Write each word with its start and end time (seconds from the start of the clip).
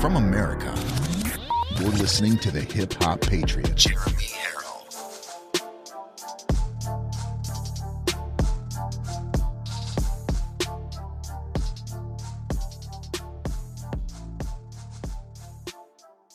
From 0.00 0.14
America, 0.14 0.72
you're 1.80 1.90
listening 1.90 2.38
to 2.38 2.52
the 2.52 2.60
Hip 2.60 2.92
Hop 3.02 3.20
Patriot, 3.20 3.74
Jeremy 3.74 4.12
Herrell. 4.12 4.58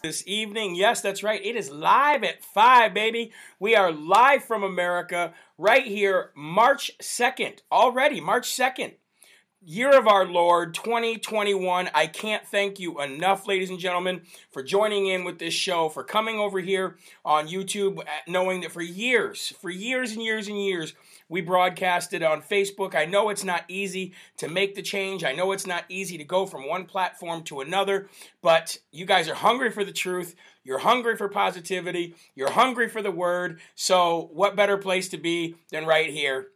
this 0.03 0.27
evening. 0.27 0.75
Yes, 0.75 0.99
that's 0.99 1.23
right. 1.23 1.43
It 1.43 1.55
is 1.55 1.71
live 1.71 2.25
at 2.25 2.43
5, 2.43 2.93
baby. 2.93 3.31
We 3.59 3.77
are 3.77 3.93
live 3.93 4.43
from 4.43 4.63
America 4.63 5.33
right 5.57 5.85
here, 5.85 6.31
March 6.35 6.91
2nd. 7.01 7.59
Already, 7.71 8.19
March 8.19 8.49
2nd. 8.49 8.95
Year 9.65 9.97
of 9.97 10.07
our 10.09 10.25
Lord 10.25 10.73
2021. 10.73 11.89
I 11.93 12.07
can't 12.07 12.45
thank 12.45 12.81
you 12.81 12.99
enough, 12.99 13.47
ladies 13.47 13.69
and 13.69 13.79
gentlemen, 13.79 14.23
for 14.51 14.61
joining 14.61 15.07
in 15.07 15.23
with 15.23 15.39
this 15.39 15.53
show, 15.53 15.87
for 15.87 16.03
coming 16.03 16.37
over 16.37 16.59
here 16.59 16.97
on 17.23 17.47
YouTube, 17.47 17.99
uh, 17.99 18.03
knowing 18.27 18.59
that 18.61 18.73
for 18.73 18.81
years, 18.81 19.53
for 19.61 19.69
years 19.69 20.11
and 20.11 20.21
years 20.21 20.49
and 20.49 20.61
years, 20.61 20.93
we 21.29 21.39
broadcasted 21.39 22.23
on 22.23 22.41
Facebook. 22.41 22.93
I 22.93 23.05
know 23.05 23.29
it's 23.29 23.45
not 23.45 23.63
easy 23.69 24.13
to 24.35 24.49
make 24.49 24.75
the 24.75 24.81
change. 24.81 25.23
I 25.23 25.31
know 25.31 25.53
it's 25.53 25.65
not 25.65 25.85
easy 25.87 26.17
to 26.17 26.25
go 26.25 26.45
from 26.45 26.67
one 26.67 26.83
platform 26.83 27.43
to 27.43 27.61
another, 27.61 28.09
but 28.41 28.77
you 28.91 29.05
guys 29.05 29.29
are 29.29 29.35
hungry 29.35 29.71
for 29.71 29.85
the 29.85 29.93
truth. 29.93 30.35
You're 30.65 30.79
hungry 30.79 31.15
for 31.15 31.29
positivity. 31.29 32.15
You're 32.35 32.51
hungry 32.51 32.89
for 32.89 33.01
the 33.01 33.11
word. 33.11 33.61
So, 33.75 34.29
what 34.33 34.57
better 34.57 34.77
place 34.77 35.07
to 35.09 35.17
be 35.17 35.55
than 35.71 35.85
right 35.85 36.09
here 36.09 36.47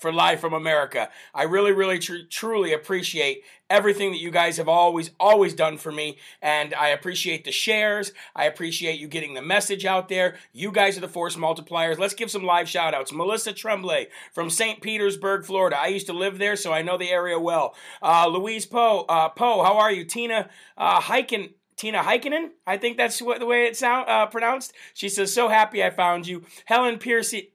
for 0.00 0.12
Live 0.12 0.40
from 0.40 0.54
America. 0.54 1.10
I 1.34 1.44
really, 1.44 1.72
really, 1.72 1.98
tr- 1.98 2.26
truly 2.28 2.72
appreciate 2.72 3.44
everything 3.68 4.10
that 4.10 4.20
you 4.20 4.30
guys 4.30 4.56
have 4.56 4.68
always, 4.68 5.10
always 5.20 5.54
done 5.54 5.78
for 5.78 5.92
me. 5.92 6.18
And 6.42 6.74
I 6.74 6.88
appreciate 6.88 7.44
the 7.44 7.52
shares. 7.52 8.12
I 8.34 8.46
appreciate 8.46 8.98
you 8.98 9.06
getting 9.06 9.34
the 9.34 9.42
message 9.42 9.84
out 9.84 10.08
there. 10.08 10.36
You 10.52 10.72
guys 10.72 10.98
are 10.98 11.02
the 11.02 11.08
force 11.08 11.36
multipliers. 11.36 11.98
Let's 11.98 12.14
give 12.14 12.30
some 12.30 12.44
live 12.44 12.68
shout 12.68 12.94
outs. 12.94 13.12
Melissa 13.12 13.52
Tremblay 13.52 14.08
from 14.32 14.50
St. 14.50 14.82
Petersburg, 14.82 15.44
Florida. 15.44 15.78
I 15.78 15.86
used 15.86 16.06
to 16.06 16.12
live 16.12 16.38
there, 16.38 16.56
so 16.56 16.72
I 16.72 16.82
know 16.82 16.98
the 16.98 17.10
area 17.10 17.38
well. 17.38 17.74
Uh, 18.02 18.26
Louise 18.26 18.66
Poe, 18.66 19.04
uh, 19.08 19.28
Poe, 19.28 19.62
how 19.62 19.78
are 19.78 19.92
you? 19.92 20.04
Tina 20.04 20.50
uh, 20.76 21.00
Hiken, 21.00 21.52
Tina 21.80 22.02
Heikkinen, 22.02 22.50
I 22.66 22.76
think 22.76 22.98
that's 22.98 23.22
what 23.22 23.38
the 23.38 23.46
way 23.46 23.64
it's 23.64 23.78
sound 23.78 24.06
uh, 24.06 24.26
pronounced. 24.26 24.74
She 24.92 25.08
says, 25.08 25.32
"So 25.32 25.48
happy 25.48 25.82
I 25.82 25.88
found 25.88 26.26
you." 26.26 26.42
Helen 26.66 27.00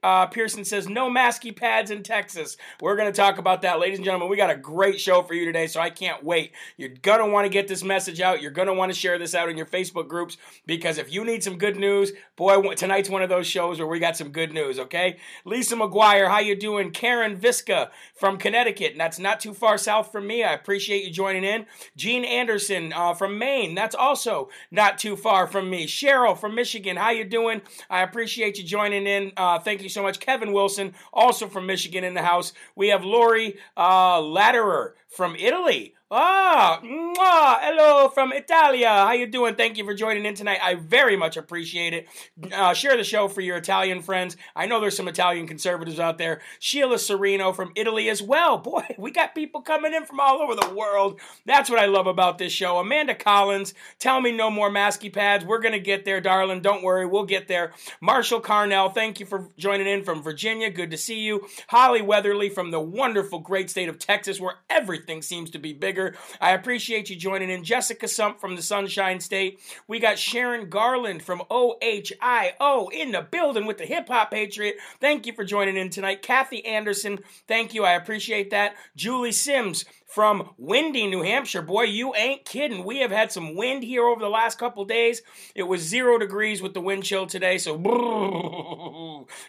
uh, 0.01 0.25
Pearson 0.25 0.65
says, 0.65 0.89
"No 0.89 1.11
masky 1.11 1.55
pads 1.55 1.91
in 1.91 2.01
Texas." 2.01 2.57
We're 2.81 2.97
to 2.97 3.11
talk 3.11 3.37
about 3.37 3.61
that, 3.61 3.79
ladies 3.79 3.99
and 3.99 4.03
gentlemen. 4.03 4.27
We 4.27 4.35
got 4.35 4.49
a 4.49 4.55
great 4.55 4.99
show 4.99 5.21
for 5.21 5.35
you 5.35 5.45
today, 5.45 5.67
so 5.67 5.79
I 5.79 5.91
can't 5.91 6.23
wait. 6.23 6.53
You're 6.75 6.89
gonna 6.89 7.27
want 7.27 7.45
to 7.45 7.49
get 7.49 7.67
this 7.67 7.83
message 7.83 8.19
out. 8.19 8.41
You're 8.41 8.49
gonna 8.49 8.73
want 8.73 8.91
to 8.91 8.97
share 8.97 9.19
this 9.19 9.35
out 9.35 9.47
in 9.47 9.57
your 9.57 9.67
Facebook 9.67 10.07
groups 10.07 10.37
because 10.65 10.97
if 10.97 11.13
you 11.13 11.23
need 11.23 11.43
some 11.43 11.59
good 11.59 11.77
news, 11.77 12.11
boy, 12.35 12.73
tonight's 12.73 13.11
one 13.11 13.21
of 13.21 13.29
those 13.29 13.45
shows 13.45 13.77
where 13.77 13.87
we 13.87 13.99
got 13.99 14.17
some 14.17 14.29
good 14.29 14.51
news. 14.51 14.79
Okay, 14.79 15.17
Lisa 15.45 15.75
McGuire, 15.75 16.29
how 16.29 16.39
you 16.39 16.55
doing? 16.55 16.89
Karen 16.89 17.37
Visca 17.37 17.91
from 18.15 18.39
Connecticut, 18.39 18.93
and 18.93 18.99
that's 18.99 19.19
not 19.19 19.39
too 19.39 19.53
far 19.53 19.77
south 19.77 20.11
from 20.11 20.25
me. 20.25 20.43
I 20.43 20.53
appreciate 20.53 21.03
you 21.03 21.11
joining 21.11 21.43
in. 21.43 21.67
Gene 21.95 22.25
Anderson 22.25 22.91
uh, 22.91 23.13
from 23.13 23.37
Maine, 23.37 23.75
that's 23.75 23.93
also 23.93 24.14
also 24.15 24.47
not 24.71 24.97
too 24.97 25.17
far 25.17 25.45
from 25.45 25.69
me. 25.69 25.85
Cheryl 25.85 26.39
from 26.39 26.55
Michigan, 26.55 26.95
how 26.95 27.09
you 27.09 27.25
doing? 27.25 27.61
I 27.89 28.01
appreciate 28.01 28.57
you 28.57 28.63
joining 28.63 29.07
in. 29.07 29.33
Uh, 29.35 29.59
thank 29.59 29.81
you 29.81 29.89
so 29.89 30.01
much. 30.01 30.21
Kevin 30.21 30.53
Wilson, 30.53 30.93
also 31.11 31.47
from 31.49 31.65
Michigan 31.65 32.05
in 32.05 32.13
the 32.13 32.21
house. 32.21 32.53
We 32.77 32.87
have 32.89 33.03
Lori 33.03 33.57
uh, 33.75 34.21
Latterer 34.21 34.95
from 35.09 35.35
Italy. 35.35 35.95
Ah, 36.17 36.79
mwah, 36.81 37.57
hello 37.59 38.07
from 38.07 38.31
Italia. 38.31 38.87
How 38.87 39.11
you 39.11 39.27
doing? 39.27 39.55
Thank 39.55 39.77
you 39.77 39.83
for 39.83 39.93
joining 39.93 40.25
in 40.25 40.33
tonight. 40.33 40.59
I 40.63 40.75
very 40.75 41.17
much 41.17 41.35
appreciate 41.35 41.93
it. 41.93 42.07
Uh, 42.53 42.73
share 42.73 42.95
the 42.95 43.03
show 43.03 43.27
for 43.27 43.41
your 43.41 43.57
Italian 43.57 44.01
friends. 44.01 44.37
I 44.55 44.65
know 44.65 44.79
there's 44.79 44.95
some 44.95 45.09
Italian 45.09 45.45
conservatives 45.45 45.99
out 45.99 46.17
there. 46.17 46.39
Sheila 46.59 46.99
Sereno 46.99 47.51
from 47.51 47.73
Italy 47.75 48.07
as 48.07 48.21
well. 48.21 48.57
Boy, 48.65 48.85
we 48.97 49.11
got 49.11 49.35
people 49.35 49.59
coming 49.59 49.93
in 49.93 50.05
from 50.05 50.21
all 50.21 50.41
over 50.41 50.55
the 50.55 50.73
world. 50.73 51.19
That's 51.45 51.69
what 51.69 51.79
I 51.79 51.87
love 51.87 52.07
about 52.07 52.37
this 52.37 52.53
show. 52.53 52.77
Amanda 52.77 53.13
Collins, 53.13 53.73
tell 53.99 54.21
me 54.21 54.31
no 54.31 54.49
more 54.49 54.69
masky 54.69 55.11
pads. 55.11 55.43
We're 55.43 55.59
gonna 55.59 55.79
get 55.79 56.05
there, 56.05 56.21
darling. 56.21 56.61
Don't 56.61 56.81
worry, 56.81 57.05
we'll 57.05 57.25
get 57.25 57.49
there. 57.49 57.73
Marshall 57.99 58.39
Carnell, 58.39 58.93
thank 58.93 59.19
you 59.19 59.25
for 59.25 59.49
joining 59.57 59.87
in 59.87 60.05
from 60.05 60.23
Virginia. 60.23 60.69
Good 60.69 60.91
to 60.91 60.97
see 60.97 61.19
you. 61.19 61.45
Holly 61.67 62.01
Weatherly 62.01 62.47
from 62.47 62.71
the 62.71 62.79
wonderful, 62.79 63.39
great 63.39 63.69
state 63.69 63.89
of 63.89 63.99
Texas, 63.99 64.39
where 64.39 64.55
everything 64.69 65.21
seems 65.21 65.49
to 65.49 65.59
be 65.59 65.73
bigger. 65.73 66.04
I 66.39 66.51
appreciate 66.51 67.09
you 67.09 67.15
joining 67.15 67.49
in. 67.49 67.63
Jessica 67.63 68.07
Sump 68.07 68.39
from 68.39 68.55
the 68.55 68.61
Sunshine 68.61 69.19
State. 69.19 69.59
We 69.87 69.99
got 69.99 70.19
Sharon 70.19 70.69
Garland 70.69 71.23
from 71.23 71.41
OHIO 71.49 72.91
in 72.91 73.11
the 73.11 73.21
building 73.29 73.65
with 73.65 73.77
the 73.77 73.85
Hip 73.85 74.07
Hop 74.09 74.31
Patriot. 74.31 74.75
Thank 74.99 75.25
you 75.25 75.33
for 75.33 75.43
joining 75.43 75.77
in 75.77 75.89
tonight. 75.89 76.21
Kathy 76.21 76.65
Anderson, 76.65 77.19
thank 77.47 77.73
you. 77.73 77.83
I 77.83 77.93
appreciate 77.93 78.51
that. 78.51 78.75
Julie 78.95 79.31
Sims 79.31 79.85
from 80.15 80.51
windy 80.57 81.07
New 81.07 81.23
Hampshire. 81.23 81.61
Boy, 81.61 81.83
you 81.83 82.15
ain't 82.15 82.45
kidding. 82.45 82.85
We 82.85 82.99
have 82.99 83.11
had 83.11 83.31
some 83.31 83.55
wind 83.55 83.83
here 83.83 84.05
over 84.05 84.21
the 84.21 84.29
last 84.29 84.57
couple 84.57 84.85
days. 84.85 85.21
It 85.53 85.63
was 85.63 85.81
zero 85.81 86.17
degrees 86.17 86.61
with 86.61 86.73
the 86.73 86.81
wind 86.81 87.03
chill 87.03 87.27
today, 87.27 87.57
so 87.57 87.73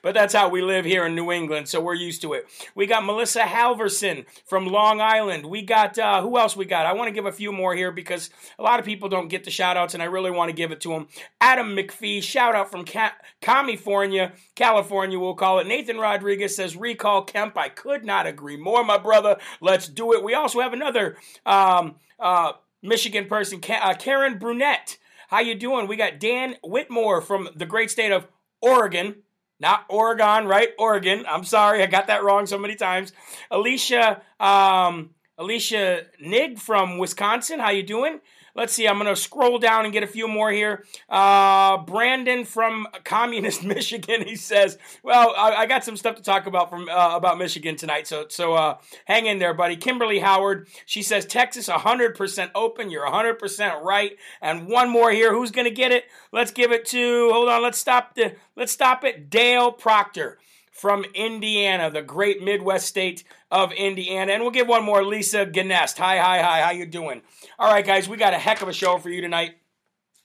but 0.03 0.15
that's 0.15 0.35
how 0.35 0.49
we 0.49 0.63
live 0.63 0.85
here 0.85 1.07
in 1.07 1.15
New 1.15 1.31
England, 1.31 1.69
so 1.69 1.81
we're 1.81 1.95
used 1.95 2.23
to 2.23 2.33
it. 2.33 2.47
We 2.75 2.87
got 2.87 3.05
Melissa 3.05 3.41
Halverson 3.41 4.27
from 4.45 4.67
Long 4.67 5.01
Island. 5.01 5.47
We 5.47 5.63
got 5.63 5.99
uh, 5.99 6.23
who 6.23 6.39
else 6.39 6.57
we 6.57 6.65
got? 6.65 6.87
I 6.87 6.93
want 6.93 7.09
to 7.09 7.15
give 7.15 7.27
a 7.27 7.33
few 7.33 7.53
more 7.53 7.75
here 7.75 7.91
because 7.91 8.31
a 8.59 8.63
lot 8.63 8.79
of 8.79 8.85
people 8.85 9.09
don't 9.09 9.29
get 9.29 9.45
the 9.45 9.51
shout 9.51 9.77
outs, 9.77 9.95
and 9.95 10.03
I 10.03 10.07
really 10.07 10.31
want 10.31 10.49
to 10.49 10.57
give 10.57 10.73
it 10.73 10.81
to 10.83 10.91
them. 10.91 11.09
Adam 11.41 11.77
McPhee, 11.77 12.23
shout 12.23 12.55
out 12.55 12.71
from 12.71 12.85
Ca- 12.85 13.17
California, 13.41 14.33
California, 14.55 15.19
we'll 15.19 15.35
call 15.35 15.59
it. 15.59 15.67
Nathan 15.67 15.99
Rodriguez 15.99 16.57
says, 16.57 16.77
Recall 16.77 17.25
Kemp. 17.25 17.57
I 17.57 17.69
could 17.69 18.05
not 18.05 18.27
agree 18.27 18.57
more, 18.57 18.85
my 18.85 18.99
brother. 18.99 19.37
Let's 19.61 19.89
do 19.89 20.13
it. 20.13 20.25
We 20.25 20.35
also 20.35 20.61
have 20.61 20.73
another 20.73 21.17
um, 21.45 21.97
uh, 22.19 22.53
Michigan 22.83 23.27
person, 23.27 23.61
uh, 23.69 23.95
Karen 23.95 24.39
Brunette. 24.39 24.99
How 25.29 25.41
you 25.41 25.55
doing? 25.55 25.89
We 25.89 25.97
got 25.97 26.21
Dan 26.21 26.57
Whitmore 26.63 27.21
from 27.21 27.49
the 27.55 27.67
great 27.67 27.91
state 27.91 28.13
of 28.13 28.29
Oregon. 28.61 29.17
Not 29.59 29.85
Oregon, 29.89 30.47
right? 30.47 30.71
Oregon. 30.79 31.25
I'm 31.29 31.45
sorry, 31.45 31.83
I 31.83 31.87
got 31.87 32.09
that 32.09 32.23
wrong 32.23 32.47
so 32.47 32.59
many 32.59 32.75
times. 32.75 33.13
Alicia, 33.51 34.23
um, 34.39 35.11
Alicia 35.39 36.07
Nig 36.21 36.59
from 36.59 36.99
Wisconsin. 36.99 37.61
How 37.61 37.71
you 37.71 37.83
doing? 37.83 38.21
Let's 38.57 38.73
see. 38.73 38.89
I'm 38.89 38.99
going 38.99 39.15
to 39.15 39.21
scroll 39.21 39.59
down 39.59 39.85
and 39.85 39.93
get 39.93 40.03
a 40.03 40.07
few 40.07 40.27
more 40.27 40.51
here. 40.51 40.85
Uh, 41.11 41.77
Brandon 41.79 42.47
from 42.47 42.89
Communist 43.05 43.63
Michigan. 43.77 44.23
He 44.27 44.35
says, 44.35 44.79
"Well, 45.03 45.35
I, 45.37 45.55
I 45.55 45.67
got 45.67 45.85
some 45.85 45.97
stuff 45.97 46.17
to 46.17 46.23
talk 46.23 46.47
about 46.47 46.71
from 46.71 46.89
uh, 46.89 47.17
about 47.17 47.37
Michigan 47.37 47.77
tonight. 47.77 48.07
So 48.07 48.27
so 48.29 48.55
uh, 48.55 48.79
hang 49.05 49.27
in 49.27 49.39
there, 49.39 49.53
buddy." 49.53 49.77
Kimberly 49.77 50.21
Howard. 50.21 50.69
She 50.87 51.03
says, 51.03 51.27
"Texas 51.27 51.69
100% 51.69 52.51
open. 52.55 52.91
You're 52.91 53.07
100% 53.07 53.83
right." 53.83 54.17
And 54.41 54.67
one 54.69 54.89
more 54.89 55.11
here. 55.11 55.35
Who's 55.35 55.51
going 55.51 55.67
to 55.69 55.75
get 55.75 55.93
it? 55.93 56.05
Let's 56.33 56.51
give 56.51 56.73
it 56.73 56.87
to. 56.87 57.31
Hold 57.33 57.51
on. 57.51 57.63
Let's 57.63 57.79
stop 57.79 58.15
the. 58.15 58.37
Let's 58.57 58.73
stop 58.73 59.05
it. 59.05 59.29
Dale 59.29 59.71
Proctor 59.71 60.39
from 60.77 61.05
Indiana, 61.15 61.91
the 61.91 62.03
great 62.03 62.43
Midwest 62.43 62.87
state 62.87 63.25
of 63.51 63.73
Indiana. 63.73 64.33
And 64.33 64.43
we'll 64.43 64.51
give 64.51 64.69
one 64.69 64.85
more, 64.85 65.03
Lisa 65.03 65.47
Ganest. 65.47 65.97
Hi, 65.99 66.19
hi, 66.19 66.43
hi. 66.43 66.61
How 66.61 66.71
you 66.71 66.87
doing? 66.87 67.23
All 67.59 67.73
right, 67.73 67.85
guys, 67.85 68.09
we 68.09 68.17
got 68.17 68.35
a 68.35 68.39
heck 68.39 68.61
of 68.61 68.69
a 68.69 68.73
show 68.73 68.99
for 68.99 69.09
you 69.09 69.23
tonight. 69.23 69.57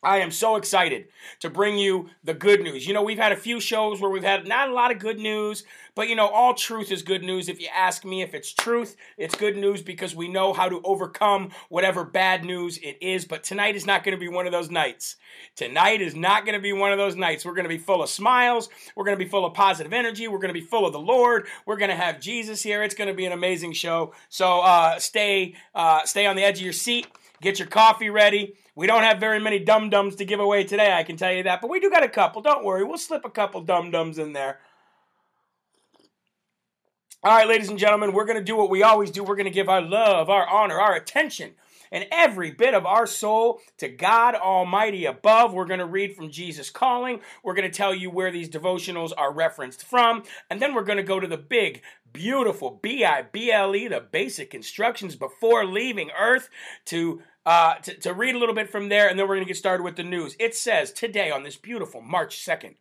I 0.03 0.17
am 0.17 0.31
so 0.31 0.56
excited 0.56 1.09
to 1.41 1.50
bring 1.50 1.78
you 1.78 2.09
the 2.23 2.34
good 2.34 2.62
news. 2.62 2.88
You 2.88 2.94
know, 2.94 3.03
we've 3.03 3.19
had 3.19 3.31
a 3.31 3.38
few 3.38 3.59
shows 3.59 4.01
where 4.01 4.09
we've 4.09 4.23
had 4.23 4.47
not 4.47 4.69
a 4.69 4.73
lot 4.73 4.91
of 4.91 4.97
good 4.97 5.19
news, 5.19 5.63
but 5.94 6.09
you 6.09 6.16
know, 6.16 6.28
all 6.28 6.56
truth 6.56 6.91
is 6.91 7.03
good 7.03 7.22
news. 7.22 7.47
If 7.47 7.62
you 7.62 7.67
ask 7.72 8.03
me 8.03 8.23
if 8.23 8.34
it's 8.34 8.51
truth, 8.51 8.95
it's 9.17 9.35
good 9.35 9.56
news 9.56 9.84
because 9.84 10.16
we 10.16 10.28
know 10.28 10.53
how 10.53 10.70
to 10.70 10.81
overcome 10.84 11.52
whatever 11.70 12.03
bad 12.03 12.43
news 12.43 12.79
it 12.79 12.97
is. 12.99 13.25
But 13.25 13.43
tonight 13.43 13.75
is 13.75 13.85
not 13.85 14.03
going 14.03 14.17
to 14.17 14.20
be 14.20 14.28
one 14.28 14.47
of 14.47 14.52
those 14.52 14.72
nights. 14.72 15.17
Tonight 15.55 16.02
is 16.02 16.16
not 16.16 16.46
going 16.46 16.58
to 16.58 16.61
be 16.61 16.73
one 16.73 16.91
of 16.91 16.97
those 16.97 17.16
nights. 17.16 17.46
We're 17.46 17.53
going 17.53 17.66
to 17.66 17.70
be 17.70 17.78
full 17.78 18.02
of 18.02 18.09
smiles. 18.09 18.70
We're 18.96 19.05
going 19.05 19.17
to 19.17 19.23
be 19.23 19.29
full 19.29 19.46
of 19.46 19.53
positive 19.53 19.93
energy. 19.93 20.28
We're 20.28 20.40
going 20.40 20.53
to 20.53 20.59
be 20.59 20.66
full 20.66 20.87
of 20.87 20.93
the 20.93 20.99
Lord. 20.99 21.46
We're 21.67 21.78
going 21.78 21.91
to 21.91 21.96
have 21.96 22.20
Jesus 22.20 22.64
here. 22.64 22.81
It's 22.81 22.96
going 22.96 23.09
to 23.09 23.14
be 23.14 23.28
an 23.28 23.34
amazing 23.34 23.73
show. 23.73 24.14
So 24.29 24.61
uh, 24.61 24.97
stay, 24.97 25.53
uh, 25.75 26.05
stay 26.05 26.25
on 26.25 26.35
the 26.35 26.43
edge 26.43 26.58
of 26.58 26.64
your 26.64 26.73
seat. 26.73 27.05
Get 27.40 27.59
your 27.59 27.67
coffee 27.67 28.09
ready 28.09 28.55
we 28.76 28.88
don't 28.88 29.03
have 29.03 29.20
very 29.20 29.40
many 29.40 29.59
dum 29.59 29.90
dums 29.90 30.16
to 30.16 30.26
give 30.26 30.40
away 30.40 30.64
today, 30.64 30.94
I 30.94 31.03
can 31.03 31.18
tell 31.18 31.32
you 31.32 31.44
that. 31.44 31.62
But 31.62 31.70
we 31.70 31.79
do 31.79 31.90
got 31.90 32.03
a 32.03 32.09
couple. 32.09 32.41
Don't 32.41 32.64
worry. 32.64 32.84
We'll 32.84 32.97
slip 32.97 33.26
a 33.26 33.29
couple 33.29 33.62
dum 33.62 33.91
dums 33.91 34.18
in 34.18 34.34
there. 34.34 34.59
All 37.23 37.35
right, 37.38 37.47
ladies 37.47 37.70
and 37.70 37.78
gentlemen, 37.78 38.14
we're 38.14 38.26
going 38.26 38.40
to 38.40 38.44
do 38.44 38.56
what 38.56 38.72
we 38.72 38.82
always 38.82 39.12
do. 39.12 39.23
We're 39.23 39.35
going 39.35 39.46
to 39.46 39.52
give 39.52 39.70
our 39.70 39.82
love, 39.82 40.29
our 40.29 40.47
honor, 40.47 40.79
our 40.79 40.96
attention, 40.96 41.52
and 41.91 42.08
every 42.12 42.50
bit 42.50 42.73
of 42.73 42.84
our 42.84 43.06
soul 43.06 43.59
to 43.78 43.90
God 43.90 44.34
Almighty 44.34 45.06
above. 45.06 45.53
We're 45.53 45.66
going 45.66 45.82
to 45.82 45.85
read 45.85 46.16
from 46.16 46.32
Jesus 46.32 46.72
Calling. 46.72 47.20
We're 47.44 47.53
going 47.53 47.70
to 47.70 47.78
tell 47.78 47.94
you 47.94 48.09
where 48.09 48.32
these 48.32 48.50
devotionals 48.50 49.12
are 49.16 49.32
referenced 49.32 49.84
from. 49.84 50.23
And 50.50 50.59
then 50.59 50.73
we're 50.73 50.84
going 50.84 50.97
to 50.97 51.03
go 51.03 51.20
to 51.20 51.28
the 51.28 51.38
big, 51.38 51.84
beautiful 52.12 52.79
B 52.82 53.06
I 53.06 53.22
B 53.22 53.52
L 53.52 53.76
E, 53.76 53.88
the 53.88 54.00
basic 54.00 54.56
instructions 54.56 55.16
before 55.16 55.64
leaving 55.64 56.09
Earth 56.18 56.50
to 56.85 57.22
uh, 57.46 57.76
to, 57.76 57.93
to 57.99 58.14
read 58.14 58.35
a 58.35 58.40
little 58.40 58.55
bit 58.55 58.70
from 58.70 58.90
there, 58.90 59.09
and 59.09 59.17
then 59.17 59.28
we're 59.28 59.35
going 59.35 59.46
to 59.46 59.49
get 59.49 59.58
started 59.58 59.84
with 59.84 59.96
the 59.96 60.03
news. 60.03 60.35
It 60.40 60.55
says 60.55 60.91
today, 60.91 61.32
on 61.32 61.43
this 61.43 61.58
beautiful 61.58 62.02
March 62.02 62.38
2nd, 62.46 62.76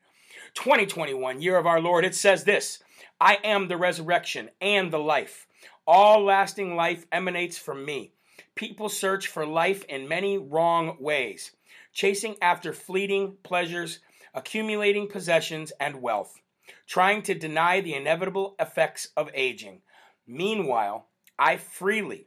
2021, 0.54 1.40
year 1.40 1.56
of 1.56 1.66
our 1.66 1.80
Lord, 1.80 2.04
it 2.04 2.14
says 2.14 2.44
this 2.44 2.80
I 3.20 3.38
am 3.44 3.68
the 3.68 3.76
resurrection 3.76 4.50
and 4.60 4.92
the 4.92 4.98
life. 4.98 5.46
All 5.86 6.24
lasting 6.24 6.76
life 6.76 7.06
emanates 7.10 7.58
from 7.58 7.84
me. 7.84 8.12
People 8.54 8.88
search 8.88 9.26
for 9.26 9.46
life 9.46 9.84
in 9.88 10.08
many 10.08 10.38
wrong 10.38 10.96
ways, 11.00 11.52
chasing 11.92 12.36
after 12.42 12.72
fleeting 12.72 13.36
pleasures, 13.42 14.00
accumulating 14.34 15.08
possessions 15.08 15.72
and 15.80 16.02
wealth, 16.02 16.40
trying 16.86 17.22
to 17.22 17.34
deny 17.34 17.80
the 17.80 17.94
inevitable 17.94 18.54
effects 18.58 19.08
of 19.16 19.30
aging. 19.34 19.80
Meanwhile, 20.26 21.06
I 21.38 21.56
freely 21.56 22.26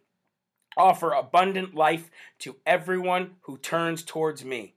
offer 0.78 1.12
abundant 1.12 1.76
life 1.76 2.10
to 2.40 2.58
everyone 2.66 3.36
who 3.42 3.58
turns 3.58 4.04
towards 4.04 4.44
me. 4.44 4.76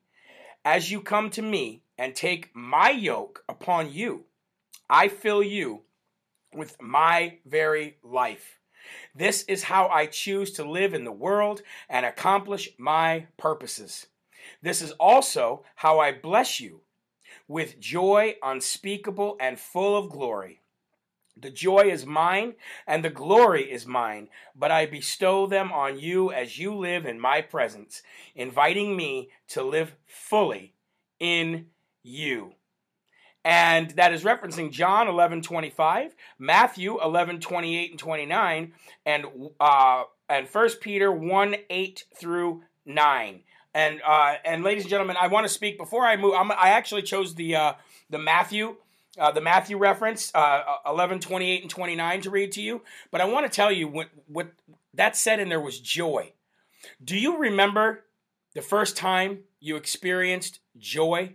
As 0.64 0.90
you 0.90 1.00
come 1.00 1.30
to 1.30 1.42
me 1.42 1.82
and 1.96 2.14
take 2.14 2.54
my 2.54 2.90
yoke 2.90 3.44
upon 3.48 3.92
you, 3.92 4.24
I 4.88 5.08
fill 5.08 5.42
you 5.42 5.82
with 6.52 6.80
my 6.80 7.38
very 7.44 7.96
life. 8.02 8.58
This 9.14 9.42
is 9.44 9.64
how 9.64 9.88
I 9.88 10.06
choose 10.06 10.52
to 10.52 10.68
live 10.68 10.94
in 10.94 11.04
the 11.04 11.12
world 11.12 11.62
and 11.88 12.06
accomplish 12.06 12.70
my 12.78 13.26
purposes. 13.36 14.06
This 14.62 14.80
is 14.80 14.92
also 14.92 15.64
how 15.74 15.98
I 15.98 16.12
bless 16.12 16.60
you 16.60 16.80
with 17.48 17.80
joy 17.80 18.36
unspeakable 18.42 19.36
and 19.40 19.58
full 19.58 19.96
of 19.96 20.10
glory. 20.10 20.60
The 21.38 21.50
joy 21.50 21.90
is 21.90 22.06
mine 22.06 22.54
and 22.86 23.04
the 23.04 23.10
glory 23.10 23.70
is 23.70 23.86
mine, 23.86 24.28
but 24.54 24.70
I 24.70 24.86
bestow 24.86 25.46
them 25.46 25.70
on 25.70 25.98
you 25.98 26.32
as 26.32 26.58
you 26.58 26.74
live 26.74 27.04
in 27.04 27.20
my 27.20 27.42
presence, 27.42 28.02
inviting 28.34 28.96
me 28.96 29.30
to 29.48 29.62
live 29.62 29.94
fully 30.06 30.74
in 31.20 31.66
you. 32.02 32.54
And 33.44 33.90
that 33.90 34.12
is 34.12 34.24
referencing 34.24 34.72
John 34.72 35.08
11 35.08 35.42
25, 35.42 36.16
Matthew 36.38 37.00
11 37.00 37.40
28 37.40 37.90
and 37.90 37.98
29, 37.98 38.72
and, 39.04 39.26
uh, 39.60 40.04
and 40.28 40.48
1 40.48 40.68
Peter 40.80 41.12
1 41.12 41.54
8 41.70 42.04
through 42.16 42.62
9. 42.86 43.40
And, 43.74 44.00
uh, 44.04 44.36
and 44.44 44.64
ladies 44.64 44.84
and 44.84 44.90
gentlemen, 44.90 45.16
I 45.20 45.26
want 45.26 45.46
to 45.46 45.52
speak 45.52 45.78
before 45.78 46.06
I 46.06 46.16
move. 46.16 46.34
I'm, 46.34 46.50
i 46.50 46.70
actually 46.70 47.02
chose 47.02 47.34
the, 47.34 47.54
uh, 47.54 47.72
the 48.08 48.18
Matthew 48.18 48.76
uh, 49.18 49.30
the 49.32 49.40
Matthew 49.40 49.78
reference, 49.78 50.32
uh, 50.34 50.62
11, 50.86 51.20
28, 51.20 51.62
and 51.62 51.70
29 51.70 52.20
to 52.22 52.30
read 52.30 52.52
to 52.52 52.62
you. 52.62 52.82
But 53.10 53.20
I 53.20 53.24
want 53.24 53.46
to 53.46 53.54
tell 53.54 53.72
you 53.72 53.88
what, 53.88 54.08
what 54.26 54.52
that 54.94 55.16
said 55.16 55.40
in 55.40 55.48
there 55.48 55.60
was 55.60 55.78
joy. 55.78 56.32
Do 57.02 57.16
you 57.16 57.38
remember 57.38 58.04
the 58.54 58.62
first 58.62 58.96
time 58.96 59.40
you 59.60 59.76
experienced 59.76 60.60
joy? 60.78 61.34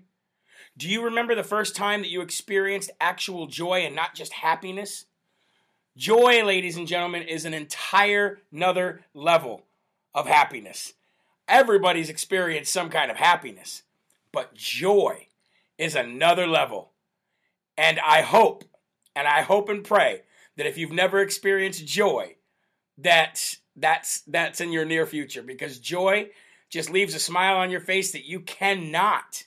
Do 0.77 0.87
you 0.87 1.03
remember 1.03 1.35
the 1.35 1.43
first 1.43 1.75
time 1.75 2.01
that 2.01 2.09
you 2.09 2.21
experienced 2.21 2.91
actual 2.99 3.47
joy 3.47 3.81
and 3.81 3.95
not 3.95 4.15
just 4.15 4.33
happiness? 4.33 5.05
Joy, 5.97 6.43
ladies 6.45 6.77
and 6.77 6.87
gentlemen, 6.87 7.23
is 7.23 7.45
an 7.45 7.53
entire 7.53 8.39
another 8.51 9.01
level 9.13 9.65
of 10.13 10.27
happiness. 10.27 10.93
Everybody's 11.47 12.09
experienced 12.09 12.71
some 12.71 12.89
kind 12.89 13.11
of 13.11 13.17
happiness, 13.17 13.83
but 14.31 14.53
joy 14.53 15.27
is 15.77 15.95
another 15.95 16.47
level. 16.47 16.90
And 17.81 17.99
I 17.99 18.21
hope, 18.21 18.63
and 19.15 19.27
I 19.27 19.41
hope 19.41 19.67
and 19.67 19.83
pray 19.83 20.21
that 20.55 20.67
if 20.67 20.77
you've 20.77 20.91
never 20.91 21.19
experienced 21.19 21.83
joy, 21.83 22.35
that 22.99 23.55
that's 23.75 24.21
that's 24.27 24.61
in 24.61 24.71
your 24.71 24.85
near 24.85 25.07
future 25.07 25.41
because 25.41 25.79
joy 25.79 26.29
just 26.69 26.91
leaves 26.91 27.15
a 27.15 27.19
smile 27.19 27.57
on 27.57 27.71
your 27.71 27.79
face 27.79 28.11
that 28.11 28.23
you 28.23 28.41
cannot 28.41 29.45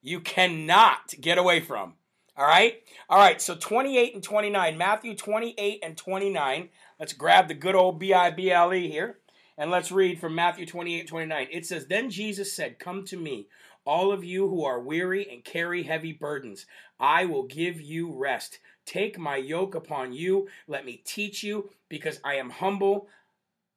you 0.00 0.20
cannot 0.20 1.12
get 1.20 1.36
away 1.36 1.60
from. 1.60 1.92
All 2.38 2.46
right? 2.46 2.80
All 3.10 3.18
right, 3.18 3.40
so 3.40 3.54
28 3.54 4.14
and 4.14 4.22
29, 4.22 4.78
Matthew 4.78 5.14
28 5.14 5.80
and 5.82 5.94
29. 5.94 6.70
Let's 6.98 7.12
grab 7.12 7.48
the 7.48 7.54
good 7.54 7.74
old 7.74 7.98
B 7.98 8.14
I 8.14 8.30
B 8.30 8.50
L 8.50 8.72
E 8.72 8.90
here 8.90 9.18
and 9.58 9.70
let's 9.70 9.92
read 9.92 10.18
from 10.18 10.34
Matthew 10.34 10.64
28 10.64 11.06
29. 11.06 11.48
It 11.50 11.66
says, 11.66 11.86
Then 11.86 12.08
Jesus 12.08 12.54
said, 12.54 12.78
Come 12.78 13.04
to 13.04 13.18
me, 13.18 13.48
all 13.84 14.12
of 14.12 14.24
you 14.24 14.48
who 14.48 14.64
are 14.64 14.80
weary 14.80 15.28
and 15.30 15.44
carry 15.44 15.82
heavy 15.82 16.12
burdens, 16.12 16.66
I 16.98 17.24
will 17.24 17.44
give 17.44 17.80
you 17.80 18.12
rest. 18.12 18.58
Take 18.86 19.18
my 19.18 19.36
yoke 19.36 19.74
upon 19.74 20.12
you. 20.12 20.48
Let 20.68 20.84
me 20.84 21.02
teach 21.04 21.42
you, 21.42 21.70
because 21.88 22.20
I 22.24 22.34
am 22.34 22.50
humble 22.50 23.08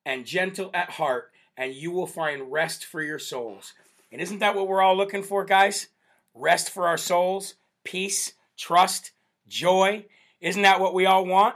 and 0.06 0.26
gentle 0.26 0.70
at 0.74 0.92
heart, 0.92 1.32
and 1.56 1.74
you 1.74 1.92
will 1.92 2.08
find 2.08 2.52
rest 2.52 2.86
for 2.86 3.02
your 3.02 3.20
souls. 3.20 3.74
And 4.12 4.22
isn't 4.22 4.40
that 4.40 4.56
what 4.56 4.68
we're 4.68 4.82
all 4.82 4.96
looking 4.96 5.24
for, 5.24 5.44
guys? 5.44 5.88
Rest 6.34 6.70
for 6.70 6.88
our 6.88 6.98
souls, 6.98 7.56
peace, 7.84 8.34
trust, 8.58 9.12
joy. 9.48 10.06
Isn't 10.40 10.62
that 10.62 10.80
what 10.80 10.94
we 10.94 11.06
all 11.06 11.26
want? 11.26 11.56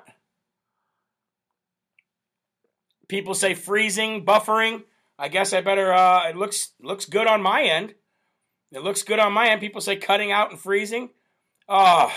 People 3.08 3.36
say 3.36 3.54
freezing, 3.54 4.26
buffering. 4.26 4.84
I 5.20 5.28
guess 5.28 5.54
I 5.54 5.62
better. 5.62 5.94
Uh, 5.94 6.30
it 6.30 6.36
looks 6.36 6.72
looks 6.82 7.06
good 7.06 7.28
on 7.28 7.42
my 7.42 7.64
end. 7.64 7.94
It 8.72 8.82
looks 8.84 9.04
good 9.04 9.20
on 9.20 9.34
my 9.34 9.50
end. 9.50 9.62
People 9.62 9.82
say 9.82 9.98
cutting 9.98 10.32
out 10.32 10.50
and 10.50 10.60
freezing. 10.60 11.10
Oh, 11.74 12.12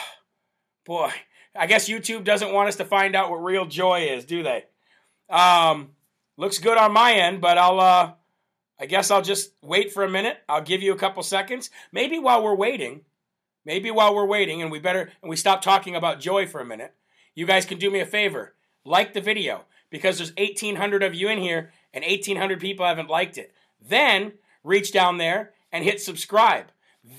boy. 0.85 1.13
I 1.55 1.69
guess 1.69 1.89
YouTube 1.89 2.25
doesn't 2.25 2.53
want 2.53 2.69
us 2.69 2.77
to 2.77 2.85
find 2.85 3.15
out 3.15 3.31
what 3.31 3.37
real 3.37 3.67
joy 3.67 4.09
is, 4.11 4.25
do 4.25 4.43
they? 4.43 4.65
Um, 5.31 5.91
looks 6.37 6.59
good 6.59 6.77
on 6.77 6.93
my 6.93 7.13
end, 7.13 7.41
but 7.41 7.57
I'll, 7.57 7.79
uh, 7.79 8.13
I 8.81 8.87
guess 8.87 9.13
I'll 9.13 9.23
just 9.23 9.53
wait 9.63 9.93
for 9.93 10.03
a 10.03 10.11
minute. 10.11 10.39
I'll 10.49 10.61
give 10.61 10.83
you 10.83 10.93
a 10.93 10.99
couple 10.99 11.23
seconds. 11.23 11.71
Maybe 11.93 12.19
while 12.19 12.43
we're 12.43 12.57
waiting, 12.57 13.03
maybe 13.65 13.93
while 13.93 14.13
we're 14.13 14.27
waiting, 14.27 14.61
and 14.61 14.73
we 14.73 14.81
better, 14.81 15.13
and 15.23 15.31
we 15.31 15.37
stop 15.37 15.63
talking 15.63 15.95
about 15.95 16.19
joy 16.19 16.49
for 16.49 16.61
a 16.61 16.67
minute, 16.67 16.93
you 17.37 17.47
guys 17.47 17.65
can 17.65 17.79
do 17.79 17.93
me 17.93 18.01
a 18.01 18.07
favor. 18.07 18.57
Like 18.85 19.13
the 19.13 19.21
video, 19.21 19.67
because 19.89 20.19
there's 20.19 20.35
1,800 20.37 21.05
of 21.05 21.15
you 21.15 21.29
in 21.29 21.39
here, 21.39 21.71
and 21.93 22.05
1,800 22.05 22.59
people 22.59 22.85
haven't 22.85 23.09
liked 23.09 23.39
it. 23.39 23.55
Then 23.81 24.33
reach 24.65 24.93
down 24.93 25.19
there 25.19 25.53
and 25.71 25.85
hit 25.85 26.01
subscribe. 26.01 26.73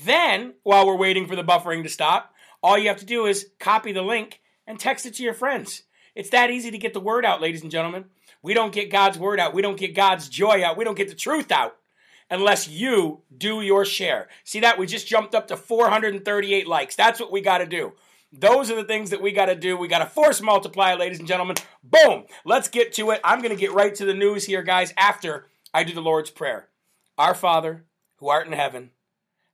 Then, 0.03 0.55
while 0.63 0.87
we're 0.87 0.97
waiting 0.97 1.27
for 1.27 1.35
the 1.35 1.43
buffering 1.43 1.83
to 1.83 1.89
stop, 1.89 2.33
all 2.63 2.77
you 2.77 2.87
have 2.87 2.99
to 2.99 3.05
do 3.05 3.25
is 3.25 3.49
copy 3.59 3.91
the 3.91 4.01
link 4.01 4.41
and 4.65 4.79
text 4.79 5.05
it 5.05 5.13
to 5.15 5.23
your 5.23 5.33
friends. 5.33 5.83
It's 6.15 6.31
that 6.31 6.49
easy 6.49 6.71
to 6.71 6.77
get 6.77 6.93
the 6.93 6.99
word 6.99 7.25
out, 7.25 7.41
ladies 7.41 7.61
and 7.61 7.71
gentlemen. 7.71 8.05
We 8.41 8.53
don't 8.53 8.73
get 8.73 8.91
God's 8.91 9.19
word 9.19 9.39
out. 9.39 9.53
We 9.53 9.61
don't 9.61 9.77
get 9.77 9.95
God's 9.95 10.29
joy 10.29 10.63
out. 10.63 10.77
We 10.77 10.83
don't 10.83 10.97
get 10.97 11.09
the 11.09 11.15
truth 11.15 11.51
out 11.51 11.75
unless 12.29 12.67
you 12.67 13.21
do 13.37 13.61
your 13.61 13.85
share. 13.85 14.27
See 14.43 14.61
that? 14.61 14.79
We 14.79 14.87
just 14.87 15.07
jumped 15.07 15.35
up 15.35 15.47
to 15.49 15.57
438 15.57 16.67
likes. 16.67 16.95
That's 16.95 17.19
what 17.19 17.31
we 17.31 17.41
got 17.41 17.59
to 17.59 17.65
do. 17.65 17.93
Those 18.31 18.69
are 18.69 18.75
the 18.75 18.83
things 18.83 19.11
that 19.11 19.21
we 19.21 19.31
got 19.31 19.45
to 19.45 19.55
do. 19.55 19.77
We 19.77 19.87
got 19.87 19.99
to 19.99 20.05
force 20.05 20.41
multiply, 20.41 20.95
ladies 20.95 21.19
and 21.19 21.27
gentlemen. 21.27 21.57
Boom. 21.83 22.25
Let's 22.43 22.67
get 22.67 22.93
to 22.93 23.11
it. 23.11 23.21
I'm 23.23 23.41
going 23.41 23.55
to 23.55 23.59
get 23.59 23.73
right 23.73 23.93
to 23.95 24.05
the 24.05 24.13
news 24.13 24.45
here, 24.45 24.63
guys, 24.63 24.93
after 24.97 25.47
I 25.73 25.83
do 25.83 25.93
the 25.93 26.01
Lord's 26.01 26.31
Prayer. 26.31 26.69
Our 27.17 27.33
Father, 27.33 27.85
who 28.17 28.29
art 28.29 28.47
in 28.47 28.53
heaven, 28.53 28.91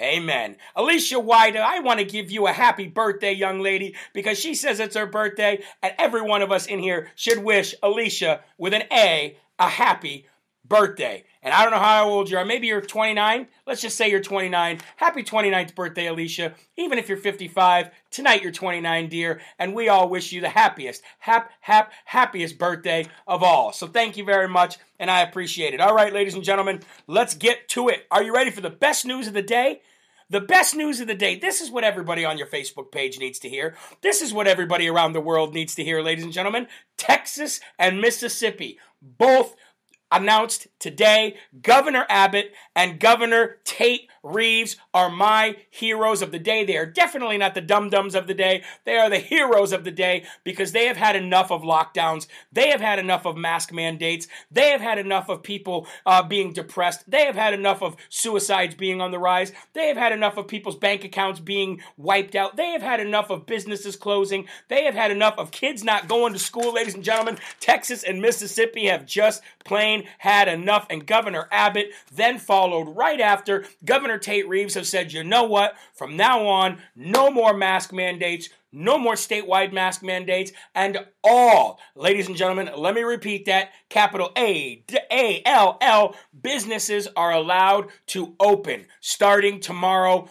Amen. 0.00 0.56
Alicia 0.76 1.18
Wider, 1.18 1.60
I 1.60 1.80
want 1.80 1.98
to 1.98 2.04
give 2.04 2.30
you 2.30 2.46
a 2.46 2.52
happy 2.52 2.86
birthday, 2.86 3.32
young 3.32 3.60
lady, 3.60 3.96
because 4.12 4.38
she 4.38 4.54
says 4.54 4.78
it's 4.78 4.96
her 4.96 5.06
birthday, 5.06 5.62
and 5.82 5.92
every 5.98 6.22
one 6.22 6.42
of 6.42 6.52
us 6.52 6.66
in 6.66 6.78
here 6.78 7.10
should 7.16 7.38
wish 7.38 7.74
Alicia 7.82 8.40
with 8.58 8.74
an 8.74 8.84
A 8.92 9.36
a 9.58 9.68
happy 9.68 10.26
birthday. 10.64 11.24
And 11.42 11.54
I 11.54 11.62
don't 11.62 11.72
know 11.72 11.78
how 11.78 12.08
old 12.08 12.28
you 12.28 12.36
are. 12.36 12.44
Maybe 12.44 12.66
you're 12.66 12.80
29. 12.80 13.46
Let's 13.66 13.80
just 13.80 13.96
say 13.96 14.10
you're 14.10 14.20
29. 14.20 14.80
Happy 14.96 15.22
29th 15.22 15.74
birthday, 15.74 16.06
Alicia. 16.06 16.54
Even 16.76 16.98
if 16.98 17.08
you're 17.08 17.16
55, 17.16 17.90
tonight 18.10 18.42
you're 18.42 18.52
29, 18.52 19.08
dear. 19.08 19.40
And 19.58 19.74
we 19.74 19.88
all 19.88 20.08
wish 20.08 20.32
you 20.32 20.40
the 20.40 20.48
happiest, 20.48 21.02
hap, 21.20 21.50
hap, 21.60 21.92
happiest 22.04 22.58
birthday 22.58 23.06
of 23.26 23.42
all. 23.42 23.72
So 23.72 23.86
thank 23.86 24.16
you 24.16 24.24
very 24.24 24.48
much, 24.48 24.78
and 24.98 25.10
I 25.10 25.22
appreciate 25.22 25.74
it. 25.74 25.80
All 25.80 25.94
right, 25.94 26.12
ladies 26.12 26.34
and 26.34 26.44
gentlemen, 26.44 26.82
let's 27.06 27.34
get 27.34 27.68
to 27.70 27.88
it. 27.88 28.06
Are 28.10 28.22
you 28.22 28.34
ready 28.34 28.50
for 28.50 28.60
the 28.60 28.70
best 28.70 29.06
news 29.06 29.26
of 29.26 29.34
the 29.34 29.42
day? 29.42 29.80
The 30.30 30.40
best 30.40 30.74
news 30.74 31.00
of 31.00 31.06
the 31.06 31.14
day. 31.14 31.36
This 31.36 31.60
is 31.60 31.70
what 31.70 31.84
everybody 31.84 32.24
on 32.24 32.36
your 32.36 32.46
Facebook 32.46 32.92
page 32.92 33.18
needs 33.18 33.38
to 33.40 33.48
hear. 33.48 33.74
This 34.02 34.20
is 34.20 34.32
what 34.32 34.46
everybody 34.46 34.86
around 34.88 35.12
the 35.12 35.20
world 35.20 35.54
needs 35.54 35.74
to 35.76 35.84
hear, 35.84 36.02
ladies 36.02 36.24
and 36.24 36.32
gentlemen. 36.32 36.68
Texas 36.98 37.60
and 37.78 38.00
Mississippi 38.00 38.78
both 39.00 39.56
announced 40.10 40.66
today 40.78 41.36
Governor 41.62 42.06
Abbott 42.08 42.52
and 42.74 43.00
Governor 43.00 43.56
Tate 43.64 44.10
Reeves 44.34 44.76
are 44.92 45.10
my 45.10 45.56
heroes 45.70 46.22
of 46.22 46.32
the 46.32 46.38
day. 46.38 46.64
They 46.64 46.76
are 46.76 46.86
definitely 46.86 47.38
not 47.38 47.54
the 47.54 47.60
dum 47.60 47.90
dums 47.90 48.14
of 48.14 48.26
the 48.26 48.34
day. 48.34 48.62
They 48.84 48.96
are 48.96 49.10
the 49.10 49.18
heroes 49.18 49.72
of 49.72 49.84
the 49.84 49.90
day 49.90 50.24
because 50.44 50.72
they 50.72 50.86
have 50.86 50.96
had 50.96 51.16
enough 51.16 51.50
of 51.50 51.62
lockdowns. 51.62 52.26
They 52.52 52.68
have 52.68 52.80
had 52.80 52.98
enough 52.98 53.26
of 53.26 53.36
mask 53.36 53.72
mandates. 53.72 54.28
They 54.50 54.70
have 54.70 54.80
had 54.80 54.98
enough 54.98 55.28
of 55.28 55.42
people 55.42 55.86
uh, 56.06 56.22
being 56.22 56.52
depressed. 56.52 57.10
They 57.10 57.24
have 57.24 57.36
had 57.36 57.54
enough 57.54 57.82
of 57.82 57.96
suicides 58.08 58.74
being 58.74 59.00
on 59.00 59.10
the 59.10 59.18
rise. 59.18 59.52
They 59.72 59.88
have 59.88 59.96
had 59.96 60.12
enough 60.12 60.36
of 60.36 60.48
people's 60.48 60.76
bank 60.76 61.04
accounts 61.04 61.40
being 61.40 61.80
wiped 61.96 62.34
out. 62.34 62.56
They 62.56 62.70
have 62.72 62.82
had 62.82 63.00
enough 63.00 63.30
of 63.30 63.46
businesses 63.46 63.96
closing. 63.96 64.46
They 64.68 64.84
have 64.84 64.94
had 64.94 65.10
enough 65.10 65.38
of 65.38 65.50
kids 65.50 65.82
not 65.84 66.08
going 66.08 66.32
to 66.32 66.38
school, 66.38 66.74
ladies 66.74 66.94
and 66.94 67.04
gentlemen. 67.04 67.38
Texas 67.60 68.02
and 68.02 68.20
Mississippi 68.20 68.86
have 68.86 69.06
just 69.06 69.42
plain 69.64 70.06
had 70.18 70.48
enough. 70.48 70.86
And 70.90 71.06
Governor 71.06 71.48
Abbott 71.50 71.92
then 72.12 72.38
followed 72.38 72.96
right 72.96 73.20
after. 73.20 73.64
Governor 73.84 74.17
Tate 74.18 74.48
Reeves 74.48 74.74
have 74.74 74.86
said, 74.86 75.12
you 75.12 75.24
know 75.24 75.44
what? 75.44 75.74
From 75.94 76.16
now 76.16 76.46
on, 76.46 76.82
no 76.94 77.30
more 77.30 77.54
mask 77.54 77.92
mandates. 77.92 78.48
No 78.70 78.98
more 78.98 79.14
statewide 79.14 79.72
mask 79.72 80.02
mandates, 80.02 80.52
and 80.74 80.98
all, 81.24 81.80
ladies 81.94 82.26
and 82.26 82.36
gentlemen, 82.36 82.68
let 82.76 82.94
me 82.94 83.00
repeat 83.00 83.46
that 83.46 83.70
capital 83.88 84.30
A 84.36 84.84
A 85.10 85.42
L 85.46 85.78
L 85.80 86.14
businesses 86.42 87.08
are 87.16 87.32
allowed 87.32 87.88
to 88.08 88.34
open 88.38 88.84
starting 89.00 89.60
tomorrow. 89.60 90.28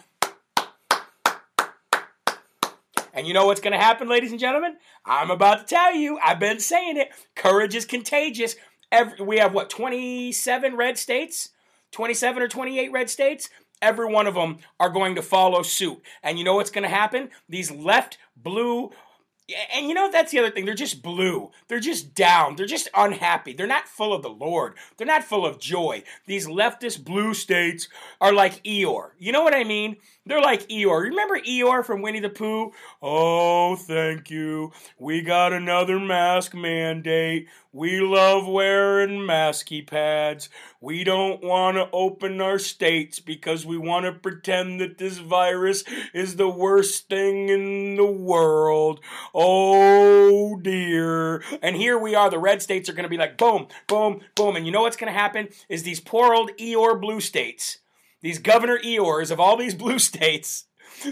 And 3.12 3.26
you 3.26 3.34
know 3.34 3.46
what's 3.46 3.60
going 3.60 3.72
to 3.72 3.84
happen, 3.84 4.08
ladies 4.08 4.30
and 4.30 4.38
gentlemen? 4.38 4.76
I'm 5.04 5.32
about 5.32 5.66
to 5.66 5.74
tell 5.74 5.92
you. 5.96 6.20
I've 6.22 6.38
been 6.38 6.60
saying 6.60 6.96
it. 6.96 7.08
Courage 7.34 7.74
is 7.74 7.84
contagious. 7.84 8.54
Every, 8.92 9.24
we 9.24 9.38
have 9.38 9.52
what 9.52 9.68
27 9.68 10.76
red 10.76 10.96
states, 10.96 11.48
27 11.90 12.40
or 12.40 12.46
28 12.46 12.92
red 12.92 13.10
states. 13.10 13.48
Every 13.80 14.06
one 14.06 14.26
of 14.26 14.34
them 14.34 14.58
are 14.80 14.90
going 14.90 15.14
to 15.16 15.22
follow 15.22 15.62
suit. 15.62 16.02
And 16.22 16.38
you 16.38 16.44
know 16.44 16.54
what's 16.54 16.70
going 16.70 16.82
to 16.82 16.88
happen? 16.88 17.30
These 17.48 17.70
left 17.70 18.18
blue 18.36 18.90
and 19.74 19.88
you 19.88 19.94
know 19.94 20.10
that's 20.10 20.30
the 20.30 20.38
other 20.38 20.50
thing. 20.50 20.66
They're 20.66 20.74
just 20.74 21.02
blue. 21.02 21.50
They're 21.68 21.80
just 21.80 22.14
down. 22.14 22.56
They're 22.56 22.66
just 22.66 22.88
unhappy. 22.94 23.54
They're 23.54 23.66
not 23.66 23.88
full 23.88 24.12
of 24.12 24.22
the 24.22 24.28
Lord. 24.28 24.74
They're 24.96 25.06
not 25.06 25.24
full 25.24 25.46
of 25.46 25.58
joy. 25.58 26.02
These 26.26 26.46
leftist 26.46 27.02
blue 27.04 27.32
states 27.32 27.88
are 28.20 28.32
like 28.32 28.62
Eeyore. 28.64 29.12
You 29.18 29.32
know 29.32 29.42
what 29.42 29.54
I 29.54 29.64
mean? 29.64 29.96
They're 30.26 30.42
like 30.42 30.68
Eeyore. 30.68 31.04
Remember 31.04 31.38
Eeyore 31.38 31.82
from 31.82 32.02
Winnie 32.02 32.20
the 32.20 32.28
Pooh? 32.28 32.72
Oh, 33.00 33.76
thank 33.76 34.30
you. 34.30 34.72
We 34.98 35.22
got 35.22 35.54
another 35.54 35.98
mask 35.98 36.54
mandate. 36.54 37.48
We 37.72 38.00
love 38.00 38.46
wearing 38.46 39.20
masky 39.20 39.86
pads. 39.86 40.50
We 40.80 41.02
don't 41.02 41.42
want 41.42 41.76
to 41.76 41.88
open 41.92 42.40
our 42.40 42.58
states 42.58 43.18
because 43.18 43.66
we 43.66 43.76
want 43.76 44.06
to 44.06 44.12
pretend 44.12 44.80
that 44.80 44.98
this 44.98 45.18
virus 45.18 45.84
is 46.14 46.36
the 46.36 46.48
worst 46.48 47.08
thing 47.08 47.48
in 47.48 47.96
the 47.96 48.06
world. 48.06 49.00
Oh 49.34 50.58
dear. 50.62 51.42
And 51.62 51.76
here 51.76 51.98
we 51.98 52.14
are. 52.14 52.30
The 52.30 52.38
red 52.38 52.62
states 52.62 52.88
are 52.88 52.92
going 52.92 53.04
to 53.04 53.08
be 53.08 53.16
like 53.16 53.36
boom, 53.36 53.66
boom, 53.88 54.20
boom. 54.34 54.56
And 54.56 54.66
you 54.66 54.72
know 54.72 54.82
what's 54.82 54.96
going 54.96 55.12
to 55.12 55.18
happen 55.18 55.48
is 55.68 55.82
these 55.82 56.00
poor 56.00 56.32
old 56.32 56.52
Eeyore 56.58 57.00
blue 57.00 57.20
states 57.20 57.78
these 58.20 58.38
Governor 58.38 58.78
Eeyores 58.78 59.30
of 59.30 59.40
all 59.40 59.56
these 59.56 59.74
blue 59.74 59.98
states, 60.10 60.66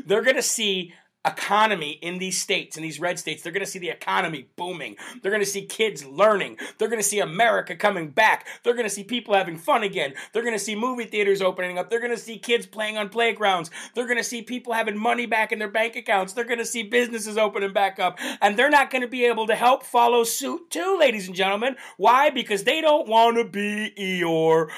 they're 0.05 0.23
going 0.23 0.37
to 0.37 0.43
see 0.43 0.93
economy 1.27 1.99
in 2.03 2.19
these 2.19 2.41
states, 2.41 2.77
in 2.77 2.83
these 2.83 3.01
red 3.01 3.19
states. 3.19 3.43
They're 3.43 3.53
going 3.53 3.65
to 3.65 3.71
see 3.71 3.79
the 3.79 3.91
economy 3.91 4.49
booming. 4.57 4.97
They're 5.21 5.33
going 5.33 5.45
to 5.45 5.51
see 5.51 5.67
kids 5.67 6.05
learning. 6.05 6.59
They're 6.79 6.89
going 6.89 7.03
to 7.03 7.09
see 7.09 7.19
America 7.21 7.75
coming 7.75 8.11
back. 8.11 8.47
They're 8.63 8.75
going 8.75 8.87
to 8.87 8.91
see 8.91 9.05
people 9.05 9.35
having 9.35 9.57
fun 9.57 9.83
again. 9.83 10.15
They're 10.33 10.43
going 10.43 10.55
to 10.55 10.59
see 10.59 10.77
movie 10.77 11.05
theaters 11.05 11.43
opening 11.43 11.79
up. 11.79 11.91
They're 11.91 12.01
going 12.01 12.15
to 12.15 12.17
see 12.17 12.39
kids 12.39 12.67
playing 12.67 12.97
on 12.97 13.09
playgrounds. 13.09 13.71
They're 13.95 14.07
going 14.07 14.19
to 14.19 14.25
see 14.25 14.43
people 14.43 14.73
having 14.73 14.97
money 14.97 15.27
back 15.27 15.53
in 15.53 15.59
their 15.59 15.69
bank 15.69 15.97
accounts. 15.97 16.33
They're 16.33 16.45
going 16.45 16.59
to 16.59 16.65
see 16.65 16.85
businesses 16.85 17.37
opening 17.37 17.73
back 17.73 17.99
up. 17.99 18.19
And 18.41 18.57
they're 18.57 18.71
not 18.71 18.91
going 18.91 19.03
to 19.03 19.09
be 19.09 19.25
able 19.25 19.47
to 19.49 19.55
help 19.55 19.83
follow 19.83 20.25
suit 20.25 20.71
too, 20.71 20.97
ladies 20.99 21.27
and 21.27 21.37
gentlemen. 21.37 21.77
Why? 21.97 22.31
Because 22.31 22.65
they 22.65 22.81
don't 22.81 23.09
want 23.09 23.37
to 23.37 23.45
be 23.45 23.93
Eeyore. 23.99 24.71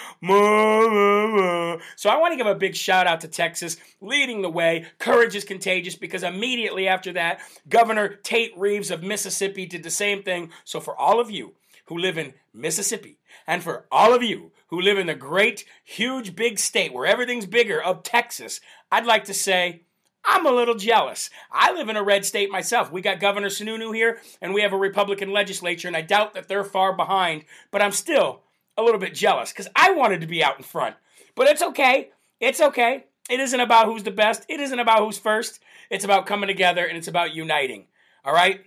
So 1.96 2.10
I 2.10 2.16
want 2.16 2.32
to 2.32 2.36
give 2.36 2.46
a 2.46 2.54
big 2.54 2.74
shout 2.74 3.06
out 3.06 3.20
to 3.22 3.28
Texas 3.28 3.76
leading 4.00 4.42
the 4.42 4.50
way. 4.50 4.86
Courage 4.98 5.34
is 5.34 5.44
contagious 5.44 5.94
because 5.96 6.22
immediately 6.22 6.88
after 6.88 7.12
that, 7.12 7.40
Governor 7.68 8.08
Tate 8.08 8.52
Reeves 8.56 8.90
of 8.90 9.02
Mississippi 9.02 9.66
did 9.66 9.82
the 9.82 9.90
same 9.90 10.22
thing. 10.22 10.50
So, 10.64 10.80
for 10.80 10.96
all 10.96 11.20
of 11.20 11.30
you 11.30 11.54
who 11.86 11.98
live 11.98 12.18
in 12.18 12.34
Mississippi, 12.52 13.18
and 13.46 13.62
for 13.62 13.86
all 13.90 14.14
of 14.14 14.22
you 14.22 14.52
who 14.68 14.80
live 14.80 14.98
in 14.98 15.06
the 15.06 15.14
great, 15.14 15.64
huge, 15.84 16.36
big 16.36 16.58
state 16.58 16.92
where 16.92 17.06
everything's 17.06 17.46
bigger 17.46 17.82
of 17.82 18.02
Texas, 18.02 18.60
I'd 18.92 19.06
like 19.06 19.24
to 19.24 19.34
say, 19.34 19.82
I'm 20.24 20.44
a 20.44 20.50
little 20.50 20.74
jealous. 20.74 21.30
I 21.50 21.72
live 21.72 21.88
in 21.88 21.96
a 21.96 22.02
red 22.02 22.24
state 22.24 22.50
myself. 22.50 22.92
We 22.92 23.00
got 23.00 23.20
Governor 23.20 23.48
Sununu 23.48 23.94
here, 23.94 24.20
and 24.42 24.52
we 24.52 24.60
have 24.60 24.74
a 24.74 24.78
Republican 24.78 25.32
legislature, 25.32 25.88
and 25.88 25.96
I 25.96 26.02
doubt 26.02 26.34
that 26.34 26.48
they're 26.48 26.64
far 26.64 26.92
behind, 26.92 27.44
but 27.70 27.80
I'm 27.80 27.92
still 27.92 28.42
a 28.76 28.82
little 28.82 29.00
bit 29.00 29.14
jealous 29.14 29.52
because 29.52 29.68
I 29.74 29.92
wanted 29.92 30.20
to 30.20 30.26
be 30.26 30.44
out 30.44 30.58
in 30.58 30.64
front. 30.64 30.96
But 31.34 31.48
it's 31.48 31.62
okay. 31.62 32.10
It's 32.40 32.60
okay. 32.60 33.06
It 33.28 33.40
isn't 33.40 33.60
about 33.60 33.86
who's 33.86 34.02
the 34.02 34.10
best. 34.10 34.44
It 34.48 34.60
isn't 34.60 34.78
about 34.78 35.00
who's 35.00 35.18
first. 35.18 35.60
It's 35.90 36.04
about 36.04 36.26
coming 36.26 36.48
together 36.48 36.84
and 36.84 36.96
it's 36.96 37.08
about 37.08 37.34
uniting. 37.34 37.86
All 38.24 38.32
right? 38.32 38.60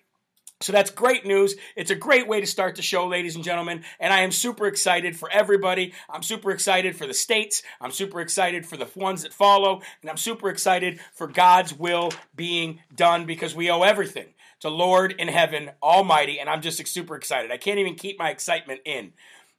So 0.62 0.72
that's 0.72 0.92
great 0.92 1.26
news. 1.26 1.56
It's 1.76 1.90
a 1.90 1.96
great 1.96 2.28
way 2.28 2.40
to 2.40 2.46
start 2.46 2.76
the 2.76 2.82
show, 2.84 3.08
ladies 3.08 3.36
and 3.36 3.44
gentlemen. 3.44 3.84
And 4.00 4.14
I 4.14 4.22
am 4.22 4.32
super 4.32 4.68
excited 4.68 5.18
for 5.18 5.30
everybody. 5.32 5.94
I'm 6.10 6.24
super 6.24 6.52
excited 6.52 6.96
for 6.96 7.08
the 7.08 7.14
states. 7.14 7.64
I'm 7.80 7.92
super 7.92 8.22
excited 8.22 8.66
for 8.66 8.78
the 8.78 8.88
ones 8.96 9.24
that 9.24 9.34
follow. 9.34 9.82
And 10.02 10.10
I'm 10.10 10.18
super 10.18 10.50
excited 10.50 11.00
for 11.14 11.28
God's 11.28 11.74
will 11.74 12.12
being 12.36 12.80
done 12.96 13.26
because 13.26 13.56
we 13.56 13.72
owe 13.72 13.82
everything 13.82 14.28
to 14.60 14.70
Lord 14.70 15.14
in 15.14 15.28
heaven 15.28 15.72
Almighty. 15.82 16.40
And 16.40 16.50
I'm 16.50 16.62
just 16.62 16.88
super 16.88 17.16
excited. 17.16 17.52
I 17.52 17.58
can't 17.58 17.80
even 17.80 17.96
keep 17.96 18.20
my 18.20 18.30
excitement 18.30 18.82
in. 18.86 19.14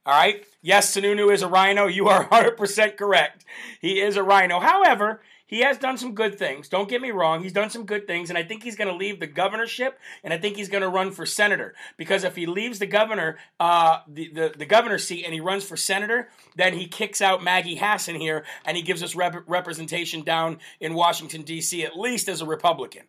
All 0.05 0.13
right. 0.13 0.45
Yes, 0.61 0.93
Sununu 0.95 1.33
is 1.33 1.41
a 1.41 1.47
rhino. 1.47 1.87
You 1.87 2.07
are 2.07 2.27
100% 2.27 2.97
correct. 2.97 3.45
He 3.79 4.01
is 4.01 4.17
a 4.17 4.23
rhino. 4.23 4.59
However, 4.59 5.21
he 5.45 5.59
has 5.59 5.77
done 5.77 5.97
some 5.97 6.15
good 6.15 6.39
things. 6.39 6.67
Don't 6.67 6.89
get 6.89 7.01
me 7.01 7.11
wrong. 7.11 7.43
He's 7.43 7.53
done 7.53 7.69
some 7.69 7.85
good 7.85 8.07
things, 8.07 8.29
and 8.29 8.37
I 8.37 8.43
think 8.43 8.63
he's 8.63 8.75
going 8.75 8.87
to 8.89 8.95
leave 8.95 9.19
the 9.19 9.27
governorship, 9.27 9.99
and 10.23 10.33
I 10.33 10.37
think 10.37 10.55
he's 10.55 10.67
going 10.67 10.81
to 10.81 10.89
run 10.89 11.11
for 11.11 11.25
senator. 11.25 11.75
Because 11.95 12.23
if 12.23 12.35
he 12.35 12.47
leaves 12.47 12.79
the 12.79 12.87
governor, 12.87 13.37
uh, 13.59 13.99
the, 14.07 14.29
the, 14.33 14.53
the 14.57 14.65
governor 14.65 14.97
seat, 14.97 15.25
and 15.25 15.33
he 15.33 15.39
runs 15.39 15.63
for 15.63 15.77
senator, 15.77 16.29
then 16.55 16.73
he 16.73 16.87
kicks 16.87 17.21
out 17.21 17.43
Maggie 17.43 17.75
Hassan 17.75 18.15
here, 18.15 18.45
and 18.65 18.75
he 18.75 18.83
gives 18.83 19.03
us 19.03 19.15
rep- 19.15 19.43
representation 19.47 20.23
down 20.23 20.57
in 20.79 20.95
Washington 20.95 21.43
D.C. 21.43 21.85
at 21.85 21.97
least 21.97 22.27
as 22.27 22.41
a 22.41 22.45
Republican. 22.45 23.03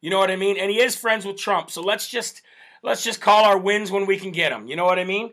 You 0.00 0.10
know 0.10 0.18
what 0.18 0.30
I 0.30 0.36
mean? 0.36 0.56
And 0.58 0.70
he 0.70 0.80
is 0.80 0.96
friends 0.96 1.26
with 1.26 1.36
Trump, 1.36 1.70
so 1.70 1.82
let's 1.82 2.08
just 2.08 2.40
let's 2.82 3.04
just 3.04 3.20
call 3.20 3.44
our 3.44 3.58
wins 3.58 3.90
when 3.90 4.06
we 4.06 4.16
can 4.16 4.32
get 4.32 4.48
them. 4.50 4.66
You 4.66 4.76
know 4.76 4.86
what 4.86 4.98
I 4.98 5.04
mean? 5.04 5.32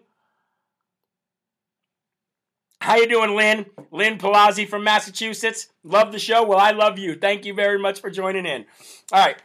How 2.80 2.96
you 2.96 3.08
doing, 3.08 3.36
Lynn? 3.36 3.66
Lynn 3.92 4.18
Palazzi 4.18 4.68
from 4.68 4.84
Massachusetts. 4.84 5.70
Love 5.84 6.12
the 6.12 6.20
show. 6.20 6.44
Well, 6.46 6.60
I 6.60 6.72
love 6.72 7.00
you. 7.00 7.16
Thank 7.16 7.46
you 7.46 7.54
very 7.54 7.80
much 7.80 8.00
for 8.00 8.10
joining 8.10 8.46
in. 8.46 8.66
All 9.12 9.26
right. 9.26 9.38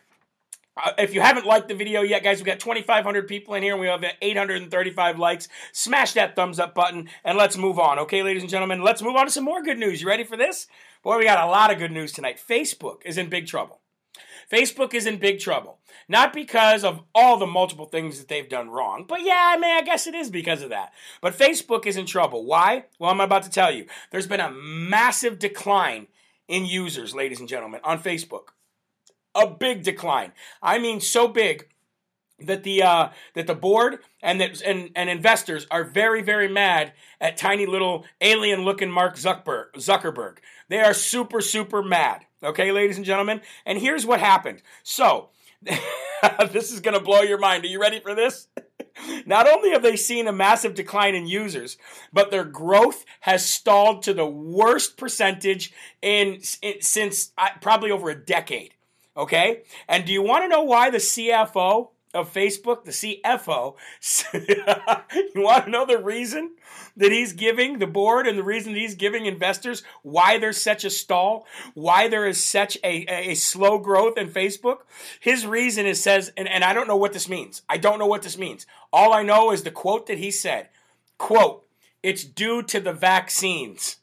Uh, 0.76 0.92
if 0.98 1.12
you 1.12 1.20
haven't 1.20 1.44
liked 1.44 1.68
the 1.68 1.74
video 1.74 2.02
yet, 2.02 2.22
guys, 2.22 2.38
we 2.38 2.44
got 2.44 2.58
2,500 2.58 3.28
people 3.28 3.54
in 3.54 3.62
here 3.62 3.72
and 3.72 3.80
we 3.80 3.88
have 3.88 4.04
835 4.22 5.18
likes. 5.18 5.48
Smash 5.72 6.12
that 6.14 6.34
thumbs 6.34 6.58
up 6.58 6.74
button 6.74 7.08
and 7.24 7.36
let's 7.36 7.58
move 7.58 7.78
on, 7.78 7.98
okay, 7.98 8.22
ladies 8.22 8.42
and 8.42 8.50
gentlemen? 8.50 8.82
Let's 8.82 9.02
move 9.02 9.16
on 9.16 9.26
to 9.26 9.32
some 9.32 9.44
more 9.44 9.62
good 9.62 9.78
news. 9.78 10.00
You 10.00 10.08
ready 10.08 10.24
for 10.24 10.36
this? 10.36 10.68
Boy, 11.02 11.18
we 11.18 11.24
got 11.24 11.46
a 11.46 11.50
lot 11.50 11.70
of 11.70 11.78
good 11.78 11.92
news 11.92 12.12
tonight. 12.12 12.40
Facebook 12.40 12.98
is 13.04 13.18
in 13.18 13.28
big 13.28 13.46
trouble. 13.46 13.80
Facebook 14.50 14.94
is 14.94 15.06
in 15.06 15.18
big 15.18 15.38
trouble. 15.40 15.78
Not 16.08 16.32
because 16.32 16.84
of 16.84 17.02
all 17.14 17.38
the 17.38 17.46
multiple 17.46 17.86
things 17.86 18.18
that 18.18 18.28
they've 18.28 18.48
done 18.48 18.68
wrong, 18.70 19.04
but 19.08 19.22
yeah, 19.22 19.52
I 19.54 19.56
mean, 19.58 19.70
I 19.70 19.82
guess 19.82 20.06
it 20.06 20.14
is 20.14 20.30
because 20.30 20.62
of 20.62 20.70
that. 20.70 20.92
But 21.20 21.38
Facebook 21.38 21.86
is 21.86 21.96
in 21.96 22.06
trouble. 22.06 22.44
Why? 22.44 22.84
Well, 22.98 23.10
I'm 23.10 23.20
about 23.20 23.44
to 23.44 23.50
tell 23.50 23.72
you. 23.72 23.86
There's 24.10 24.26
been 24.26 24.40
a 24.40 24.50
massive 24.50 25.38
decline 25.38 26.08
in 26.48 26.66
users, 26.66 27.14
ladies 27.14 27.40
and 27.40 27.48
gentlemen, 27.48 27.80
on 27.84 28.02
Facebook. 28.02 28.48
A 29.34 29.46
big 29.46 29.82
decline. 29.82 30.32
I 30.62 30.78
mean, 30.78 31.00
so 31.00 31.28
big 31.28 31.68
that 32.46 32.62
the 32.62 32.82
uh, 32.82 33.08
that 33.34 33.46
the 33.46 33.54
board 33.54 33.98
and 34.22 34.40
that 34.40 34.60
and, 34.62 34.90
and 34.94 35.08
investors 35.08 35.66
are 35.70 35.84
very 35.84 36.22
very 36.22 36.48
mad 36.48 36.92
at 37.20 37.36
tiny 37.36 37.66
little 37.66 38.04
alien 38.20 38.62
looking 38.64 38.90
Mark 38.90 39.16
Zuckerberg. 39.16 39.72
Zuckerberg. 39.76 40.38
They 40.68 40.80
are 40.80 40.94
super 40.94 41.40
super 41.40 41.82
mad. 41.82 42.26
Okay, 42.42 42.72
ladies 42.72 42.96
and 42.96 43.06
gentlemen. 43.06 43.40
And 43.64 43.78
here's 43.78 44.04
what 44.04 44.20
happened. 44.20 44.62
So 44.82 45.30
this 46.50 46.72
is 46.72 46.80
going 46.80 46.98
to 46.98 47.04
blow 47.04 47.22
your 47.22 47.38
mind. 47.38 47.64
Are 47.64 47.68
you 47.68 47.80
ready 47.80 48.00
for 48.00 48.14
this? 48.14 48.48
Not 49.26 49.48
only 49.48 49.70
have 49.70 49.82
they 49.82 49.96
seen 49.96 50.26
a 50.26 50.32
massive 50.32 50.74
decline 50.74 51.14
in 51.14 51.26
users, 51.26 51.76
but 52.12 52.30
their 52.30 52.44
growth 52.44 53.04
has 53.20 53.48
stalled 53.48 54.02
to 54.02 54.14
the 54.14 54.26
worst 54.26 54.96
percentage 54.96 55.72
in, 56.00 56.40
in 56.60 56.74
since 56.80 57.32
uh, 57.38 57.48
probably 57.60 57.90
over 57.90 58.10
a 58.10 58.14
decade. 58.14 58.74
Okay? 59.16 59.62
And 59.88 60.04
do 60.04 60.12
you 60.12 60.22
want 60.22 60.44
to 60.44 60.48
know 60.48 60.62
why 60.62 60.90
the 60.90 60.98
CFO 60.98 61.90
of 62.14 62.32
Facebook, 62.32 62.84
the 62.84 62.90
CFO, 62.90 63.76
you 65.34 65.42
want 65.42 65.64
to 65.64 65.70
know 65.70 65.86
the 65.86 65.98
reason 65.98 66.52
that 66.96 67.10
he's 67.10 67.32
giving 67.32 67.78
the 67.78 67.86
board 67.86 68.26
and 68.26 68.38
the 68.38 68.42
reason 68.42 68.72
that 68.72 68.78
he's 68.78 68.94
giving 68.94 69.26
investors 69.26 69.82
why 70.02 70.38
there's 70.38 70.60
such 70.60 70.84
a 70.84 70.90
stall, 70.90 71.46
why 71.74 72.08
there 72.08 72.26
is 72.26 72.42
such 72.42 72.76
a, 72.84 73.04
a, 73.08 73.34
slow 73.34 73.78
growth 73.78 74.18
in 74.18 74.28
Facebook? 74.28 74.78
His 75.20 75.46
reason 75.46 75.86
is 75.86 76.02
says, 76.02 76.32
and, 76.36 76.48
and 76.48 76.62
I 76.64 76.74
don't 76.74 76.88
know 76.88 76.96
what 76.96 77.12
this 77.12 77.28
means. 77.28 77.62
I 77.68 77.78
don't 77.78 77.98
know 77.98 78.06
what 78.06 78.22
this 78.22 78.36
means. 78.36 78.66
All 78.92 79.12
I 79.12 79.22
know 79.22 79.50
is 79.50 79.62
the 79.62 79.70
quote 79.70 80.06
that 80.08 80.18
he 80.18 80.30
said, 80.30 80.68
quote, 81.16 81.66
it's 82.02 82.24
due 82.24 82.62
to 82.64 82.80
the 82.80 82.92
vaccines. 82.92 83.96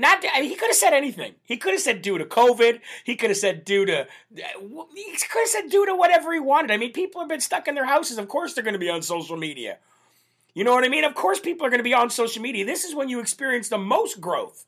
Not, 0.00 0.24
I 0.34 0.40
mean, 0.40 0.48
he 0.48 0.56
could 0.56 0.70
have 0.70 0.76
said 0.76 0.94
anything. 0.94 1.34
He 1.44 1.58
could 1.58 1.74
have 1.74 1.82
said 1.82 2.00
due 2.00 2.16
to 2.16 2.24
COVID. 2.24 2.80
He 3.04 3.16
could 3.16 3.28
have 3.28 3.36
said 3.36 3.66
due 3.66 3.84
to, 3.84 4.06
he 4.34 5.12
could 5.30 5.40
have 5.40 5.48
said 5.48 5.68
due 5.68 5.84
to 5.84 5.94
whatever 5.94 6.32
he 6.32 6.40
wanted. 6.40 6.70
I 6.70 6.78
mean, 6.78 6.92
people 6.92 7.20
have 7.20 7.28
been 7.28 7.42
stuck 7.42 7.68
in 7.68 7.74
their 7.74 7.84
houses. 7.84 8.16
Of 8.16 8.26
course, 8.26 8.54
they're 8.54 8.64
going 8.64 8.72
to 8.72 8.78
be 8.78 8.88
on 8.88 9.02
social 9.02 9.36
media. 9.36 9.76
You 10.54 10.64
know 10.64 10.72
what 10.72 10.84
I 10.84 10.88
mean? 10.88 11.04
Of 11.04 11.14
course, 11.14 11.38
people 11.38 11.66
are 11.66 11.70
going 11.70 11.80
to 11.80 11.84
be 11.84 11.92
on 11.92 12.08
social 12.08 12.40
media. 12.40 12.64
This 12.64 12.84
is 12.84 12.94
when 12.94 13.10
you 13.10 13.20
experience 13.20 13.68
the 13.68 13.76
most 13.76 14.22
growth. 14.22 14.64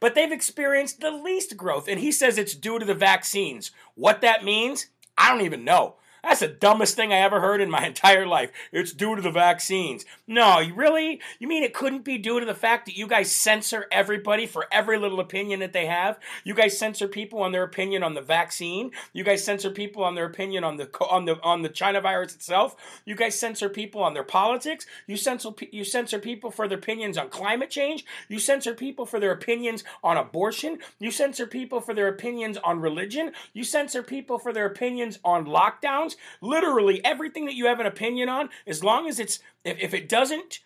But 0.00 0.14
they've 0.14 0.30
experienced 0.30 1.00
the 1.00 1.10
least 1.10 1.56
growth. 1.56 1.88
And 1.88 1.98
he 1.98 2.12
says 2.12 2.36
it's 2.36 2.54
due 2.54 2.78
to 2.78 2.84
the 2.84 2.92
vaccines. 2.92 3.70
What 3.94 4.20
that 4.20 4.44
means, 4.44 4.88
I 5.16 5.30
don't 5.30 5.46
even 5.46 5.64
know. 5.64 5.94
That's 6.24 6.40
the 6.40 6.48
dumbest 6.48 6.96
thing 6.96 7.12
I 7.12 7.18
ever 7.18 7.38
heard 7.40 7.60
in 7.60 7.70
my 7.70 7.86
entire 7.86 8.26
life. 8.26 8.50
It's 8.72 8.92
due 8.92 9.14
to 9.14 9.20
the 9.20 9.30
vaccines. 9.30 10.06
No, 10.26 10.58
you 10.58 10.74
really? 10.74 11.20
You 11.38 11.46
mean 11.46 11.62
it 11.62 11.74
couldn't 11.74 12.04
be 12.04 12.16
due 12.16 12.40
to 12.40 12.46
the 12.46 12.54
fact 12.54 12.86
that 12.86 12.96
you 12.96 13.06
guys 13.06 13.30
censor 13.30 13.86
everybody 13.92 14.46
for 14.46 14.66
every 14.72 14.98
little 14.98 15.20
opinion 15.20 15.60
that 15.60 15.74
they 15.74 15.84
have? 15.84 16.18
You 16.42 16.54
guys 16.54 16.78
censor 16.78 17.08
people 17.08 17.42
on 17.42 17.52
their 17.52 17.62
opinion 17.62 18.02
on 18.02 18.14
the 18.14 18.22
vaccine. 18.22 18.90
You 19.12 19.22
guys 19.22 19.44
censor 19.44 19.70
people 19.70 20.02
on 20.02 20.14
their 20.14 20.24
opinion 20.24 20.64
on 20.64 20.78
the 20.78 20.88
on 21.10 21.26
the 21.26 21.40
on 21.42 21.60
the 21.60 21.68
China 21.68 22.00
virus 22.00 22.34
itself. 22.34 22.74
You 23.04 23.16
guys 23.16 23.38
censor 23.38 23.68
people 23.68 24.02
on 24.02 24.14
their 24.14 24.24
politics. 24.24 24.86
You 25.06 25.18
censor 25.18 25.50
you 25.70 25.84
censor 25.84 26.18
people 26.18 26.50
for 26.50 26.66
their 26.66 26.78
opinions 26.78 27.18
on 27.18 27.28
climate 27.28 27.70
change. 27.70 28.06
You 28.28 28.38
censor 28.38 28.72
people 28.72 29.04
for 29.04 29.20
their 29.20 29.32
opinions 29.32 29.84
on 30.02 30.16
abortion. 30.16 30.78
You 30.98 31.10
censor 31.10 31.46
people 31.46 31.82
for 31.82 31.92
their 31.92 32.08
opinions 32.08 32.56
on 32.64 32.80
religion. 32.80 33.32
You 33.52 33.62
censor 33.62 34.02
people 34.02 34.38
for 34.38 34.54
their 34.54 34.66
opinions 34.66 35.18
on 35.22 35.44
lockdowns 35.44 36.13
literally 36.40 37.04
everything 37.04 37.44
that 37.46 37.54
you 37.54 37.66
have 37.66 37.80
an 37.80 37.86
opinion 37.86 38.28
on, 38.28 38.48
as 38.66 38.82
long 38.82 39.08
as 39.08 39.18
it's 39.18 39.40
if, 39.64 39.78
if 39.80 39.94
it 39.94 40.08
doesn't 40.08 40.60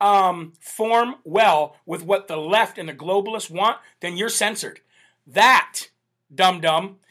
um, 0.00 0.52
form 0.60 1.16
well 1.24 1.76
with 1.86 2.02
what 2.04 2.28
the 2.28 2.36
left 2.36 2.78
and 2.78 2.88
the 2.88 2.94
globalists 2.94 3.50
want, 3.50 3.78
then 4.00 4.16
you're 4.16 4.28
censored. 4.28 4.80
That 5.26 5.88
dum 6.34 6.60
dum. 6.60 6.96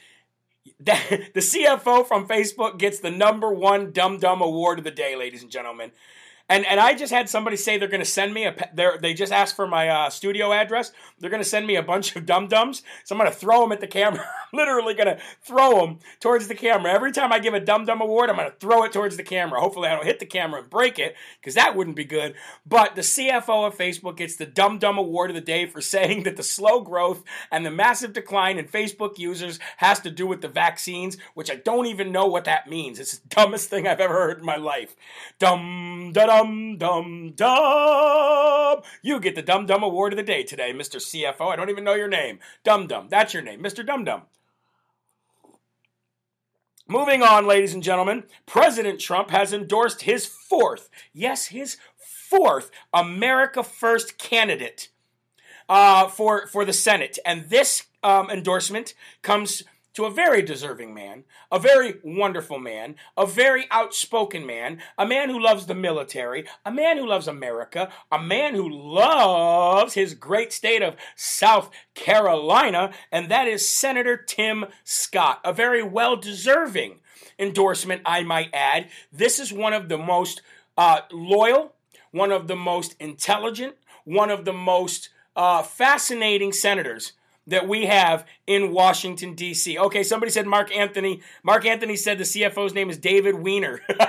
The 0.83 1.39
CFO 1.39 2.05
from 2.05 2.27
Facebook 2.27 2.77
gets 2.77 2.99
the 2.99 3.11
number 3.11 3.53
one 3.53 3.91
dumb 3.91 4.19
dumb 4.19 4.41
award 4.41 4.79
of 4.79 4.83
the 4.83 4.91
day, 4.91 5.15
ladies 5.15 5.41
and 5.41 5.51
gentlemen. 5.51 5.91
And 6.53 6.67
and 6.67 6.79
I 6.79 6.93
just 6.93 7.11
had 7.11 7.29
somebody 7.29 7.57
say 7.57 7.79
they're 7.79 7.87
going 7.87 7.99
to 7.99 8.05
send 8.05 8.31
me 8.31 8.45
a. 8.45 8.55
They 9.01 9.15
just 9.15 9.31
asked 9.31 9.55
for 9.55 9.65
my 9.65 9.89
uh, 9.89 10.11
studio 10.11 10.53
address. 10.53 10.91
They're 11.17 11.31
going 11.31 11.41
to 11.41 11.49
send 11.49 11.65
me 11.65 11.77
a 11.77 11.81
bunch 11.81 12.15
of 12.15 12.27
dum 12.27 12.47
dums. 12.47 12.83
So 13.05 13.15
I'm 13.15 13.19
going 13.19 13.31
to 13.31 13.35
throw 13.35 13.61
them 13.61 13.71
at 13.71 13.79
the 13.79 13.87
camera. 13.87 14.19
I'm 14.53 14.59
literally 14.59 14.93
going 14.93 15.07
to 15.07 15.19
throw 15.41 15.79
them 15.79 15.97
towards 16.19 16.47
the 16.47 16.53
camera. 16.53 16.93
Every 16.93 17.11
time 17.11 17.33
I 17.33 17.39
give 17.39 17.55
a 17.55 17.59
dum 17.59 17.85
dum 17.85 18.01
award, 18.01 18.29
I'm 18.29 18.35
going 18.35 18.51
to 18.51 18.55
throw 18.57 18.83
it 18.83 18.93
towards 18.93 19.17
the 19.17 19.23
camera. 19.23 19.59
Hopefully, 19.59 19.87
I 19.89 19.95
don't 19.95 20.05
hit 20.05 20.19
the 20.19 20.27
camera 20.27 20.61
and 20.61 20.69
break 20.69 20.99
it 20.99 21.15
because 21.41 21.55
that 21.55 21.75
wouldn't 21.75 21.95
be 21.95 22.03
good. 22.03 22.35
But 22.67 22.93
the 22.93 23.01
CFO 23.01 23.65
of 23.65 23.75
Facebook 23.75 24.17
gets 24.17 24.35
the 24.35 24.45
dum 24.45 24.77
dum 24.77 24.99
award 24.99 25.31
of 25.31 25.35
the 25.35 25.41
day 25.41 25.65
for 25.65 25.81
saying 25.93 26.21
that 26.21 26.37
the 26.37 26.43
slow 26.43 26.81
growth 26.81 27.23
and 27.49 27.65
the 27.65 27.71
massive 27.71 28.13
decline 28.13 28.59
in 28.59 28.67
Facebook 28.67 29.17
users 29.17 29.57
has 29.77 29.99
to 30.01 30.11
do 30.11 30.27
with 30.27 30.41
the 30.41 30.49
vaccines, 30.49 31.17
which 31.33 31.49
I 31.49 31.55
don't 31.55 31.87
even 31.87 32.11
know 32.11 32.27
what 32.27 32.45
that 32.45 32.69
means. 32.69 32.99
It's 32.99 33.17
the 33.17 33.27
dumbest 33.29 33.71
thing 33.71 33.87
I've 33.87 33.99
ever 33.99 34.13
heard 34.13 34.37
in 34.37 34.45
my 34.45 34.57
life. 34.57 34.95
Dum 35.39 36.11
dum 36.13 36.42
dum 36.43 36.77
dum 36.77 37.31
dum. 37.35 38.81
You 39.01 39.19
get 39.19 39.35
the 39.35 39.41
Dum 39.41 39.65
Dum 39.65 39.83
Award 39.83 40.13
of 40.13 40.17
the 40.17 40.23
day 40.23 40.43
today, 40.43 40.73
Mr. 40.73 40.97
CFO. 40.97 41.51
I 41.51 41.55
don't 41.55 41.69
even 41.69 41.83
know 41.83 41.93
your 41.93 42.07
name. 42.07 42.39
Dum 42.63 42.87
Dum. 42.87 43.07
That's 43.09 43.33
your 43.33 43.43
name, 43.43 43.61
Mr. 43.61 43.85
Dum 43.85 44.03
Dum. 44.03 44.23
Moving 46.87 47.23
on, 47.23 47.47
ladies 47.47 47.73
and 47.73 47.81
gentlemen, 47.81 48.23
President 48.45 48.99
Trump 48.99 49.29
has 49.29 49.53
endorsed 49.53 50.01
his 50.01 50.25
fourth, 50.25 50.89
yes, 51.13 51.47
his 51.47 51.77
fourth 51.95 52.71
America 52.93 53.63
First 53.63 54.17
candidate 54.17 54.89
uh, 55.69 56.09
for 56.09 56.47
for 56.47 56.65
the 56.65 56.73
Senate, 56.73 57.19
and 57.25 57.49
this 57.49 57.83
um, 58.03 58.29
endorsement 58.29 58.93
comes 59.21 59.63
to 59.93 60.05
a 60.05 60.11
very 60.11 60.41
deserving 60.41 60.93
man, 60.93 61.23
a 61.51 61.59
very 61.59 61.95
wonderful 62.03 62.59
man, 62.59 62.95
a 63.15 63.25
very 63.25 63.65
outspoken 63.71 64.45
man, 64.45 64.79
a 64.97 65.05
man 65.05 65.29
who 65.29 65.39
loves 65.39 65.65
the 65.65 65.75
military, 65.75 66.45
a 66.65 66.71
man 66.71 66.97
who 66.97 67.07
loves 67.07 67.27
America, 67.27 67.91
a 68.11 68.19
man 68.19 68.55
who 68.55 68.69
loves 68.69 69.93
his 69.93 70.13
great 70.13 70.51
state 70.51 70.81
of 70.81 70.95
South 71.15 71.69
Carolina, 71.93 72.91
and 73.11 73.29
that 73.29 73.47
is 73.47 73.67
Senator 73.67 74.17
Tim 74.17 74.65
Scott, 74.83 75.39
a 75.43 75.53
very 75.53 75.83
well 75.83 76.15
deserving 76.15 76.99
endorsement, 77.39 78.01
I 78.05 78.23
might 78.23 78.49
add. 78.53 78.89
This 79.11 79.39
is 79.39 79.53
one 79.53 79.73
of 79.73 79.89
the 79.89 79.97
most 79.97 80.41
uh, 80.77 81.01
loyal, 81.11 81.73
one 82.11 82.31
of 82.31 82.47
the 82.47 82.55
most 82.55 82.95
intelligent, 82.99 83.75
one 84.05 84.29
of 84.29 84.45
the 84.45 84.53
most 84.53 85.09
uh, 85.35 85.63
fascinating 85.63 86.51
senators 86.51 87.13
that 87.47 87.67
we 87.67 87.85
have 87.85 88.25
in 88.47 88.71
Washington, 88.71 89.35
D.C. 89.35 89.77
Okay, 89.77 90.03
somebody 90.03 90.31
said 90.31 90.47
Mark 90.47 90.75
Anthony. 90.75 91.21
Mark 91.43 91.65
Anthony 91.65 91.95
said 91.95 92.17
the 92.17 92.23
CFO's 92.23 92.73
name 92.73 92.89
is 92.89 92.97
David 92.97 93.35
Weiner. 93.35 93.81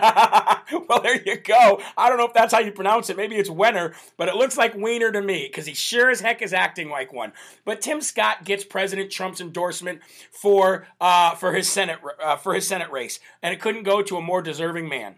well, 0.89 1.01
there 1.03 1.21
you 1.21 1.37
go. 1.39 1.81
I 1.97 2.09
don't 2.09 2.19
know 2.19 2.27
if 2.27 2.35
that's 2.35 2.53
how 2.53 2.61
you 2.61 2.73
pronounce 2.73 3.11
it. 3.11 3.17
Maybe 3.17 3.37
it's 3.37 3.51
Wenner, 3.51 3.95
but 4.17 4.29
it 4.29 4.37
looks 4.37 4.57
like 4.57 4.75
Weiner 4.77 5.11
to 5.11 5.21
me 5.21 5.47
because 5.47 5.67
he 5.67 5.75
sure 5.75 6.11
as 6.11 6.21
heck 6.21 6.43
is 6.43 6.53
acting 6.53 6.91
like 6.91 7.13
one. 7.13 7.33
But 7.65 7.81
Tim 7.81 8.01
Scott 8.01 8.45
gets 8.45 8.65
President 8.65 9.11
Trump's 9.11 9.41
endorsement 9.41 10.01
for 10.31 10.87
uh, 11.01 11.35
for 11.35 11.53
his 11.53 11.69
Senate 11.69 11.99
uh, 12.23 12.37
for 12.37 12.55
his 12.55 12.67
Senate 12.67 12.91
race, 12.91 13.19
and 13.43 13.53
it 13.53 13.61
couldn't 13.61 13.83
go 13.83 14.03
to 14.03 14.17
a 14.17 14.23
more 14.23 14.43
deserving 14.43 14.89
man. 14.89 15.17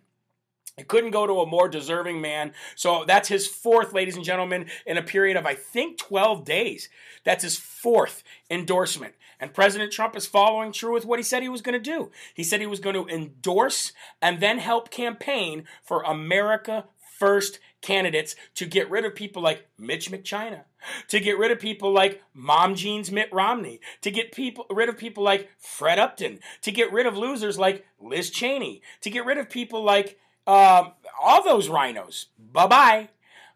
It 0.76 0.88
couldn't 0.88 1.10
go 1.10 1.26
to 1.26 1.40
a 1.40 1.46
more 1.46 1.68
deserving 1.68 2.20
man. 2.20 2.52
So 2.74 3.04
that's 3.06 3.28
his 3.28 3.46
fourth, 3.46 3.92
ladies 3.94 4.16
and 4.16 4.24
gentlemen, 4.24 4.66
in 4.84 4.98
a 4.98 5.02
period 5.02 5.36
of, 5.36 5.46
I 5.46 5.54
think, 5.54 5.98
12 5.98 6.44
days. 6.44 6.88
That's 7.24 7.42
his 7.42 7.56
fourth 7.56 8.22
endorsement. 8.50 9.14
And 9.40 9.54
President 9.54 9.92
Trump 9.92 10.16
is 10.16 10.26
following 10.26 10.72
through 10.72 10.94
with 10.94 11.04
what 11.04 11.18
he 11.18 11.22
said 11.22 11.42
he 11.42 11.48
was 11.48 11.62
going 11.62 11.74
to 11.74 11.78
do. 11.78 12.10
He 12.34 12.42
said 12.42 12.60
he 12.60 12.66
was 12.66 12.80
going 12.80 12.94
to 12.94 13.06
endorse 13.12 13.92
and 14.20 14.40
then 14.40 14.58
help 14.58 14.90
campaign 14.90 15.64
for 15.82 16.02
America 16.02 16.84
First 17.18 17.60
candidates 17.80 18.36
to 18.56 18.66
get 18.66 18.90
rid 18.90 19.06
of 19.06 19.14
people 19.14 19.40
like 19.40 19.66
Mitch 19.78 20.10
McChina, 20.10 20.64
to 21.08 21.18
get 21.18 21.38
rid 21.38 21.50
of 21.50 21.58
people 21.58 21.90
like 21.90 22.22
Mom 22.34 22.74
Jeans 22.74 23.10
Mitt 23.10 23.32
Romney, 23.32 23.80
to 24.02 24.10
get 24.10 24.32
people 24.32 24.66
rid 24.68 24.90
of 24.90 24.98
people 24.98 25.24
like 25.24 25.48
Fred 25.56 25.98
Upton, 25.98 26.40
to 26.60 26.70
get 26.70 26.92
rid 26.92 27.06
of 27.06 27.16
losers 27.16 27.58
like 27.58 27.86
Liz 27.98 28.28
Cheney, 28.28 28.82
to 29.00 29.08
get 29.08 29.24
rid 29.24 29.38
of 29.38 29.48
people 29.48 29.82
like 29.82 30.18
um, 30.46 30.92
all 31.22 31.42
those 31.44 31.68
rhinos. 31.68 32.26
Bye 32.52 32.66
bye. 32.66 33.08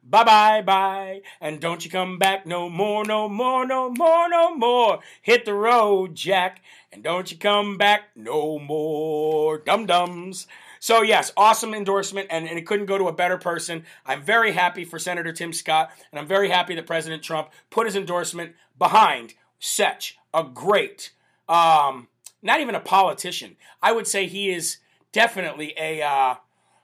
Bye 0.03 0.25
bye 0.25 0.63
bye. 0.63 1.21
And 1.41 1.61
don't 1.61 1.85
you 1.85 1.91
come 1.91 2.19
back 2.19 2.47
no 2.47 2.69
more, 2.69 3.05
no 3.05 3.29
more, 3.29 3.67
no 3.67 3.91
more, 3.91 4.29
no 4.29 4.55
more. 4.57 5.01
Hit 5.23 5.45
the 5.45 5.55
road, 5.55 6.15
Jack. 6.15 6.63
And 6.93 7.03
don't 7.03 7.31
you 7.31 7.39
come 7.39 7.79
back 7.79 8.09
no 8.17 8.59
more. 8.59 9.59
Dum 9.59 9.87
dums. 9.87 10.47
So, 10.83 11.03
yes, 11.03 11.31
awesome 11.37 11.75
endorsement, 11.75 12.29
and, 12.31 12.49
and 12.49 12.59
it 12.59 12.67
couldn't 12.67 12.87
go 12.87 12.97
to 12.97 13.09
a 13.09 13.13
better 13.13 13.37
person. 13.37 13.85
I'm 14.07 14.23
very 14.23 14.53
happy 14.53 14.87
for 14.87 14.99
Senator 14.99 15.31
Tim 15.31 15.53
Scott, 15.53 15.91
and 16.11 16.19
I'm 16.19 16.27
very 16.27 16.49
happy 16.49 16.75
that 16.75 16.87
President 16.87 17.23
Trump 17.23 17.51
put 17.69 17.85
his 17.85 17.95
endorsement 17.95 18.55
behind 18.79 19.35
such 19.59 20.19
a 20.33 20.43
great, 20.43 21.13
um, 21.51 22.09
not 22.43 22.61
even 22.61 22.75
a 22.75 22.81
politician. 22.81 23.57
I 23.83 23.93
would 23.93 24.07
say 24.07 24.27
he 24.27 24.51
is 24.51 24.79
definitely 25.13 25.75
a. 25.79 26.03
Uh, 26.03 26.35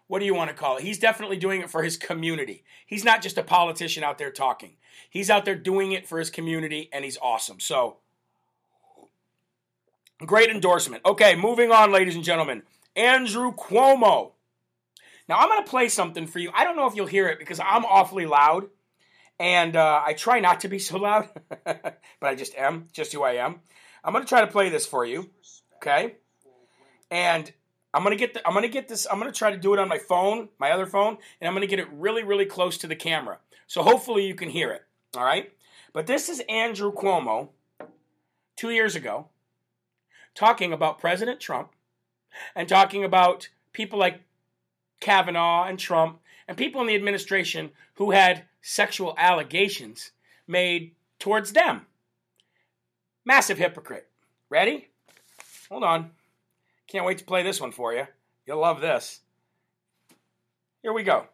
what 0.09 0.21
do 0.21 0.25
you 0.25 0.35
want 0.35 0.51
to 0.51 0.57
call 0.57 0.77
it? 0.77 0.83
He's 0.83 0.99
definitely 0.99 1.37
doing 1.37 1.61
it 1.61 1.71
for 1.71 1.83
his 1.83 1.97
community. 1.97 2.65
He's 2.87 3.05
not 3.05 3.23
just 3.23 3.39
a 3.39 3.43
politician 3.43 4.05
out 4.05 4.19
there 4.19 4.31
talking. 4.31 4.77
He's 5.11 5.31
out 5.31 5.45
there 5.45 5.57
doing 5.57 5.93
it 5.93 6.07
for 6.07 6.19
his 6.19 6.31
community, 6.31 6.89
and 6.93 7.05
he's 7.05 7.19
awesome. 7.21 7.59
So, 7.61 7.97
great 10.25 10.51
endorsement. 10.51 11.03
Okay, 11.05 11.35
moving 11.35 11.73
on, 11.73 11.93
ladies 11.93 12.15
and 12.15 12.25
gentlemen. 12.25 12.63
Andrew 12.95 13.53
Cuomo. 13.53 14.33
Now, 15.29 15.39
I'm 15.39 15.49
going 15.49 15.65
to 15.65 15.71
play 15.71 15.89
something 15.89 16.27
for 16.27 16.39
you. 16.39 16.51
I 16.55 16.65
don't 16.65 16.77
know 16.77 16.87
if 16.87 16.95
you'll 16.95 17.07
hear 17.07 17.29
it 17.29 17.39
because 17.39 17.59
I'm 17.59 17.85
awfully 17.85 18.27
loud, 18.27 18.69
and 19.41 19.75
uh, 19.75 20.03
I 20.05 20.13
try 20.13 20.39
not 20.39 20.61
to 20.61 20.69
be 20.69 20.79
so 20.79 20.99
loud, 20.99 21.29
but 21.65 22.01
I 22.23 22.37
just 22.37 22.55
am, 22.55 22.89
just 22.93 23.13
who 23.13 23.23
I 23.23 23.33
am. 23.33 23.61
I'm 24.05 24.13
going 24.13 24.25
to 24.25 24.29
try 24.29 24.43
to 24.43 24.47
play 24.47 24.69
this 24.69 24.87
for 24.87 25.05
you, 25.05 25.29
okay? 25.77 26.15
And 27.11 27.53
I'm 27.97 28.03
gonna 28.03 28.15
get 28.15 28.35
the, 28.35 28.47
I'm 28.47 28.53
gonna 28.53 28.69
get 28.69 28.89
this. 28.89 29.07
I'm 29.11 29.19
gonna 29.19 29.33
try 29.33 29.51
to 29.51 29.57
do 29.57 29.73
it 29.73 29.79
on 29.79 29.89
my 29.89 29.97
phone, 29.97 30.51
my 30.59 30.71
other 30.71 30.85
phone, 30.85 31.17
and 31.41 31.49
I'm 31.49 31.55
gonna 31.55 31.67
get 31.67 31.79
it 31.79 31.89
really, 31.91 32.23
really 32.23 32.45
close 32.45 32.77
to 32.79 32.87
the 32.87 32.95
camera. 32.95 33.39
So 33.67 33.83
hopefully 33.83 34.27
you 34.27 34.35
can 34.35 34.51
hear 34.51 34.71
it. 34.71 34.85
All 35.17 35.25
right. 35.25 35.51
But 35.95 36.07
this 36.07 36.29
is 36.29 36.43
Andrew 36.47 36.93
Cuomo, 36.93 37.49
two 38.55 38.69
years 38.69 38.97
ago, 38.97 39.29
talking 40.35 40.75
about 40.75 40.99
President 40.99 41.41
Trump 41.41 41.71
and 42.55 42.69
talking 42.69 43.03
about 43.03 43.49
people 43.73 43.99
like 43.99 44.21
Kavanaugh 45.01 45.65
and 45.65 45.79
Trump 45.79 46.21
and 46.47 46.55
people 46.55 46.83
in 46.83 46.87
the 46.87 46.95
administration 46.95 47.71
who 47.95 48.11
had 48.11 48.45
sexual 48.61 49.15
allegations 49.17 50.11
made 50.47 50.95
towards 51.19 51.53
them. 51.53 51.87
Massive 53.25 53.57
hypocrite. 53.57 54.09
Ready? 54.51 54.89
Hold 55.71 55.83
on. 55.83 56.11
Can't 56.87 57.05
wait 57.05 57.19
to 57.19 57.25
play 57.25 57.43
this 57.43 57.61
one 57.61 57.73
for 57.73 57.93
you. 57.93 58.07
You'll 58.47 58.63
love 58.63 58.81
this. 58.81 59.21
Here 60.83 60.95
we 60.95 61.03
go. 61.03 61.27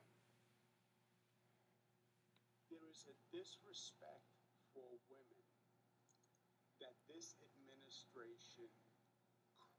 There 2.73 2.89
is 2.89 3.05
a 3.05 3.13
disrespect 3.29 4.25
for 4.73 4.89
women 5.13 5.45
that 6.81 6.97
this 7.05 7.37
administration 7.45 8.73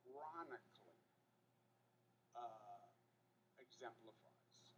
chronically 0.05 1.01
uh, 2.37 2.93
exemplifies. 3.57 4.77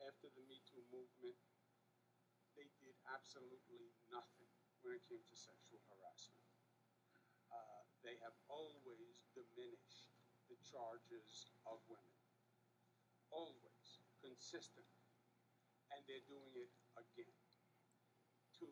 After 0.00 0.32
the 0.32 0.40
Me 0.48 0.64
Too 0.64 0.80
movement, 0.88 1.36
they 2.56 2.72
did 2.80 2.96
absolutely 3.04 3.92
nothing 4.08 4.48
when 4.80 4.96
it 4.96 5.04
came 5.12 5.20
to 5.28 5.36
sexual 5.36 5.84
harassment. 5.92 6.48
Uh, 7.52 7.84
they 8.00 8.16
have 8.24 8.32
always 8.48 9.28
diminished 9.40 10.12
the 10.52 10.58
charges 10.60 11.48
of 11.64 11.80
women. 11.88 12.20
Always, 13.32 14.04
consistently. 14.20 15.08
And 15.88 16.04
they're 16.04 16.26
doing 16.28 16.52
it 16.52 16.72
again. 17.00 17.40
To 18.60 18.68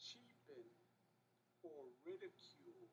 cheapen 0.00 0.64
or 1.60 1.92
ridicule 2.08 2.88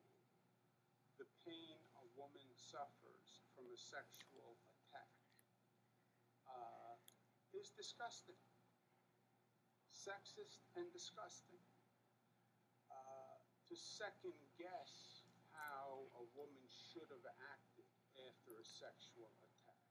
the 1.16 1.24
pain 1.48 1.80
a 1.96 2.06
woman 2.18 2.44
suffers 2.56 3.40
from 3.56 3.64
a 3.72 3.78
sexual 3.80 4.60
attack 4.68 5.12
uh, 6.44 6.96
is 7.56 7.72
disgusting. 7.72 8.40
Sexist 9.88 10.60
and 10.76 10.88
disgusting. 10.92 11.62
Uh, 12.92 13.40
to 13.68 13.74
second 13.76 14.36
guess 14.60 15.11
how 15.62 16.02
a 16.18 16.24
woman 16.34 16.66
should 16.66 17.06
have 17.06 17.26
acted 17.54 17.86
after 18.18 18.58
a 18.58 18.66
sexual 18.66 19.30
attack 19.46 19.86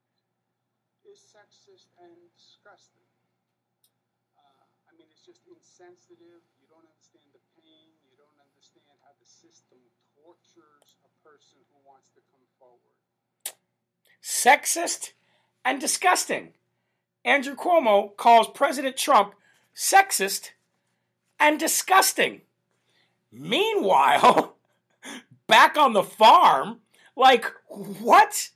is 1.07 1.23
sexist 1.23 1.91
and 1.99 2.11
disgusting. 2.35 3.07
Uh, 4.35 4.63
I 4.87 4.91
mean, 4.99 5.07
it's 5.07 5.23
just 5.23 5.47
insensitive. 5.47 6.43
You 6.59 6.67
don't 6.67 6.85
understand 6.85 7.31
the 7.31 7.43
pain. 7.55 7.95
You 8.03 8.19
don't 8.19 8.39
understand 8.39 8.95
how 9.01 9.15
the 9.15 9.27
system 9.27 9.79
tortures 10.13 10.99
a 11.07 11.11
person 11.23 11.63
who 11.71 11.79
wants 11.87 12.11
to 12.15 12.21
come 12.29 12.45
forward. 12.59 12.95
Sexist 14.21 15.15
and 15.65 15.81
disgusting. 15.81 16.53
Andrew 17.23 17.55
Cuomo 17.55 18.15
calls 18.17 18.49
President 18.49 18.97
Trump 18.97 19.33
sexist 19.75 20.51
and 21.39 21.59
disgusting. 21.59 22.41
Meanwhile, 23.31 24.55
back 25.51 25.77
on 25.77 25.91
the 25.91 26.01
farm, 26.01 26.79
like, 27.15 27.45
what? 27.67 28.49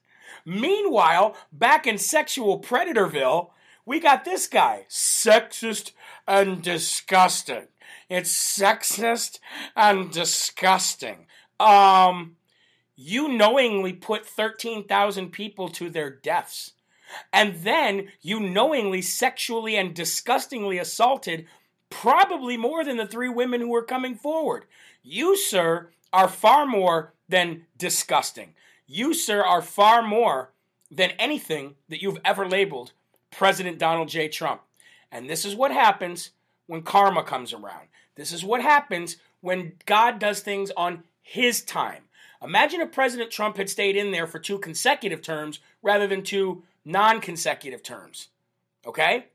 Meanwhile, 0.46 1.36
back 1.52 1.86
in 1.86 1.98
sexual 1.98 2.62
predatorville, 2.62 3.50
we 3.86 4.00
got 4.00 4.24
this 4.24 4.48
guy, 4.48 4.86
sexist 4.90 5.92
and 6.26 6.62
disgusting. 6.62 7.68
It's 8.10 8.32
sexist 8.32 9.40
and 9.76 10.10
disgusting. 10.10 11.28
Um, 11.60 12.38
you 12.96 13.28
knowingly 13.28 13.92
put 13.92 14.26
13,000 14.26 15.32
people 15.32 15.68
to 15.70 15.90
their 15.90 16.10
deaths. 16.10 16.74
And 17.34 17.58
then 17.64 18.08
you 18.22 18.40
knowingly 18.40 19.02
sexually 19.02 19.76
and 19.76 19.94
disgustingly 19.94 20.78
assaulted 20.78 21.46
probably 21.90 22.56
more 22.56 22.86
than 22.86 22.98
the 22.98 23.06
three 23.06 23.30
women 23.30 23.60
who 23.60 23.70
were 23.70 23.84
coming 23.84 24.16
forward. 24.16 24.66
You, 25.04 25.38
sir, 25.38 25.92
are 26.16 26.30
far 26.30 26.66
more 26.66 27.14
than 27.28 27.66
disgusting. 27.78 28.54
You, 28.88 29.14
sir, 29.14 29.44
are 29.44 29.62
far 29.62 30.02
more 30.02 30.52
than 30.90 31.12
anything 31.12 31.76
that 31.90 32.02
you've 32.02 32.20
ever 32.24 32.48
labeled 32.48 32.94
President 33.32 33.78
Donald 33.78 34.08
J. 34.08 34.30
Trump. 34.30 34.62
And 35.12 35.30
this 35.30 35.44
is 35.44 35.56
what 35.56 35.72
happens 35.72 36.32
when 36.68 36.84
karma 36.84 37.22
comes 37.22 37.52
around. 37.52 37.88
This 38.16 38.32
is 38.32 38.46
what 38.46 38.62
happens 38.62 39.18
when 39.42 39.74
God 39.86 40.18
does 40.18 40.40
things 40.40 40.72
on 40.78 41.04
his 41.22 41.62
time. 41.62 42.04
Imagine 42.42 42.80
if 42.80 42.94
President 42.94 43.30
Trump 43.30 43.58
had 43.58 43.70
stayed 43.70 43.98
in 43.98 44.12
there 44.12 44.28
for 44.28 44.40
two 44.40 44.58
consecutive 44.60 45.22
terms 45.22 45.60
rather 45.82 46.08
than 46.08 46.24
two 46.24 46.64
non 46.86 47.20
consecutive 47.20 47.84
terms. 47.84 48.30
Okay? 48.86 49.26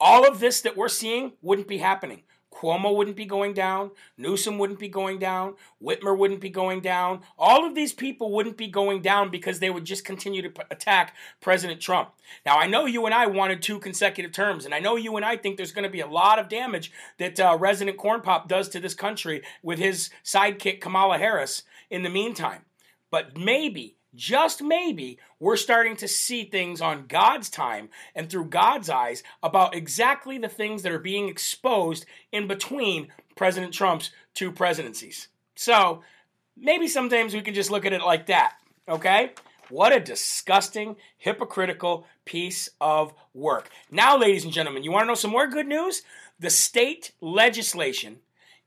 All 0.00 0.26
of 0.26 0.40
this 0.40 0.62
that 0.62 0.76
we're 0.76 0.88
seeing 0.88 1.32
wouldn't 1.42 1.68
be 1.68 1.78
happening. 1.78 2.22
Cuomo 2.56 2.96
wouldn't 2.96 3.16
be 3.16 3.26
going 3.26 3.52
down. 3.52 3.90
Newsom 4.16 4.56
wouldn't 4.56 4.78
be 4.78 4.88
going 4.88 5.18
down. 5.18 5.56
Whitmer 5.82 6.16
wouldn't 6.16 6.40
be 6.40 6.48
going 6.48 6.80
down. 6.80 7.20
All 7.38 7.66
of 7.66 7.74
these 7.74 7.92
people 7.92 8.32
wouldn't 8.32 8.56
be 8.56 8.68
going 8.68 9.02
down 9.02 9.30
because 9.30 9.58
they 9.58 9.68
would 9.68 9.84
just 9.84 10.06
continue 10.06 10.40
to 10.40 10.48
p- 10.48 10.62
attack 10.70 11.14
President 11.40 11.82
Trump. 11.82 12.12
Now, 12.46 12.56
I 12.56 12.66
know 12.66 12.86
you 12.86 13.04
and 13.04 13.14
I 13.14 13.26
wanted 13.26 13.60
two 13.60 13.78
consecutive 13.78 14.32
terms, 14.32 14.64
and 14.64 14.74
I 14.74 14.78
know 14.78 14.96
you 14.96 15.16
and 15.16 15.24
I 15.24 15.36
think 15.36 15.56
there's 15.58 15.72
going 15.72 15.84
to 15.84 15.90
be 15.90 16.00
a 16.00 16.06
lot 16.06 16.38
of 16.38 16.48
damage 16.48 16.90
that 17.18 17.38
uh, 17.38 17.58
Resident 17.60 17.98
Corn 17.98 18.22
Pop 18.22 18.48
does 18.48 18.70
to 18.70 18.80
this 18.80 18.94
country 18.94 19.42
with 19.62 19.78
his 19.78 20.08
sidekick 20.24 20.80
Kamala 20.80 21.18
Harris 21.18 21.62
in 21.90 22.04
the 22.04 22.10
meantime. 22.10 22.62
But 23.10 23.36
maybe, 23.36 23.96
just 24.16 24.62
maybe, 24.62 25.18
we're 25.38 25.56
starting 25.56 25.96
to 25.96 26.08
see 26.08 26.44
things 26.44 26.80
on 26.80 27.06
God's 27.06 27.50
time 27.50 27.90
and 28.14 28.28
through 28.28 28.46
God's 28.46 28.90
eyes 28.90 29.22
about 29.42 29.74
exactly 29.74 30.38
the 30.38 30.48
things 30.48 30.82
that 30.82 30.92
are 30.92 30.98
being 30.98 31.28
exposed 31.28 32.06
in 32.32 32.48
between 32.48 33.08
President 33.36 33.72
Trump's 33.72 34.10
two 34.34 34.50
presidencies. 34.50 35.28
So 35.54 36.02
maybe 36.56 36.88
sometimes 36.88 37.34
we 37.34 37.42
can 37.42 37.54
just 37.54 37.70
look 37.70 37.84
at 37.84 37.92
it 37.92 38.02
like 38.02 38.26
that, 38.26 38.54
okay? 38.88 39.32
What 39.68 39.94
a 39.94 40.00
disgusting, 40.00 40.96
hypocritical 41.18 42.06
piece 42.24 42.68
of 42.80 43.12
work. 43.34 43.68
Now, 43.90 44.16
ladies 44.16 44.44
and 44.44 44.52
gentlemen, 44.52 44.84
you 44.84 44.92
want 44.92 45.04
to 45.04 45.08
know 45.08 45.14
some 45.14 45.30
more 45.30 45.46
good 45.46 45.66
news? 45.66 46.02
The 46.38 46.50
state 46.50 47.12
legislation 47.20 48.18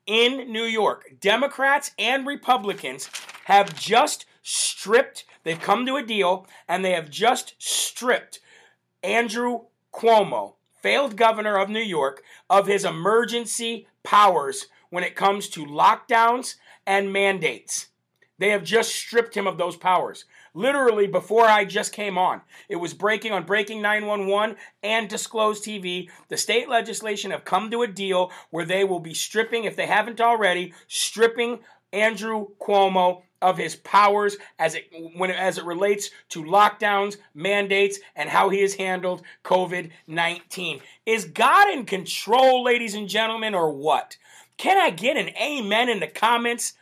in 0.06 0.52
New 0.52 0.64
York, 0.64 1.14
Democrats 1.22 1.92
and 1.98 2.26
Republicans 2.26 3.10
have 3.46 3.80
just 3.80 4.26
stripped, 4.41 5.25
they've 5.43 5.60
come 5.60 5.86
to 5.86 5.95
a 5.95 6.06
deal, 6.06 6.47
and 6.67 6.84
they 6.84 6.91
have 6.91 7.10
just 7.10 7.56
stripped 7.58 8.39
Andrew 9.04 9.62
Cuomo, 9.93 10.56
failed 10.82 11.15
governor 11.15 11.58
of 11.58 11.69
New 11.69 11.80
York, 11.80 12.23
of 12.49 12.67
his 12.67 12.86
emergency 12.86 13.88
powers 14.04 14.67
when 14.89 15.04
it 15.04 15.15
comes 15.15 15.49
to 15.49 15.65
lockdowns 15.65 16.56
and 16.86 17.13
mandates. 17.13 17.88
They 18.39 18.49
have 18.49 18.63
just 18.63 18.95
stripped 18.95 19.36
him 19.36 19.47
of 19.47 19.58
those 19.58 19.75
powers. 19.75 20.25
Literally, 20.54 21.08
before 21.08 21.45
I 21.45 21.65
just 21.65 21.93
came 21.93 22.17
on, 22.17 22.41
it 22.69 22.78
was 22.78 22.93
breaking 22.93 23.34
on 23.34 23.45
Breaking 23.45 23.82
911 23.82 24.56
and 24.82 25.10
Disclosed 25.10 25.63
TV. 25.63 26.10
The 26.30 26.38
state 26.38 26.69
legislation 26.69 27.32
have 27.32 27.43
come 27.43 27.69
to 27.69 27.84
a 27.84 27.88
deal 27.88 28.32
where 28.49 28.65
they 28.65 28.86
will 28.86 29.02
be 29.02 29.13
stripping, 29.13 29.65
if 29.65 29.75
they 29.75 29.86
haven't 29.86 30.21
already, 30.21 30.73
stripping 30.88 31.60
Andrew 31.91 32.47
Cuomo 32.62 33.23
of 33.41 33.58
his 33.58 33.75
powers 33.75 34.38
as 34.58 34.75
it 34.75 34.91
when 35.15 35.32
as 35.32 35.58
it 35.58 35.65
relates 35.65 36.10
to 36.30 36.43
lockdowns, 36.43 37.17
mandates, 37.34 37.99
and 38.15 38.30
how 38.30 38.49
he 38.49 38.62
has 38.62 38.75
handled 38.75 39.21
COVID-19. 39.43 40.82
Is 41.06 41.25
God 41.25 41.69
in 41.69 41.86
control, 41.86 42.63
ladies 42.63 42.95
and 42.95 43.08
gentlemen, 43.08 43.56
or 43.56 43.71
what? 43.71 44.17
Can 44.58 44.78
I 44.78 44.89
get 44.89 45.17
an 45.17 45.30
amen 45.38 45.89
in 45.89 45.99
the 45.99 46.08
comments? 46.08 46.73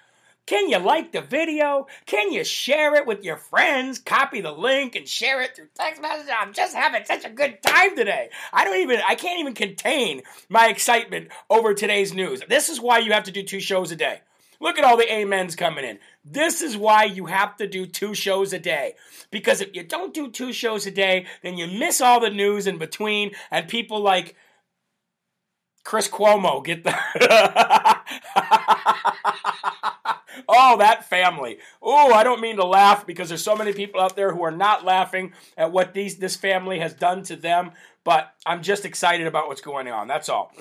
Can 0.48 0.70
you 0.70 0.78
like 0.78 1.12
the 1.12 1.22
video? 1.22 1.88
Can 2.06 2.32
you 2.32 2.46
share 2.46 2.96
it 2.96 3.06
with 3.06 3.22
your 3.22 3.36
friends? 3.36 4.00
Copy 4.00 4.39
the 4.39 4.54
link 4.54 4.96
and 4.96 5.06
share 5.06 5.41
it 5.41 5.56
through 5.56 5.67
text 5.76 6.02
message. 6.02 6.34
I'm 6.34 6.54
just 6.54 6.74
having 6.74 7.04
such 7.04 7.26
a 7.26 7.30
good 7.30 7.62
time 7.62 7.98
today. 7.98 8.30
I 8.54 8.63
don't 8.63 8.78
even 8.78 9.02
I 9.06 9.15
can't 9.15 9.41
even 9.41 9.54
contain 9.54 10.22
my 10.48 10.70
excitement 10.70 11.28
over 11.50 11.74
today's 11.74 12.13
news. 12.13 12.41
This 12.48 12.70
is 12.70 12.80
why 12.80 13.00
you 13.00 13.12
have 13.12 13.26
to 13.26 13.32
do 13.32 13.43
two 13.43 13.60
shows 13.60 13.91
a 13.91 13.98
day. 13.98 14.22
Look 14.60 14.78
at 14.78 14.84
all 14.84 14.98
the 14.98 15.12
amens 15.12 15.56
coming 15.56 15.86
in. 15.86 16.00
This 16.26 16.62
is 16.62 16.76
why 16.76 17.04
you 17.04 17.28
have 17.28 17.56
to 17.58 17.67
do 17.67 17.86
two 17.86 18.13
shows 18.13 18.54
a 18.54 18.60
day. 18.60 18.96
Because 19.32 19.62
if 19.62 19.76
you 19.76 19.84
don't 19.84 20.13
do 20.13 20.30
two 20.30 20.52
shows 20.52 20.86
a 20.88 20.91
day, 20.91 21.26
then 21.43 21.58
you 21.58 21.67
miss 21.67 22.02
all 22.02 22.20
the 22.20 22.30
news 22.30 22.67
in 22.67 22.78
between, 22.78 23.32
and 23.52 23.67
people 23.67 24.02
like 24.02 24.36
Chris 25.84 26.10
Cuomo 26.10 26.63
get 26.63 26.84
the. 26.84 26.91
oh, 30.50 30.78
that 30.80 31.06
family. 31.10 31.60
Oh, 31.82 32.13
I 32.13 32.24
don't 32.24 32.41
mean 32.41 32.58
to 32.58 32.65
laugh 32.65 33.06
because 33.08 33.30
there's 33.30 33.43
so 33.43 33.56
many 33.56 33.74
people 33.74 34.02
out 34.02 34.15
there 34.15 34.34
who 34.34 34.43
are 34.43 34.52
not 34.52 34.84
laughing 34.84 35.34
at 35.56 35.72
what 35.72 35.93
these 35.93 36.17
this 36.17 36.36
family 36.36 36.80
has 36.80 36.93
done 36.93 37.24
to 37.24 37.36
them, 37.36 37.72
but 38.04 38.34
I'm 38.46 38.63
just 38.63 38.86
excited 38.86 39.28
about 39.28 39.48
what's 39.48 39.62
going 39.62 39.88
on. 39.88 40.08
That's 40.08 40.30
all. 40.30 40.52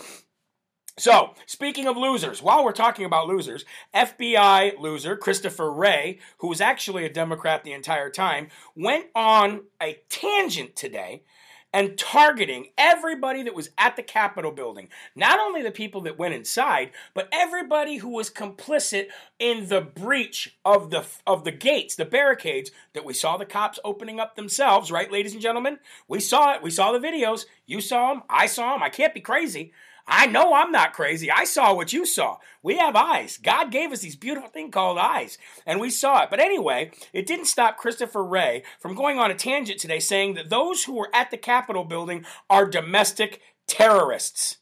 So, 0.98 1.34
speaking 1.44 1.86
of 1.86 1.98
losers, 1.98 2.40
while 2.42 2.64
we're 2.64 2.72
talking 2.72 3.04
about 3.04 3.26
losers, 3.28 3.66
FBI 3.94 4.80
loser 4.80 5.14
Christopher 5.14 5.70
Wray, 5.70 6.20
who 6.38 6.48
was 6.48 6.62
actually 6.62 7.04
a 7.04 7.12
Democrat 7.12 7.64
the 7.64 7.74
entire 7.74 8.08
time, 8.08 8.48
went 8.74 9.08
on 9.14 9.64
a 9.82 9.98
tangent 10.08 10.74
today 10.74 11.22
and 11.70 11.98
targeting 11.98 12.68
everybody 12.78 13.42
that 13.42 13.54
was 13.54 13.68
at 13.76 13.96
the 13.96 14.02
Capitol 14.02 14.50
building. 14.50 14.88
Not 15.14 15.38
only 15.38 15.60
the 15.60 15.70
people 15.70 16.00
that 16.02 16.18
went 16.18 16.32
inside, 16.32 16.92
but 17.12 17.28
everybody 17.30 17.98
who 17.98 18.08
was 18.08 18.30
complicit 18.30 19.08
in 19.38 19.68
the 19.68 19.82
breach 19.82 20.56
of 20.64 20.88
the 20.88 21.04
of 21.26 21.44
the 21.44 21.52
gates, 21.52 21.94
the 21.94 22.06
barricades 22.06 22.70
that 22.94 23.04
we 23.04 23.12
saw 23.12 23.36
the 23.36 23.44
cops 23.44 23.78
opening 23.84 24.18
up 24.18 24.34
themselves, 24.34 24.90
right 24.90 25.12
ladies 25.12 25.34
and 25.34 25.42
gentlemen? 25.42 25.78
We 26.08 26.20
saw 26.20 26.54
it. 26.54 26.62
We 26.62 26.70
saw 26.70 26.92
the 26.92 27.06
videos. 27.06 27.44
You 27.66 27.82
saw 27.82 28.14
them. 28.14 28.22
I 28.30 28.46
saw 28.46 28.72
them. 28.72 28.82
I 28.82 28.88
can't 28.88 29.12
be 29.12 29.20
crazy. 29.20 29.74
I 30.06 30.26
know 30.26 30.54
I'm 30.54 30.70
not 30.70 30.92
crazy. 30.92 31.30
I 31.30 31.44
saw 31.44 31.74
what 31.74 31.92
you 31.92 32.06
saw. 32.06 32.38
We 32.62 32.76
have 32.76 32.94
eyes. 32.94 33.38
God 33.38 33.72
gave 33.72 33.92
us 33.92 34.00
these 34.00 34.16
beautiful 34.16 34.48
thing 34.48 34.70
called 34.70 34.98
eyes, 34.98 35.38
and 35.66 35.80
we 35.80 35.90
saw 35.90 36.22
it. 36.22 36.30
But 36.30 36.40
anyway, 36.40 36.92
it 37.12 37.26
didn't 37.26 37.46
stop 37.46 37.76
Christopher 37.76 38.24
Wray 38.24 38.62
from 38.78 38.94
going 38.94 39.18
on 39.18 39.30
a 39.30 39.34
tangent 39.34 39.80
today 39.80 39.98
saying 39.98 40.34
that 40.34 40.50
those 40.50 40.84
who 40.84 40.94
were 40.94 41.10
at 41.12 41.30
the 41.30 41.36
Capitol 41.36 41.84
building 41.84 42.24
are 42.48 42.66
domestic 42.66 43.40
terrorists 43.66 44.58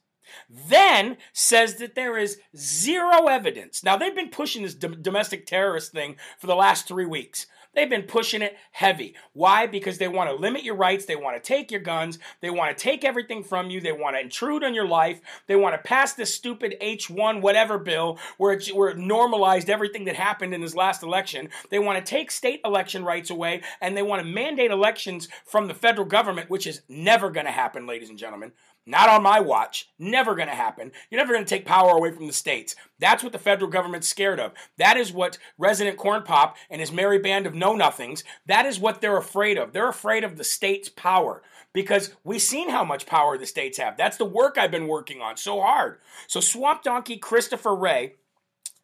then 0.48 1.16
says 1.32 1.76
that 1.76 1.94
there 1.94 2.18
is 2.18 2.38
zero 2.56 3.26
evidence. 3.26 3.82
Now, 3.82 3.96
they've 3.96 4.14
been 4.14 4.30
pushing 4.30 4.62
this 4.62 4.74
domestic 4.74 5.46
terrorist 5.46 5.92
thing 5.92 6.16
for 6.38 6.46
the 6.46 6.56
last 6.56 6.86
three 6.86 7.06
weeks. 7.06 7.46
They've 7.74 7.90
been 7.90 8.02
pushing 8.02 8.42
it 8.42 8.56
heavy. 8.72 9.14
Why? 9.32 9.66
Because 9.66 9.98
they 9.98 10.08
want 10.08 10.30
to 10.30 10.36
limit 10.36 10.62
your 10.64 10.76
rights. 10.76 11.04
They 11.04 11.16
want 11.16 11.36
to 11.36 11.46
take 11.46 11.70
your 11.70 11.80
guns. 11.80 12.18
They 12.40 12.50
want 12.50 12.76
to 12.76 12.82
take 12.82 13.04
everything 13.04 13.42
from 13.42 13.70
you. 13.70 13.80
They 13.80 13.92
want 13.92 14.16
to 14.16 14.20
intrude 14.20 14.64
on 14.64 14.74
your 14.74 14.86
life. 14.86 15.20
They 15.46 15.56
want 15.56 15.74
to 15.74 15.88
pass 15.88 16.14
this 16.14 16.34
stupid 16.34 16.76
H1 16.80 17.40
whatever 17.40 17.78
bill 17.78 18.18
where 18.38 18.52
it, 18.52 18.68
where 18.68 18.90
it 18.90 18.98
normalized 18.98 19.70
everything 19.70 20.04
that 20.04 20.16
happened 20.16 20.54
in 20.54 20.60
this 20.60 20.74
last 20.74 21.02
election. 21.02 21.48
They 21.70 21.78
want 21.78 22.04
to 22.04 22.10
take 22.10 22.30
state 22.30 22.60
election 22.64 23.04
rights 23.04 23.30
away 23.30 23.62
and 23.80 23.96
they 23.96 24.02
want 24.02 24.22
to 24.22 24.28
mandate 24.28 24.70
elections 24.70 25.28
from 25.44 25.68
the 25.68 25.74
federal 25.74 26.06
government, 26.06 26.50
which 26.50 26.66
is 26.66 26.82
never 26.88 27.30
going 27.30 27.46
to 27.46 27.52
happen, 27.52 27.86
ladies 27.86 28.10
and 28.10 28.18
gentlemen. 28.18 28.52
Not 28.86 29.08
on 29.08 29.22
my 29.22 29.40
watch. 29.40 29.88
Never 29.98 30.34
going 30.34 30.48
to 30.48 30.54
happen. 30.54 30.92
You're 31.10 31.20
never 31.20 31.32
going 31.32 31.44
to 31.44 31.48
take 31.48 31.64
power 31.64 31.90
away 31.92 32.10
from 32.10 32.26
the 32.26 32.32
states. 32.32 32.76
That's 32.98 33.22
what 33.22 33.32
the 33.32 33.38
federal 33.38 33.70
government's 33.70 34.08
scared 34.08 34.38
of. 34.38 34.52
That 34.76 34.96
is 34.96 35.12
what 35.12 35.38
Resident 35.56 35.96
Corn 35.96 36.22
Pop 36.22 36.56
and 36.68 36.80
his 36.80 36.92
merry 36.92 37.18
band 37.18 37.46
of 37.46 37.54
know 37.54 37.74
nothings, 37.74 38.24
that 38.46 38.66
is 38.66 38.78
what 38.78 39.00
they're 39.00 39.16
afraid 39.16 39.56
of. 39.56 39.72
They're 39.72 39.88
afraid 39.88 40.22
of 40.22 40.36
the 40.36 40.44
state's 40.44 40.90
power 40.90 41.42
because 41.72 42.14
we've 42.24 42.42
seen 42.42 42.68
how 42.68 42.84
much 42.84 43.06
power 43.06 43.38
the 43.38 43.46
states 43.46 43.78
have. 43.78 43.96
That's 43.96 44.18
the 44.18 44.24
work 44.24 44.58
I've 44.58 44.70
been 44.70 44.86
working 44.86 45.20
on 45.20 45.36
so 45.36 45.60
hard. 45.60 45.98
So 46.26 46.40
Swamp 46.40 46.82
Donkey 46.82 47.16
Christopher 47.16 47.74
Wray 47.74 48.14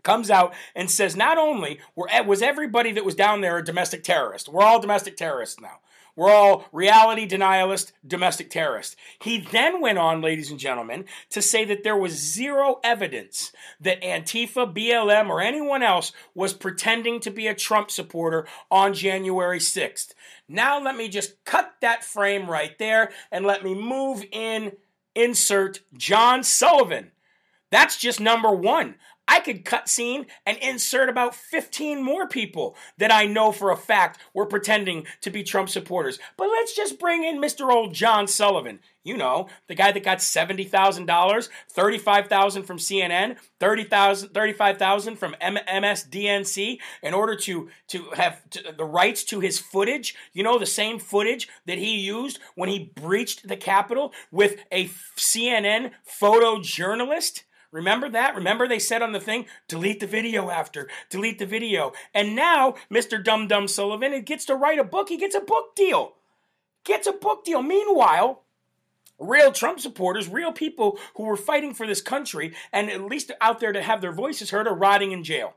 comes 0.03 0.31
out 0.31 0.55
and 0.75 0.91
says 0.91 1.15
not 1.15 1.37
only 1.37 1.79
was 1.95 2.41
everybody 2.43 2.93
that 2.93 3.05
was 3.05 3.15
down 3.15 3.43
there 3.43 3.59
a 3.59 3.65
domestic 3.65 4.03
terrorist, 4.03 4.49
we're 4.49 4.65
all 4.65 4.81
domestic 4.81 5.17
terrorists 5.17 5.61
now. 5.61 5.81
We're 6.17 6.31
all 6.31 6.67
reality 6.73 7.27
denialist, 7.27 7.93
domestic 8.07 8.51
terrorist. 8.51 8.97
He 9.23 9.39
then 9.39 9.81
went 9.81 9.99
on, 9.99 10.21
ladies 10.21 10.51
and 10.51 10.61
gentlemen, 10.61 11.05
to 11.31 11.41
say 11.41 11.65
that 11.67 11.85
there 11.85 11.97
was 11.97 12.13
zero 12.13 12.81
evidence 12.83 13.53
that 13.81 14.03
Antifa, 14.03 14.75
BLM, 14.75 15.29
or 15.29 15.41
anyone 15.41 15.83
else 15.83 16.13
was 16.35 16.53
pretending 16.53 17.21
to 17.21 17.31
be 17.31 17.47
a 17.47 17.55
Trump 17.55 17.91
supporter 17.91 18.47
on 18.71 18.95
January 18.95 19.59
6th. 19.59 20.13
Now, 20.49 20.81
let 20.81 20.97
me 20.97 21.09
just 21.09 21.45
cut 21.45 21.75
that 21.81 22.05
frame 22.05 22.51
right 22.51 22.77
there 22.79 23.11
and 23.31 23.47
let 23.47 23.65
me 23.65 23.75
move 23.75 24.25
in, 24.33 24.73
insert 25.15 25.81
John 25.97 26.43
Sullivan. 26.43 27.13
That's 27.71 27.97
just 27.97 28.21
number 28.21 28.51
one. 28.51 28.97
I 29.31 29.39
could 29.39 29.65
cut 29.65 29.89
scene 29.89 30.27
and 30.45 30.59
insert 30.59 31.09
about 31.09 31.37
15 31.37 32.03
more 32.03 32.27
people 32.27 32.77
that 32.99 33.13
I 33.13 33.27
know 33.27 33.53
for 33.53 33.71
a 33.71 33.77
fact 33.77 34.19
were 34.35 34.45
pretending 34.45 35.07
to 35.21 35.31
be 35.31 35.45
Trump 35.45 35.69
supporters. 35.69 36.19
But 36.37 36.49
let's 36.49 36.75
just 36.75 36.99
bring 36.99 37.23
in 37.23 37.41
Mr. 37.41 37.73
Old 37.73 37.95
John 37.95 38.27
Sullivan. 38.27 38.81
You 39.05 39.17
know, 39.17 39.49
the 39.69 39.77
guy 39.77 39.93
that 39.93 40.03
got 40.03 40.19
$70,000, 40.19 41.49
35,000 41.71 42.63
from 42.65 42.79
CNN, 42.79 43.37
30,000 43.61 44.31
35,000 44.31 45.17
from 45.17 45.37
MSDNC 45.41 46.79
in 47.03 47.15
order 47.15 47.37
to 47.37 47.71
to 47.89 48.11
have 48.17 48.51
to, 48.51 48.75
the 48.77 48.85
rights 48.85 49.25
to 49.25 49.41
his 49.41 49.61
footage, 49.61 50.15
you 50.33 50.43
know, 50.43 50.59
the 50.59 50.67
same 50.67 50.99
footage 50.99 51.49
that 51.67 51.79
he 51.79 52.01
used 52.01 52.41
when 52.57 52.69
he 52.69 52.93
breached 52.95 53.47
the 53.47 53.57
Capitol 53.57 54.13
with 54.31 54.57
a 54.73 54.91
CNN 55.17 55.93
photojournalist. 56.21 57.45
Remember 57.73 58.09
that? 58.09 58.35
Remember 58.35 58.67
they 58.67 58.79
said 58.79 59.03
on 59.03 59.13
the 59.13 59.21
thing, 59.21 59.47
delete 59.69 60.01
the 60.01 60.07
video 60.07 60.51
after, 60.51 60.89
delete 61.09 61.39
the 61.39 61.47
video. 61.47 61.93
And 62.13 62.35
now 62.35 62.75
Mr. 62.93 63.23
Dum 63.23 63.47
Dum 63.47 63.69
Sullivan 63.69 64.21
gets 64.23 64.45
to 64.47 64.57
write 64.57 64.79
a 64.79 64.85
book. 64.85 65.09
He 65.09 65.17
gets 65.17 65.37
a 65.37 65.41
book 65.41 65.77
deal. 65.77 66.15
Gets 66.85 67.07
a 67.07 67.13
book 67.13 67.45
deal. 67.45 67.63
Meanwhile, 67.63 68.43
real 69.21 69.53
Trump 69.53 69.79
supporters, 69.79 70.29
real 70.29 70.53
people 70.53 70.99
who 71.17 71.25
were 71.25 71.37
fighting 71.37 71.75
for 71.75 71.87
this 71.87 72.01
country 72.01 72.55
and 72.73 72.91
at 72.91 73.03
least 73.03 73.31
out 73.41 73.61
there 73.61 73.73
to 73.73 73.83
have 73.83 74.01
their 74.01 74.13
voices 74.13 74.51
heard 74.51 74.67
are 74.67 74.75
rotting 74.75 75.13
in 75.13 75.23
jail. 75.23 75.55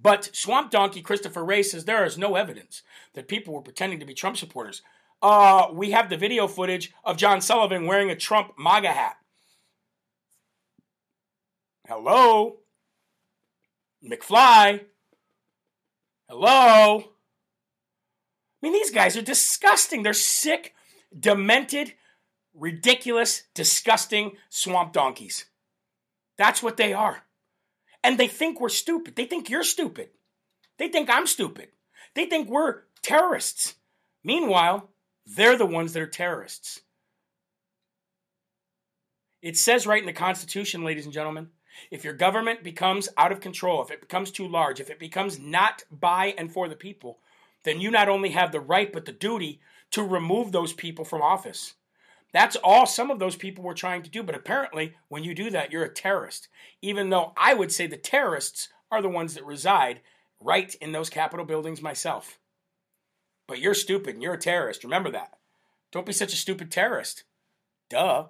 But 0.00 0.30
Swamp 0.32 0.70
Donkey 0.70 1.02
Christopher 1.02 1.44
Wray 1.44 1.62
says 1.62 1.84
there 1.84 2.04
is 2.04 2.18
no 2.18 2.36
evidence 2.36 2.82
that 3.14 3.28
people 3.28 3.54
were 3.54 3.62
pretending 3.62 4.00
to 4.00 4.06
be 4.06 4.14
Trump 4.14 4.36
supporters. 4.36 4.82
Uh, 5.20 5.66
we 5.72 5.90
have 5.90 6.08
the 6.08 6.16
video 6.16 6.46
footage 6.46 6.92
of 7.04 7.16
John 7.16 7.40
Sullivan 7.40 7.86
wearing 7.86 8.10
a 8.10 8.16
Trump 8.16 8.52
MAGA 8.56 8.92
hat. 8.92 9.16
Hello? 11.88 12.58
McFly? 14.04 14.84
Hello? 16.28 16.98
I 16.98 17.02
mean, 18.60 18.74
these 18.74 18.90
guys 18.90 19.16
are 19.16 19.22
disgusting. 19.22 20.02
They're 20.02 20.12
sick, 20.12 20.74
demented, 21.18 21.94
ridiculous, 22.52 23.44
disgusting 23.54 24.32
swamp 24.50 24.92
donkeys. 24.92 25.46
That's 26.36 26.62
what 26.62 26.76
they 26.76 26.92
are. 26.92 27.22
And 28.04 28.18
they 28.18 28.28
think 28.28 28.60
we're 28.60 28.68
stupid. 28.68 29.16
They 29.16 29.24
think 29.24 29.48
you're 29.48 29.64
stupid. 29.64 30.10
They 30.76 30.88
think 30.88 31.08
I'm 31.08 31.26
stupid. 31.26 31.68
They 32.14 32.26
think 32.26 32.50
we're 32.50 32.82
terrorists. 33.02 33.76
Meanwhile, 34.22 34.90
they're 35.24 35.56
the 35.56 35.64
ones 35.64 35.94
that 35.94 36.02
are 36.02 36.06
terrorists. 36.06 36.82
It 39.40 39.56
says 39.56 39.86
right 39.86 40.02
in 40.02 40.06
the 40.06 40.12
Constitution, 40.12 40.84
ladies 40.84 41.06
and 41.06 41.14
gentlemen, 41.14 41.48
if 41.90 42.04
your 42.04 42.14
government 42.14 42.62
becomes 42.62 43.08
out 43.16 43.32
of 43.32 43.40
control, 43.40 43.82
if 43.82 43.90
it 43.90 44.00
becomes 44.00 44.30
too 44.30 44.46
large, 44.46 44.80
if 44.80 44.90
it 44.90 44.98
becomes 44.98 45.38
not 45.38 45.84
by 45.90 46.34
and 46.38 46.52
for 46.52 46.68
the 46.68 46.76
people, 46.76 47.18
then 47.64 47.80
you 47.80 47.90
not 47.90 48.08
only 48.08 48.30
have 48.30 48.52
the 48.52 48.60
right 48.60 48.92
but 48.92 49.04
the 49.04 49.12
duty 49.12 49.60
to 49.90 50.02
remove 50.02 50.52
those 50.52 50.72
people 50.72 51.04
from 51.04 51.22
office. 51.22 51.74
That's 52.32 52.56
all 52.56 52.86
some 52.86 53.10
of 53.10 53.18
those 53.18 53.36
people 53.36 53.64
were 53.64 53.74
trying 53.74 54.02
to 54.02 54.10
do. 54.10 54.22
But 54.22 54.34
apparently, 54.34 54.94
when 55.08 55.24
you 55.24 55.34
do 55.34 55.50
that, 55.50 55.72
you're 55.72 55.84
a 55.84 55.92
terrorist. 55.92 56.48
Even 56.82 57.10
though 57.10 57.32
I 57.36 57.54
would 57.54 57.72
say 57.72 57.86
the 57.86 57.96
terrorists 57.96 58.68
are 58.90 59.00
the 59.00 59.08
ones 59.08 59.34
that 59.34 59.44
reside 59.44 60.00
right 60.40 60.74
in 60.76 60.92
those 60.92 61.10
Capitol 61.10 61.44
buildings 61.44 61.82
myself. 61.82 62.38
But 63.46 63.60
you're 63.60 63.74
stupid 63.74 64.14
and 64.14 64.22
you're 64.22 64.34
a 64.34 64.38
terrorist. 64.38 64.84
Remember 64.84 65.10
that. 65.10 65.32
Don't 65.90 66.06
be 66.06 66.12
such 66.12 66.32
a 66.34 66.36
stupid 66.36 66.70
terrorist. 66.70 67.24
Duh. 67.88 68.26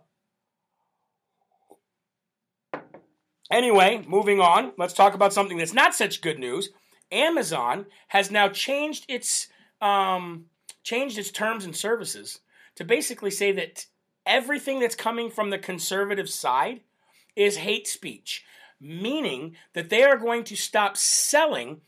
Anyway, 3.50 4.04
moving 4.06 4.40
on, 4.40 4.72
let's 4.76 4.92
talk 4.92 5.14
about 5.14 5.32
something 5.32 5.56
that's 5.56 5.72
not 5.72 5.94
such 5.94 6.20
good 6.20 6.38
news. 6.38 6.70
Amazon 7.10 7.86
has 8.08 8.30
now 8.30 8.48
changed 8.48 9.06
its 9.08 9.48
um, 9.80 10.46
changed 10.82 11.18
its 11.18 11.30
terms 11.30 11.64
and 11.64 11.74
services 11.74 12.40
to 12.74 12.84
basically 12.84 13.30
say 13.30 13.52
that 13.52 13.86
everything 14.26 14.80
that's 14.80 14.94
coming 14.94 15.30
from 15.30 15.50
the 15.50 15.58
conservative 15.58 16.28
side 16.28 16.80
is 17.36 17.58
hate 17.58 17.86
speech, 17.86 18.44
meaning 18.80 19.56
that 19.72 19.88
they 19.88 20.02
are 20.02 20.16
going 20.16 20.44
to 20.44 20.56
stop 20.56 20.96
selling 20.96 21.80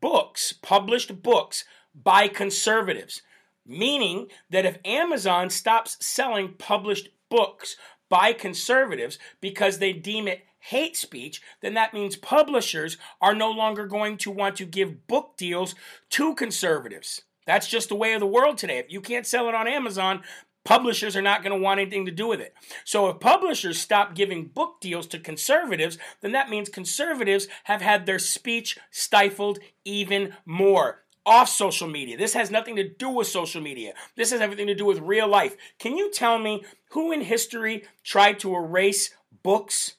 books, 0.00 0.52
published 0.52 1.22
books 1.22 1.64
by 1.94 2.28
conservatives. 2.28 3.22
Meaning 3.64 4.28
that 4.50 4.66
if 4.66 4.78
Amazon 4.84 5.50
stops 5.50 5.96
selling 6.04 6.54
published 6.58 7.08
books 7.28 7.76
by 8.08 8.32
conservatives 8.32 9.18
because 9.40 9.78
they 9.78 9.92
deem 9.92 10.28
it 10.28 10.42
hate 10.66 10.96
speech, 10.96 11.40
then 11.60 11.74
that 11.74 11.94
means 11.94 12.16
publishers 12.16 12.96
are 13.20 13.34
no 13.34 13.50
longer 13.50 13.86
going 13.86 14.16
to 14.18 14.30
want 14.30 14.56
to 14.56 14.64
give 14.64 15.06
book 15.06 15.36
deals 15.36 15.74
to 16.10 16.34
conservatives. 16.34 17.22
That's 17.46 17.68
just 17.68 17.88
the 17.88 17.94
way 17.94 18.14
of 18.14 18.20
the 18.20 18.26
world 18.26 18.58
today. 18.58 18.78
If 18.78 18.90
you 18.90 19.00
can't 19.00 19.26
sell 19.26 19.48
it 19.48 19.54
on 19.54 19.68
Amazon, 19.68 20.22
publishers 20.64 21.16
are 21.16 21.22
not 21.22 21.44
going 21.44 21.56
to 21.56 21.62
want 21.62 21.78
anything 21.78 22.04
to 22.06 22.10
do 22.10 22.26
with 22.26 22.40
it. 22.40 22.52
So 22.84 23.08
if 23.08 23.20
publishers 23.20 23.78
stop 23.78 24.16
giving 24.16 24.46
book 24.46 24.80
deals 24.80 25.06
to 25.08 25.20
conservatives, 25.20 25.98
then 26.20 26.32
that 26.32 26.50
means 26.50 26.68
conservatives 26.68 27.46
have 27.64 27.80
had 27.80 28.04
their 28.04 28.18
speech 28.18 28.76
stifled 28.90 29.60
even 29.84 30.34
more 30.44 31.04
off 31.24 31.48
social 31.48 31.88
media. 31.88 32.16
This 32.16 32.34
has 32.34 32.50
nothing 32.50 32.74
to 32.76 32.88
do 32.88 33.08
with 33.08 33.28
social 33.28 33.60
media. 33.62 33.94
This 34.16 34.32
has 34.32 34.40
everything 34.40 34.66
to 34.66 34.74
do 34.74 34.84
with 34.84 34.98
real 34.98 35.28
life. 35.28 35.56
Can 35.78 35.96
you 35.96 36.10
tell 36.10 36.38
me 36.38 36.64
who 36.90 37.12
in 37.12 37.20
history 37.20 37.84
tried 38.02 38.40
to 38.40 38.54
erase 38.54 39.10
books 39.42 39.94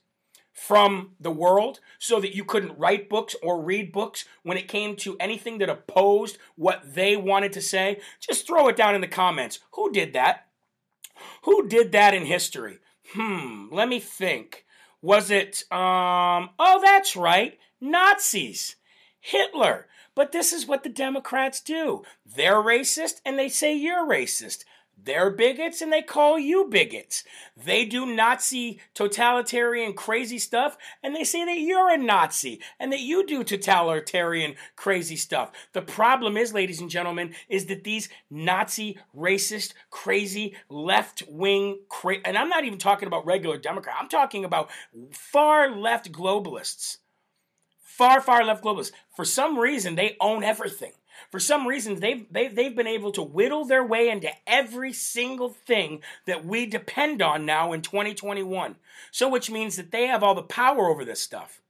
from 0.58 1.12
the 1.20 1.32
world 1.32 1.80
so 2.00 2.20
that 2.20 2.36
you 2.36 2.44
couldn't 2.44 2.80
write 2.80 3.08
books 3.10 3.36
or 3.44 3.62
read 3.62 3.92
books 3.92 4.26
when 4.42 4.58
it 4.58 4.68
came 4.68 4.96
to 4.96 5.16
anything 5.20 5.60
that 5.60 5.70
opposed 5.70 6.40
what 6.56 6.96
they 6.96 7.16
wanted 7.16 7.54
to 7.54 7.62
say? 7.62 8.00
Just 8.20 8.48
throw 8.48 8.68
it 8.68 8.76
down 8.76 8.96
in 8.96 9.02
the 9.02 9.08
comments. 9.08 9.60
Who 9.74 9.92
did 9.92 10.14
that? 10.14 10.48
Who 11.44 11.68
did 11.68 11.92
that 11.92 12.16
in 12.16 12.26
history? 12.26 12.80
Hmm, 13.14 13.68
let 13.72 13.88
me 13.88 14.00
think. 14.00 14.66
Was 15.00 15.30
it, 15.30 15.64
um, 15.72 16.50
oh, 16.58 16.82
that's 16.84 17.16
right, 17.16 17.60
Nazis, 17.80 18.78
Hitler. 19.20 19.86
But 20.16 20.32
this 20.32 20.52
is 20.52 20.66
what 20.66 20.82
the 20.82 20.90
Democrats 20.90 21.62
do. 21.62 22.02
They're 22.26 22.56
racist 22.56 23.22
and 23.24 23.38
they 23.38 23.50
say 23.50 23.76
you're 23.76 24.08
racist. 24.08 24.66
They're 25.02 25.30
bigots 25.30 25.82
and 25.82 25.94
they 25.94 26.02
call 26.02 26.40
you 26.40 26.66
bigots. 26.66 27.24
They 27.56 27.86
do 27.86 28.06
Nazi, 28.06 28.80
totalitarian, 28.94 29.94
crazy 29.94 30.40
stuff 30.40 30.78
and 31.04 31.16
they 31.16 31.24
say 31.24 31.46
that 31.46 31.60
you're 31.60 31.92
a 31.92 31.98
Nazi 31.98 32.60
and 32.80 32.92
that 32.92 33.00
you 33.00 33.26
do 33.26 33.44
totalitarian, 33.44 34.56
crazy 34.76 35.16
stuff. 35.16 35.52
The 35.74 35.82
problem 35.82 36.36
is, 36.36 36.54
ladies 36.54 36.82
and 36.82 36.90
gentlemen, 36.90 37.34
is 37.48 37.68
that 37.68 37.84
these 37.84 38.10
Nazi, 38.30 38.98
racist, 39.16 39.74
crazy, 39.90 40.56
left 40.70 41.24
wing, 41.30 41.80
cra- 41.90 42.22
and 42.26 42.38
I'm 42.38 42.50
not 42.50 42.66
even 42.66 42.80
talking 42.80 43.08
about 43.08 43.26
regular 43.26 43.58
Democrats, 43.58 43.98
I'm 44.02 44.10
talking 44.10 44.44
about 44.46 44.70
far 45.12 45.70
left 45.76 46.12
globalists. 46.12 46.98
Far, 47.82 48.22
far 48.22 48.44
left 48.44 48.64
globalists. 48.64 48.92
For 49.16 49.26
some 49.26 49.58
reason, 49.58 49.96
they 49.96 50.18
own 50.20 50.44
everything. 50.44 50.92
For 51.30 51.40
some 51.40 51.68
reason, 51.68 52.00
they've, 52.00 52.26
they've, 52.32 52.56
they've 52.56 52.76
been 52.76 52.88
able 52.88 53.12
to 53.14 53.22
whittle 53.22 53.66
their 53.66 53.84
way 53.84 54.10
into 54.10 54.30
every 54.46 54.94
single 54.94 55.50
thing 55.50 56.02
that 56.26 56.46
we 56.46 56.66
depend 56.66 57.22
on 57.22 57.46
now 57.46 57.74
in 57.74 57.82
2021. 57.82 58.76
So, 59.12 59.28
which 59.28 59.52
means 59.52 59.76
that 59.76 59.92
they 59.92 60.08
have 60.08 60.24
all 60.24 60.36
the 60.36 60.42
power 60.42 60.88
over 60.88 61.04
this 61.04 61.22
stuff. 61.22 61.62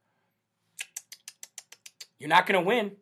You're 2.19 2.29
not 2.29 2.45
going 2.45 2.61
to 2.61 2.67
win. 2.67 2.93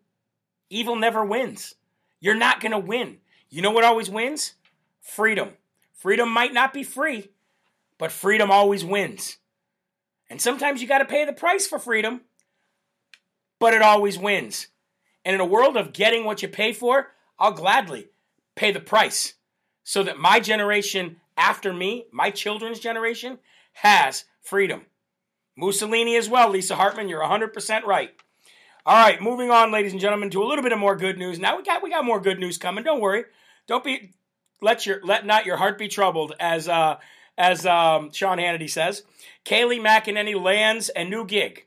Evil 0.69 0.95
never 0.95 1.23
wins. 1.23 1.75
You're 2.19 2.36
not 2.36 2.60
going 2.60 2.71
to 2.71 2.79
win. 2.79 3.17
You 3.49 3.62
know 3.62 3.71
what 3.71 3.84
always 3.84 4.10
wins? 4.10 4.53
Freedom. 5.01 5.49
Freedom 5.93 6.29
might 6.29 6.53
not 6.53 6.73
be 6.73 6.84
free, 6.84 7.29
but 7.97 8.12
freedom 8.12 8.51
always 8.51 8.84
wins. 8.84 9.38
And 10.29 10.41
sometimes 10.41 10.81
you 10.81 10.88
got 10.88 10.99
to 10.99 11.05
pay 11.05 11.25
the 11.25 11.34
price 11.34 11.67
for 11.67 11.79
freedom, 11.79 12.21
but 13.60 13.73
it 13.73 13.81
always 13.81 14.17
wins. 14.17 14.67
And 15.25 15.33
in 15.33 15.41
a 15.41 15.45
world 15.45 15.75
of 15.75 15.91
getting 15.91 16.23
what 16.23 16.41
you 16.41 16.47
pay 16.47 16.71
for, 16.71 17.07
I'll 17.39 17.51
gladly 17.51 18.09
pay 18.55 18.71
the 18.71 18.79
price 18.79 19.33
so 19.83 20.03
that 20.03 20.19
my 20.19 20.39
generation 20.39 21.17
after 21.35 21.73
me, 21.73 22.05
my 22.11 22.29
children's 22.29 22.79
generation, 22.79 23.39
has 23.73 24.25
freedom. 24.41 24.85
Mussolini 25.57 26.15
as 26.15 26.29
well, 26.29 26.49
Lisa 26.49 26.75
Hartman, 26.75 27.09
you're 27.09 27.21
100% 27.21 27.83
right. 27.83 28.11
All 28.85 28.95
right, 28.95 29.21
moving 29.21 29.49
on, 29.49 29.71
ladies 29.71 29.93
and 29.93 30.01
gentlemen, 30.01 30.29
to 30.29 30.43
a 30.43 30.45
little 30.45 30.63
bit 30.63 30.71
of 30.71 30.79
more 30.79 30.95
good 30.95 31.17
news. 31.17 31.39
Now 31.39 31.57
we 31.57 31.63
got 31.63 31.81
we 31.81 31.89
got 31.89 32.05
more 32.05 32.19
good 32.19 32.39
news 32.39 32.59
coming. 32.59 32.83
Don't 32.83 33.01
worry. 33.01 33.23
Don't 33.67 33.83
be 33.83 34.13
let 34.61 34.85
your 34.85 34.99
let 35.03 35.25
not 35.25 35.47
your 35.47 35.57
heart 35.57 35.79
be 35.79 35.88
troubled, 35.88 36.33
as 36.39 36.69
uh, 36.69 36.97
as 37.35 37.65
um, 37.65 38.11
Sean 38.11 38.38
Hannity 38.38 38.69
says. 38.69 39.01
Kayleigh 39.43 39.81
McEnany 39.81 40.39
lands 40.39 40.91
a 40.95 41.03
new 41.03 41.25
gig. 41.25 41.65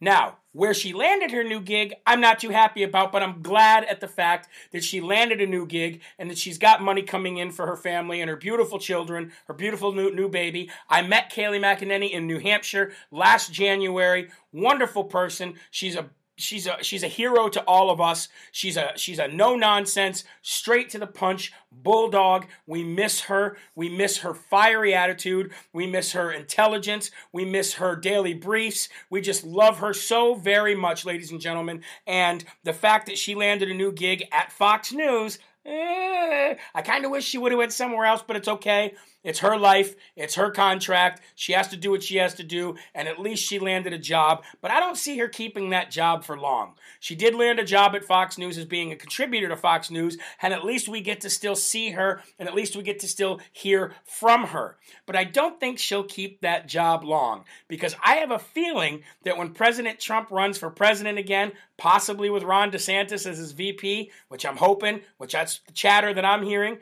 Now, 0.00 0.38
where 0.58 0.74
she 0.74 0.92
landed 0.92 1.30
her 1.30 1.44
new 1.44 1.60
gig, 1.60 1.94
I'm 2.04 2.20
not 2.20 2.40
too 2.40 2.48
happy 2.48 2.82
about, 2.82 3.12
but 3.12 3.22
I'm 3.22 3.42
glad 3.42 3.84
at 3.84 4.00
the 4.00 4.08
fact 4.08 4.48
that 4.72 4.82
she 4.82 5.00
landed 5.00 5.40
a 5.40 5.46
new 5.46 5.64
gig 5.64 6.00
and 6.18 6.28
that 6.28 6.36
she's 6.36 6.58
got 6.58 6.82
money 6.82 7.02
coming 7.02 7.36
in 7.36 7.52
for 7.52 7.64
her 7.68 7.76
family 7.76 8.20
and 8.20 8.28
her 8.28 8.34
beautiful 8.34 8.80
children, 8.80 9.30
her 9.46 9.54
beautiful 9.54 9.92
new, 9.92 10.12
new 10.12 10.28
baby. 10.28 10.68
I 10.90 11.02
met 11.02 11.30
Kayleigh 11.30 11.60
McEnany 11.60 12.10
in 12.10 12.26
New 12.26 12.40
Hampshire 12.40 12.90
last 13.12 13.52
January. 13.52 14.30
Wonderful 14.52 15.04
person. 15.04 15.54
She's 15.70 15.94
a 15.94 16.10
she's 16.38 16.66
a 16.66 16.76
she's 16.82 17.02
a 17.02 17.08
hero 17.08 17.48
to 17.48 17.60
all 17.62 17.90
of 17.90 18.00
us. 18.00 18.28
She's 18.52 18.76
a 18.76 18.92
she's 18.96 19.18
a 19.18 19.28
no 19.28 19.56
nonsense, 19.56 20.24
straight 20.42 20.90
to 20.90 20.98
the 20.98 21.06
punch 21.06 21.52
bulldog. 21.70 22.46
We 22.66 22.84
miss 22.84 23.22
her. 23.22 23.56
We 23.74 23.88
miss 23.88 24.18
her 24.18 24.34
fiery 24.34 24.94
attitude. 24.94 25.52
We 25.72 25.86
miss 25.86 26.12
her 26.12 26.32
intelligence. 26.32 27.10
We 27.32 27.44
miss 27.44 27.74
her 27.74 27.96
daily 27.96 28.34
briefs. 28.34 28.88
We 29.10 29.20
just 29.20 29.44
love 29.44 29.78
her 29.78 29.92
so 29.92 30.34
very 30.34 30.74
much, 30.74 31.04
ladies 31.04 31.30
and 31.30 31.40
gentlemen. 31.40 31.82
And 32.06 32.44
the 32.64 32.72
fact 32.72 33.06
that 33.06 33.18
she 33.18 33.34
landed 33.34 33.70
a 33.70 33.74
new 33.74 33.92
gig 33.92 34.24
at 34.32 34.52
Fox 34.52 34.92
News, 34.92 35.38
eh, 35.66 36.54
I 36.74 36.82
kind 36.82 37.04
of 37.04 37.10
wish 37.10 37.24
she 37.24 37.38
would 37.38 37.52
have 37.52 37.58
went 37.58 37.72
somewhere 37.72 38.06
else, 38.06 38.22
but 38.26 38.36
it's 38.36 38.48
okay. 38.48 38.94
It's 39.24 39.40
her 39.40 39.58
life, 39.58 39.96
it's 40.16 40.36
her 40.36 40.50
contract. 40.50 41.22
She 41.34 41.52
has 41.52 41.68
to 41.68 41.76
do 41.76 41.90
what 41.90 42.02
she 42.02 42.16
has 42.16 42.34
to 42.34 42.44
do, 42.44 42.76
and 42.94 43.08
at 43.08 43.18
least 43.18 43.44
she 43.44 43.58
landed 43.58 43.92
a 43.92 43.98
job. 43.98 44.44
But 44.60 44.70
I 44.70 44.78
don't 44.78 44.96
see 44.96 45.18
her 45.18 45.28
keeping 45.28 45.70
that 45.70 45.90
job 45.90 46.24
for 46.24 46.38
long. 46.38 46.74
She 47.00 47.14
did 47.14 47.34
land 47.34 47.58
a 47.58 47.64
job 47.64 47.94
at 47.94 48.04
Fox 48.04 48.38
News 48.38 48.56
as 48.56 48.64
being 48.64 48.92
a 48.92 48.96
contributor 48.96 49.48
to 49.48 49.56
Fox 49.56 49.90
News, 49.90 50.16
and 50.40 50.54
at 50.54 50.64
least 50.64 50.88
we 50.88 51.00
get 51.00 51.20
to 51.22 51.30
still 51.30 51.56
see 51.56 51.90
her, 51.90 52.22
and 52.38 52.48
at 52.48 52.54
least 52.54 52.76
we 52.76 52.82
get 52.82 53.00
to 53.00 53.08
still 53.08 53.40
hear 53.52 53.92
from 54.04 54.44
her. 54.44 54.76
But 55.04 55.16
I 55.16 55.24
don't 55.24 55.58
think 55.58 55.78
she'll 55.78 56.04
keep 56.04 56.40
that 56.40 56.68
job 56.68 57.02
long 57.02 57.44
because 57.66 57.96
I 58.02 58.16
have 58.16 58.30
a 58.30 58.38
feeling 58.38 59.02
that 59.24 59.36
when 59.36 59.52
President 59.52 59.98
Trump 59.98 60.30
runs 60.30 60.58
for 60.58 60.70
president 60.70 61.18
again, 61.18 61.52
possibly 61.76 62.30
with 62.30 62.42
Ron 62.42 62.70
DeSantis 62.70 63.26
as 63.26 63.38
his 63.38 63.52
VP, 63.52 64.10
which 64.28 64.46
I'm 64.46 64.56
hoping, 64.56 65.00
which 65.16 65.32
that's 65.32 65.60
the 65.66 65.72
chatter 65.72 66.14
that 66.14 66.24
I'm 66.24 66.44
hearing, 66.44 66.78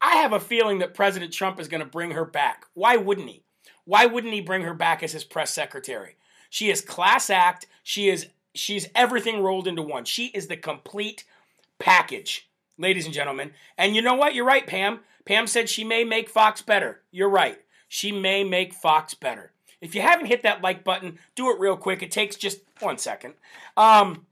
I 0.00 0.16
have 0.16 0.32
a 0.32 0.40
feeling 0.40 0.78
that 0.78 0.94
President 0.94 1.32
Trump 1.32 1.60
is 1.60 1.68
going 1.68 1.82
to 1.82 1.86
bring 1.86 2.12
her 2.12 2.24
back. 2.24 2.66
Why 2.74 2.96
wouldn't 2.96 3.28
he? 3.28 3.42
Why 3.84 4.06
wouldn't 4.06 4.32
he 4.32 4.40
bring 4.40 4.62
her 4.62 4.74
back 4.74 5.02
as 5.02 5.12
his 5.12 5.24
press 5.24 5.50
secretary? 5.50 6.16
She 6.48 6.70
is 6.70 6.80
class 6.80 7.30
act. 7.30 7.66
She 7.82 8.08
is 8.08 8.28
she's 8.54 8.88
everything 8.94 9.42
rolled 9.42 9.66
into 9.66 9.82
one. 9.82 10.04
She 10.04 10.26
is 10.26 10.46
the 10.46 10.56
complete 10.56 11.24
package, 11.78 12.48
ladies 12.78 13.04
and 13.04 13.14
gentlemen. 13.14 13.52
And 13.76 13.94
you 13.94 14.02
know 14.02 14.14
what? 14.14 14.34
You're 14.34 14.44
right, 14.44 14.66
Pam. 14.66 15.00
Pam 15.24 15.46
said 15.46 15.68
she 15.68 15.84
may 15.84 16.04
make 16.04 16.28
Fox 16.28 16.62
better. 16.62 17.00
You're 17.10 17.28
right. 17.28 17.60
She 17.88 18.12
may 18.12 18.44
make 18.44 18.72
Fox 18.72 19.14
better. 19.14 19.52
If 19.80 19.94
you 19.94 20.02
haven't 20.02 20.26
hit 20.26 20.42
that 20.42 20.62
like 20.62 20.84
button, 20.84 21.18
do 21.34 21.50
it 21.50 21.58
real 21.58 21.76
quick. 21.76 22.02
It 22.02 22.10
takes 22.10 22.36
just 22.36 22.60
one 22.80 22.98
second. 22.98 23.34
Um, 23.76 24.26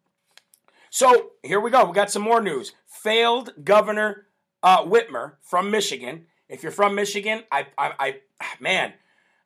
so 0.91 1.31
here 1.43 1.61
we 1.61 1.71
go. 1.71 1.85
We 1.85 1.95
got 1.95 2.11
some 2.11 2.23
more 2.23 2.41
news. 2.41 2.73
Failed 2.87 3.53
governor 3.65 4.27
uh, 4.63 4.85
Whitmer 4.85 5.35
from 5.43 5.71
Michigan. 5.71 6.27
If 6.49 6.63
you're 6.63 6.73
from 6.73 6.95
Michigan, 6.95 7.43
I, 7.53 7.67
I, 7.77 7.93
I, 7.99 8.17
man, 8.61 8.95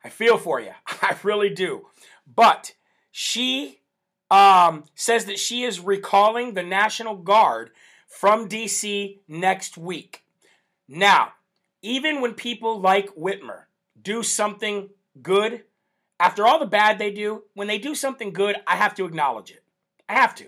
I 0.03 0.09
feel 0.09 0.37
for 0.37 0.59
you. 0.59 0.71
I 1.01 1.17
really 1.23 1.49
do. 1.49 1.87
But 2.27 2.73
she 3.11 3.79
um, 4.31 4.85
says 4.95 5.25
that 5.25 5.39
she 5.39 5.63
is 5.63 5.79
recalling 5.79 6.53
the 6.53 6.63
National 6.63 7.15
Guard 7.15 7.71
from 8.07 8.47
DC 8.47 9.19
next 9.27 9.77
week. 9.77 10.23
Now, 10.87 11.33
even 11.81 12.21
when 12.21 12.33
people 12.33 12.79
like 12.79 13.15
Whitmer 13.15 13.63
do 14.01 14.23
something 14.23 14.89
good, 15.21 15.63
after 16.19 16.45
all 16.45 16.59
the 16.59 16.65
bad 16.65 16.97
they 16.97 17.11
do, 17.11 17.43
when 17.53 17.67
they 17.67 17.77
do 17.77 17.95
something 17.95 18.31
good, 18.31 18.55
I 18.65 18.75
have 18.75 18.95
to 18.95 19.05
acknowledge 19.05 19.51
it. 19.51 19.63
I 20.07 20.13
have 20.13 20.35
to. 20.35 20.45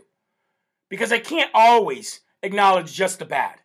Because 0.90 1.12
I 1.12 1.20
can't 1.20 1.52
always 1.54 2.22
acknowledge 2.42 2.94
just 2.94 3.20
the 3.20 3.26
bad. 3.26 3.60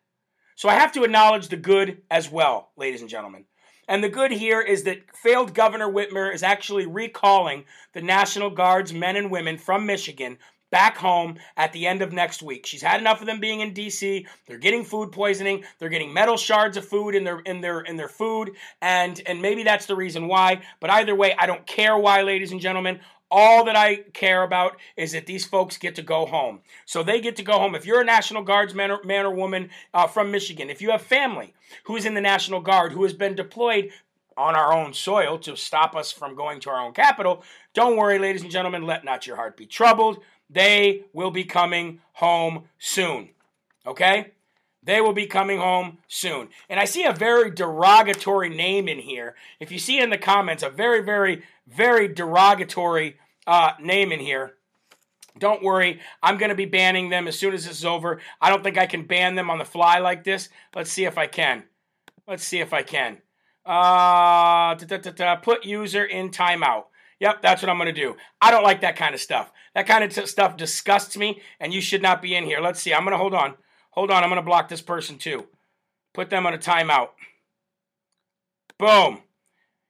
So 0.60 0.68
I 0.68 0.74
have 0.74 0.92
to 0.92 1.04
acknowledge 1.04 1.48
the 1.48 1.56
good 1.56 2.02
as 2.10 2.30
well, 2.30 2.68
ladies 2.76 3.00
and 3.00 3.08
gentlemen. 3.08 3.46
And 3.88 4.04
the 4.04 4.10
good 4.10 4.30
here 4.30 4.60
is 4.60 4.82
that 4.82 5.16
failed 5.16 5.54
Governor 5.54 5.90
Whitmer 5.90 6.34
is 6.34 6.42
actually 6.42 6.84
recalling 6.84 7.64
the 7.94 8.02
National 8.02 8.50
Guard's 8.50 8.92
men 8.92 9.16
and 9.16 9.30
women 9.30 9.56
from 9.56 9.86
Michigan 9.86 10.36
back 10.70 10.98
home 10.98 11.38
at 11.56 11.72
the 11.72 11.86
end 11.86 12.02
of 12.02 12.12
next 12.12 12.42
week. 12.42 12.66
She's 12.66 12.82
had 12.82 13.00
enough 13.00 13.22
of 13.22 13.26
them 13.26 13.40
being 13.40 13.60
in 13.60 13.72
DC. 13.72 14.26
They're 14.46 14.58
getting 14.58 14.84
food 14.84 15.12
poisoning. 15.12 15.64
They're 15.78 15.88
getting 15.88 16.12
metal 16.12 16.36
shards 16.36 16.76
of 16.76 16.86
food 16.86 17.14
in 17.14 17.24
their 17.24 17.40
in 17.40 17.62
their 17.62 17.80
in 17.80 17.96
their 17.96 18.08
food 18.08 18.50
and 18.82 19.18
and 19.24 19.40
maybe 19.40 19.62
that's 19.62 19.86
the 19.86 19.96
reason 19.96 20.28
why, 20.28 20.60
but 20.78 20.90
either 20.90 21.14
way, 21.14 21.34
I 21.38 21.46
don't 21.46 21.66
care 21.66 21.96
why, 21.96 22.20
ladies 22.20 22.52
and 22.52 22.60
gentlemen. 22.60 23.00
All 23.30 23.64
that 23.64 23.76
I 23.76 23.96
care 24.12 24.42
about 24.42 24.76
is 24.96 25.12
that 25.12 25.26
these 25.26 25.44
folks 25.44 25.78
get 25.78 25.94
to 25.94 26.02
go 26.02 26.26
home. 26.26 26.60
So 26.84 27.02
they 27.02 27.20
get 27.20 27.36
to 27.36 27.42
go 27.42 27.58
home. 27.58 27.74
If 27.74 27.86
you're 27.86 28.00
a 28.00 28.04
National 28.04 28.42
Guards 28.42 28.74
man 28.74 28.90
or, 28.90 29.02
man 29.04 29.24
or 29.24 29.30
woman 29.30 29.70
uh, 29.94 30.08
from 30.08 30.30
Michigan, 30.30 30.68
if 30.68 30.82
you 30.82 30.90
have 30.90 31.02
family 31.02 31.54
who 31.84 31.96
is 31.96 32.06
in 32.06 32.14
the 32.14 32.20
National 32.20 32.60
Guard 32.60 32.92
who 32.92 33.04
has 33.04 33.12
been 33.12 33.36
deployed 33.36 33.90
on 34.36 34.56
our 34.56 34.72
own 34.72 34.92
soil 34.92 35.38
to 35.38 35.56
stop 35.56 35.94
us 35.94 36.10
from 36.10 36.34
going 36.34 36.60
to 36.60 36.70
our 36.70 36.84
own 36.84 36.92
capital, 36.92 37.44
don't 37.72 37.96
worry, 37.96 38.18
ladies 38.18 38.42
and 38.42 38.50
gentlemen, 38.50 38.86
let 38.86 39.04
not 39.04 39.26
your 39.26 39.36
heart 39.36 39.56
be 39.56 39.66
troubled. 39.66 40.18
They 40.48 41.04
will 41.12 41.30
be 41.30 41.44
coming 41.44 42.00
home 42.14 42.64
soon. 42.78 43.28
Okay? 43.86 44.32
They 44.82 45.00
will 45.00 45.12
be 45.12 45.26
coming 45.26 45.58
home 45.58 45.98
soon. 46.08 46.48
And 46.68 46.80
I 46.80 46.86
see 46.86 47.04
a 47.04 47.12
very 47.12 47.50
derogatory 47.50 48.48
name 48.48 48.88
in 48.88 48.98
here. 48.98 49.36
If 49.60 49.70
you 49.70 49.78
see 49.78 50.00
in 50.00 50.10
the 50.10 50.18
comments, 50.18 50.62
a 50.62 50.70
very, 50.70 51.02
very, 51.02 51.42
very 51.68 52.08
derogatory 52.08 53.16
uh, 53.50 53.72
name 53.80 54.12
in 54.12 54.20
here. 54.20 54.54
Don't 55.38 55.62
worry, 55.62 56.00
I'm 56.22 56.38
going 56.38 56.50
to 56.50 56.54
be 56.54 56.66
banning 56.66 57.10
them 57.10 57.26
as 57.26 57.36
soon 57.36 57.52
as 57.52 57.66
this 57.66 57.78
is 57.78 57.84
over. 57.84 58.20
I 58.40 58.48
don't 58.48 58.62
think 58.62 58.78
I 58.78 58.86
can 58.86 59.06
ban 59.06 59.34
them 59.34 59.50
on 59.50 59.58
the 59.58 59.64
fly 59.64 59.98
like 59.98 60.22
this. 60.22 60.48
Let's 60.74 60.92
see 60.92 61.04
if 61.04 61.18
I 61.18 61.26
can. 61.26 61.64
Let's 62.28 62.44
see 62.44 62.60
if 62.60 62.72
I 62.72 62.82
can. 62.82 63.18
Uh, 63.66 64.76
put 65.42 65.64
user 65.64 66.04
in 66.04 66.30
timeout. 66.30 66.84
Yep, 67.18 67.42
that's 67.42 67.60
what 67.60 67.68
I'm 67.68 67.76
going 67.76 67.92
to 67.92 68.00
do. 68.00 68.16
I 68.40 68.52
don't 68.52 68.62
like 68.62 68.82
that 68.82 68.96
kind 68.96 69.14
of 69.14 69.20
stuff. 69.20 69.50
That 69.74 69.86
kind 69.86 70.04
of 70.04 70.14
t- 70.14 70.26
stuff 70.26 70.56
disgusts 70.56 71.16
me, 71.16 71.42
and 71.58 71.74
you 71.74 71.80
should 71.80 72.02
not 72.02 72.22
be 72.22 72.36
in 72.36 72.44
here. 72.44 72.60
Let's 72.60 72.80
see. 72.80 72.94
I'm 72.94 73.02
going 73.02 73.12
to 73.12 73.18
hold 73.18 73.34
on. 73.34 73.54
Hold 73.90 74.10
on. 74.10 74.22
I'm 74.22 74.30
going 74.30 74.40
to 74.40 74.46
block 74.46 74.68
this 74.68 74.80
person 74.80 75.18
too. 75.18 75.46
Put 76.14 76.30
them 76.30 76.46
on 76.46 76.54
a 76.54 76.58
timeout. 76.58 77.10
Boom. 78.78 79.20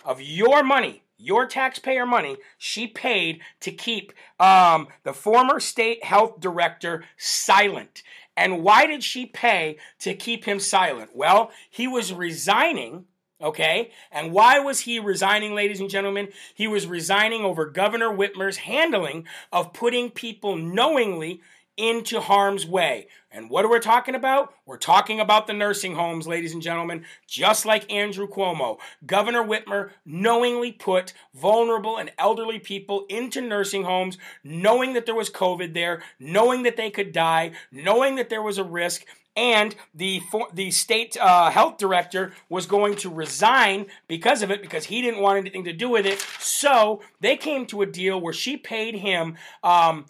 of 0.05 0.23
your 0.23 0.63
money, 0.63 1.03
your 1.19 1.47
taxpayer 1.47 2.07
money, 2.07 2.37
she 2.57 2.87
paid 2.87 3.41
to 3.61 3.73
keep 3.73 4.13
um, 4.39 4.87
the 5.03 5.13
former 5.13 5.59
state 5.59 6.05
health 6.05 6.39
director 6.39 7.05
silent. 7.17 8.05
And 8.39 8.63
why 8.63 8.87
did 8.87 9.03
she 9.03 9.27
pay 9.27 9.79
to 9.99 10.15
keep 10.15 10.45
him 10.45 10.61
silent? 10.61 11.11
Well, 11.13 11.51
he 11.69 11.89
was 11.89 12.13
resigning. 12.13 13.07
Okay? 13.41 13.91
And 14.13 14.33
why 14.33 14.61
was 14.61 14.81
he 14.81 15.01
resigning, 15.01 15.55
ladies 15.55 15.81
and 15.81 15.91
gentlemen? 15.91 16.29
He 16.55 16.69
was 16.69 16.87
resigning 16.87 17.45
over 17.45 17.67
Governor 17.67 18.11
Whitmer's 18.11 18.59
handling 18.59 19.27
of 19.53 19.73
putting 19.73 20.11
people 20.11 20.57
knowingly 20.57 21.41
into 21.79 22.21
harm's 22.21 22.67
way. 22.67 23.07
And 23.31 23.49
what 23.49 23.65
are 23.65 23.71
we 23.71 23.79
talking 23.79 24.15
about? 24.15 24.53
We're 24.67 24.79
talking 24.79 25.21
about 25.21 25.47
the 25.47 25.53
nursing 25.53 25.95
homes, 25.95 26.27
ladies 26.27 26.53
and 26.53 26.63
gentlemen, 26.63 27.05
just 27.27 27.65
like 27.65 27.91
Andrew 27.93 28.27
Cuomo. 28.27 28.79
Governor 29.07 29.45
Whitmer 29.45 29.91
knowingly 30.05 30.73
put 30.73 31.13
vulnerable 31.35 31.97
and 31.97 32.11
elderly 32.19 32.59
people 32.59 33.07
into 33.09 33.41
nursing 33.41 33.85
homes, 33.85 34.19
knowing 34.43 34.95
that 34.95 35.07
there 35.07 35.15
was 35.15 35.31
COVID 35.31 35.73
there, 35.73 36.03
knowing 36.19 36.65
that 36.65 36.77
they 36.77 36.91
could 36.91 37.13
die, 37.13 37.53
knowing 37.71 38.17
that 38.17 38.29
there 38.29 38.43
was 38.43 38.59
a 38.59 38.65
risk, 38.65 39.05
and 39.39 39.75
the 39.95 40.21
the 40.53 40.71
state 40.73 41.17
uh, 41.17 41.51
health 41.51 41.79
director 41.79 42.35
was 42.49 42.67
going 42.67 42.97
to 42.97 43.09
resign 43.09 43.87
because 44.09 44.43
of 44.43 44.51
it 44.51 44.61
because 44.61 44.87
he 44.87 45.01
didn't 45.01 45.21
want 45.21 45.39
anything 45.39 45.63
to 45.65 45.73
do 45.73 45.89
with 45.89 46.07
it. 46.07 46.19
So 46.41 47.01
they 47.21 47.37
came 47.37 47.65
to 47.67 47.83
a 47.83 47.87
deal 47.87 48.21
where 48.21 48.33
she 48.33 48.57
paid 48.57 48.97
him. 48.97 49.37
Um, 49.63 50.07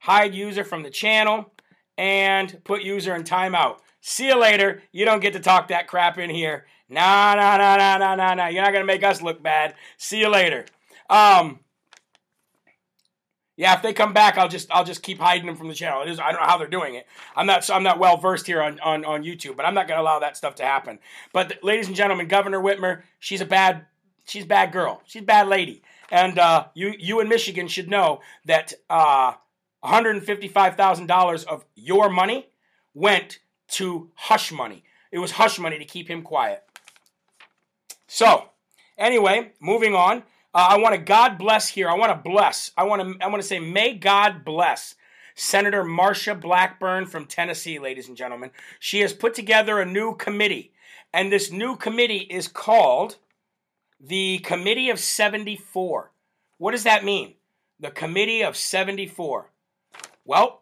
Hide 0.00 0.34
user 0.34 0.64
from 0.64 0.82
the 0.82 0.90
channel 0.90 1.50
and 1.96 2.62
put 2.64 2.82
user 2.82 3.14
in 3.14 3.22
timeout. 3.22 3.78
See 4.06 4.26
you 4.26 4.38
later. 4.38 4.82
You 4.92 5.06
don't 5.06 5.20
get 5.20 5.32
to 5.32 5.40
talk 5.40 5.68
that 5.68 5.88
crap 5.88 6.18
in 6.18 6.28
here. 6.28 6.66
Nah, 6.90 7.34
nah, 7.36 7.56
nah, 7.56 7.76
nah, 7.76 7.96
nah, 7.96 8.14
nah, 8.14 8.34
nah. 8.34 8.46
You're 8.48 8.62
not 8.62 8.74
gonna 8.74 8.84
make 8.84 9.02
us 9.02 9.22
look 9.22 9.42
bad. 9.42 9.74
See 9.96 10.20
you 10.20 10.28
later. 10.28 10.66
Um, 11.08 11.60
yeah, 13.56 13.74
if 13.74 13.80
they 13.80 13.94
come 13.94 14.12
back, 14.12 14.36
I'll 14.36 14.48
just 14.48 14.70
I'll 14.70 14.84
just 14.84 15.02
keep 15.02 15.18
hiding 15.18 15.46
them 15.46 15.56
from 15.56 15.68
the 15.68 15.74
channel. 15.74 16.02
It 16.02 16.10
is 16.10 16.20
I 16.20 16.32
don't 16.32 16.42
know 16.42 16.46
how 16.46 16.58
they're 16.58 16.68
doing 16.68 16.96
it. 16.96 17.06
I'm 17.34 17.46
not 17.46 17.68
I'm 17.70 17.82
not 17.82 17.98
well 17.98 18.18
versed 18.18 18.46
here 18.46 18.60
on, 18.60 18.78
on 18.80 19.06
on 19.06 19.24
YouTube, 19.24 19.56
but 19.56 19.64
I'm 19.64 19.72
not 19.72 19.88
to 19.88 19.98
allow 19.98 20.18
that 20.18 20.36
stuff 20.36 20.56
to 20.56 20.64
happen. 20.64 20.98
But 21.32 21.64
ladies 21.64 21.86
and 21.86 21.96
gentlemen, 21.96 22.28
Governor 22.28 22.60
Whitmer, 22.60 23.04
she's 23.20 23.40
a 23.40 23.46
bad 23.46 23.86
she's 24.26 24.44
a 24.44 24.46
bad 24.46 24.70
girl. 24.70 25.00
She's 25.06 25.22
a 25.22 25.24
bad 25.24 25.48
lady, 25.48 25.82
and 26.10 26.38
uh, 26.38 26.66
you 26.74 26.92
you 26.98 27.20
in 27.20 27.28
Michigan 27.30 27.68
should 27.68 27.88
know 27.88 28.20
that 28.44 28.74
uh, 28.90 29.32
155 29.80 30.76
thousand 30.76 31.06
dollars 31.06 31.44
of 31.44 31.64
your 31.74 32.10
money 32.10 32.50
went 32.92 33.38
to 33.74 34.10
hush 34.14 34.52
money. 34.52 34.84
It 35.10 35.18
was 35.18 35.32
hush 35.32 35.58
money 35.58 35.78
to 35.78 35.84
keep 35.84 36.08
him 36.08 36.22
quiet. 36.22 36.62
So, 38.06 38.48
anyway, 38.98 39.52
moving 39.60 39.94
on. 39.94 40.18
Uh, 40.54 40.68
I 40.70 40.78
want 40.78 40.94
to 40.94 41.00
God 41.00 41.38
bless 41.38 41.68
here. 41.68 41.88
I 41.88 41.94
want 41.94 42.12
to 42.12 42.30
bless. 42.30 42.70
I 42.76 42.84
want 42.84 43.02
to. 43.02 43.24
I 43.24 43.28
want 43.28 43.42
to 43.42 43.46
say, 43.46 43.58
may 43.58 43.94
God 43.94 44.44
bless 44.44 44.94
Senator 45.34 45.82
Marsha 45.82 46.40
Blackburn 46.40 47.06
from 47.06 47.26
Tennessee, 47.26 47.78
ladies 47.78 48.08
and 48.08 48.16
gentlemen. 48.16 48.50
She 48.78 49.00
has 49.00 49.12
put 49.12 49.34
together 49.34 49.80
a 49.80 49.86
new 49.86 50.14
committee, 50.14 50.72
and 51.12 51.32
this 51.32 51.50
new 51.50 51.76
committee 51.76 52.26
is 52.30 52.46
called 52.46 53.16
the 54.00 54.38
Committee 54.38 54.90
of 54.90 55.00
74. 55.00 56.12
What 56.58 56.72
does 56.72 56.84
that 56.84 57.04
mean? 57.04 57.34
The 57.80 57.90
Committee 57.90 58.42
of 58.42 58.56
74. 58.56 59.50
Well, 60.24 60.60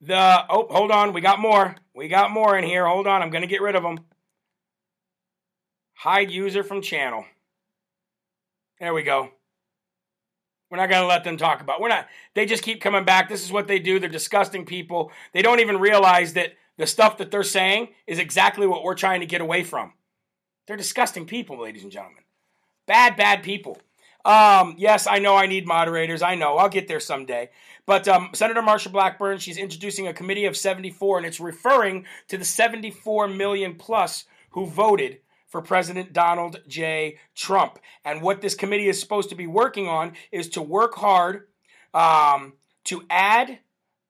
the 0.00 0.44
oh, 0.48 0.66
hold 0.70 0.90
on, 0.90 1.12
we 1.12 1.20
got 1.20 1.38
more. 1.38 1.76
We 1.94 2.08
got 2.08 2.30
more 2.30 2.58
in 2.58 2.64
here. 2.64 2.86
Hold 2.86 3.06
on, 3.06 3.22
I'm 3.22 3.30
going 3.30 3.42
to 3.42 3.48
get 3.48 3.62
rid 3.62 3.76
of 3.76 3.82
them. 3.82 4.00
Hide 5.94 6.30
user 6.30 6.64
from 6.64 6.82
channel. 6.82 7.24
There 8.80 8.92
we 8.92 9.02
go. 9.02 9.30
We're 10.70 10.78
not 10.78 10.90
going 10.90 11.02
to 11.02 11.06
let 11.06 11.22
them 11.22 11.36
talk 11.36 11.60
about. 11.60 11.80
We're 11.80 11.88
not. 11.88 12.08
They 12.34 12.46
just 12.46 12.64
keep 12.64 12.80
coming 12.80 13.04
back. 13.04 13.28
This 13.28 13.44
is 13.44 13.52
what 13.52 13.68
they 13.68 13.78
do. 13.78 14.00
They're 14.00 14.08
disgusting 14.08 14.66
people. 14.66 15.12
They 15.32 15.40
don't 15.40 15.60
even 15.60 15.78
realize 15.78 16.32
that 16.32 16.54
the 16.76 16.86
stuff 16.86 17.18
that 17.18 17.30
they're 17.30 17.44
saying 17.44 17.88
is 18.06 18.18
exactly 18.18 18.66
what 18.66 18.82
we're 18.82 18.96
trying 18.96 19.20
to 19.20 19.26
get 19.26 19.40
away 19.40 19.62
from. 19.62 19.92
They're 20.66 20.76
disgusting 20.76 21.26
people, 21.26 21.60
ladies 21.60 21.84
and 21.84 21.92
gentlemen. 21.92 22.24
Bad, 22.86 23.16
bad 23.16 23.42
people. 23.44 23.78
Um, 24.24 24.74
yes, 24.78 25.06
I 25.06 25.18
know 25.18 25.36
I 25.36 25.46
need 25.46 25.66
moderators. 25.66 26.22
I 26.22 26.34
know. 26.34 26.56
I'll 26.56 26.68
get 26.68 26.88
there 26.88 27.00
someday. 27.00 27.50
But 27.86 28.08
um, 28.08 28.30
Senator 28.32 28.62
Marsha 28.62 28.90
Blackburn, 28.90 29.38
she's 29.38 29.58
introducing 29.58 30.06
a 30.06 30.14
committee 30.14 30.46
of 30.46 30.56
74, 30.56 31.18
and 31.18 31.26
it's 31.26 31.40
referring 31.40 32.06
to 32.28 32.38
the 32.38 32.44
74 32.44 33.28
million 33.28 33.74
plus 33.74 34.24
who 34.50 34.66
voted 34.66 35.18
for 35.48 35.60
President 35.60 36.12
Donald 36.12 36.60
J. 36.66 37.18
Trump. 37.34 37.78
And 38.04 38.22
what 38.22 38.40
this 38.40 38.54
committee 38.54 38.88
is 38.88 38.98
supposed 38.98 39.28
to 39.28 39.36
be 39.36 39.46
working 39.46 39.86
on 39.86 40.14
is 40.32 40.48
to 40.50 40.62
work 40.62 40.94
hard 40.94 41.46
um, 41.92 42.54
to 42.84 43.04
add 43.10 43.58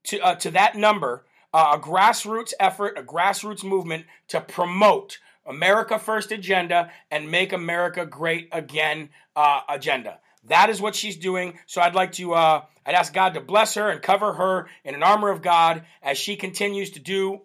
to, 0.04 0.20
uh, 0.20 0.34
to 0.36 0.50
that 0.52 0.76
number 0.76 1.24
uh, 1.52 1.76
a 1.76 1.78
grassroots 1.78 2.52
effort, 2.58 2.98
a 2.98 3.02
grassroots 3.02 3.62
movement 3.62 4.06
to 4.28 4.40
promote 4.40 5.18
America 5.47 5.99
First 5.99 6.32
agenda 6.32 6.90
and 7.11 7.30
Make 7.30 7.53
America 7.53 8.07
Great 8.07 8.49
Again 8.53 9.11
uh, 9.36 9.61
agenda. 9.68 10.18
That 10.45 10.70
is 10.70 10.80
what 10.80 10.95
she's 10.95 11.16
doing. 11.16 11.59
So 11.66 11.80
I'd 11.80 11.95
like 11.95 12.12
to, 12.12 12.34
uh, 12.34 12.62
I'd 12.84 12.95
ask 12.95 13.12
God 13.12 13.34
to 13.34 13.40
bless 13.40 13.74
her 13.74 13.88
and 13.88 14.03
cover 14.03 14.34
her 14.34 14.68
in 14.84 14.95
an 14.95 15.03
armor 15.03 15.30
of 15.30 15.42
God 15.42 15.84
as 16.03 16.18
she 16.18 16.36
continues 16.36 16.90
to 16.90 17.01
do 17.01 17.42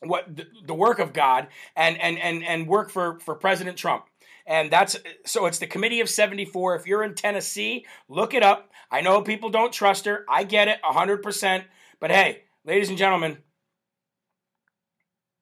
what 0.00 0.36
the, 0.36 0.46
the 0.66 0.74
work 0.74 0.98
of 0.98 1.12
God 1.12 1.48
and 1.74 2.00
and 2.00 2.18
and 2.18 2.44
and 2.44 2.68
work 2.68 2.90
for 2.90 3.18
for 3.20 3.34
President 3.34 3.76
Trump. 3.76 4.04
And 4.46 4.70
that's 4.70 4.96
so 5.26 5.46
it's 5.46 5.58
the 5.58 5.66
committee 5.66 6.00
of 6.00 6.08
74. 6.08 6.76
If 6.76 6.86
you're 6.86 7.02
in 7.02 7.14
Tennessee, 7.14 7.84
look 8.08 8.32
it 8.32 8.42
up. 8.42 8.70
I 8.90 9.02
know 9.02 9.20
people 9.22 9.50
don't 9.50 9.72
trust 9.72 10.06
her. 10.06 10.24
I 10.28 10.44
get 10.44 10.68
it 10.68 10.78
100%. 10.82 11.64
But 12.00 12.10
hey, 12.10 12.42
ladies 12.64 12.88
and 12.88 12.96
gentlemen, 12.96 13.38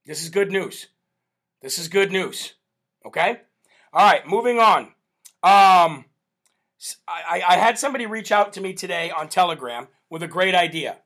this 0.05 0.23
is 0.23 0.31
good 0.31 0.51
news. 0.51 0.89
This 1.63 1.79
is 1.79 1.89
good 1.89 2.13
news. 2.13 2.55
Okay? 3.05 3.41
All 3.93 4.05
right, 4.05 4.27
moving 4.27 4.59
on. 4.59 4.93
Um, 5.43 6.05
I, 7.09 7.43
I 7.49 7.57
had 7.57 7.79
somebody 7.79 8.07
reach 8.07 8.31
out 8.31 8.53
to 8.55 8.61
me 8.61 8.75
today 8.75 9.11
on 9.11 9.29
Telegram 9.29 9.89
with 10.11 10.23
a 10.23 10.29
great 10.29 10.55
idea. 10.55 10.99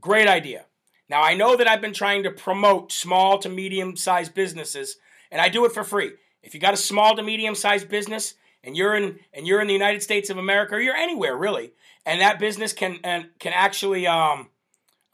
Great 0.00 0.28
idea. 0.28 0.66
Now, 1.08 1.22
I 1.22 1.34
know 1.34 1.56
that 1.56 1.68
I've 1.68 1.80
been 1.80 1.92
trying 1.92 2.22
to 2.24 2.30
promote 2.30 2.90
small 2.92 3.38
to 3.38 3.48
medium 3.48 3.96
sized 3.96 4.34
businesses, 4.34 4.96
and 5.30 5.40
I 5.40 5.48
do 5.48 5.64
it 5.64 5.72
for 5.72 5.84
free. 5.84 6.12
If 6.42 6.54
you 6.54 6.60
got 6.60 6.74
a 6.74 6.78
small 6.78 7.14
to 7.16 7.22
medium 7.22 7.54
sized 7.54 7.88
business 7.88 8.34
and 8.64 8.76
you're 8.76 8.94
in 8.94 9.18
and 9.32 9.46
you're 9.46 9.60
in 9.60 9.68
the 9.68 9.72
United 9.72 10.02
States 10.02 10.30
of 10.30 10.38
America 10.38 10.74
or 10.74 10.80
you're 10.80 10.96
anywhere 10.96 11.36
really, 11.36 11.72
and 12.04 12.20
that 12.20 12.38
business 12.38 12.72
can 12.72 12.98
and 13.04 13.28
can 13.38 13.52
actually 13.54 14.06
um 14.06 14.48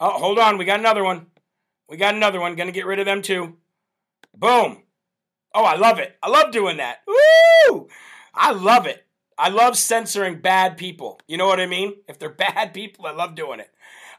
oh 0.00 0.18
hold 0.18 0.38
on, 0.38 0.56
we 0.56 0.64
got 0.64 0.80
another 0.80 1.04
one. 1.04 1.26
We 1.88 1.96
got 1.96 2.14
another 2.14 2.40
one. 2.40 2.54
Gonna 2.54 2.72
get 2.72 2.86
rid 2.86 2.98
of 2.98 3.06
them 3.06 3.20
too. 3.20 3.56
Boom. 4.34 4.82
Oh, 5.54 5.64
I 5.64 5.76
love 5.76 5.98
it. 5.98 6.16
I 6.22 6.28
love 6.28 6.52
doing 6.52 6.76
that. 6.76 6.98
Woo! 7.06 7.88
I 8.34 8.52
love 8.52 8.86
it. 8.86 9.04
I 9.36 9.48
love 9.48 9.76
censoring 9.76 10.40
bad 10.40 10.76
people. 10.76 11.20
You 11.26 11.36
know 11.36 11.46
what 11.46 11.60
I 11.60 11.66
mean? 11.66 11.94
If 12.08 12.18
they're 12.18 12.28
bad 12.34 12.74
people, 12.74 13.06
I 13.06 13.12
love 13.12 13.34
doing 13.34 13.60
it. 13.60 13.70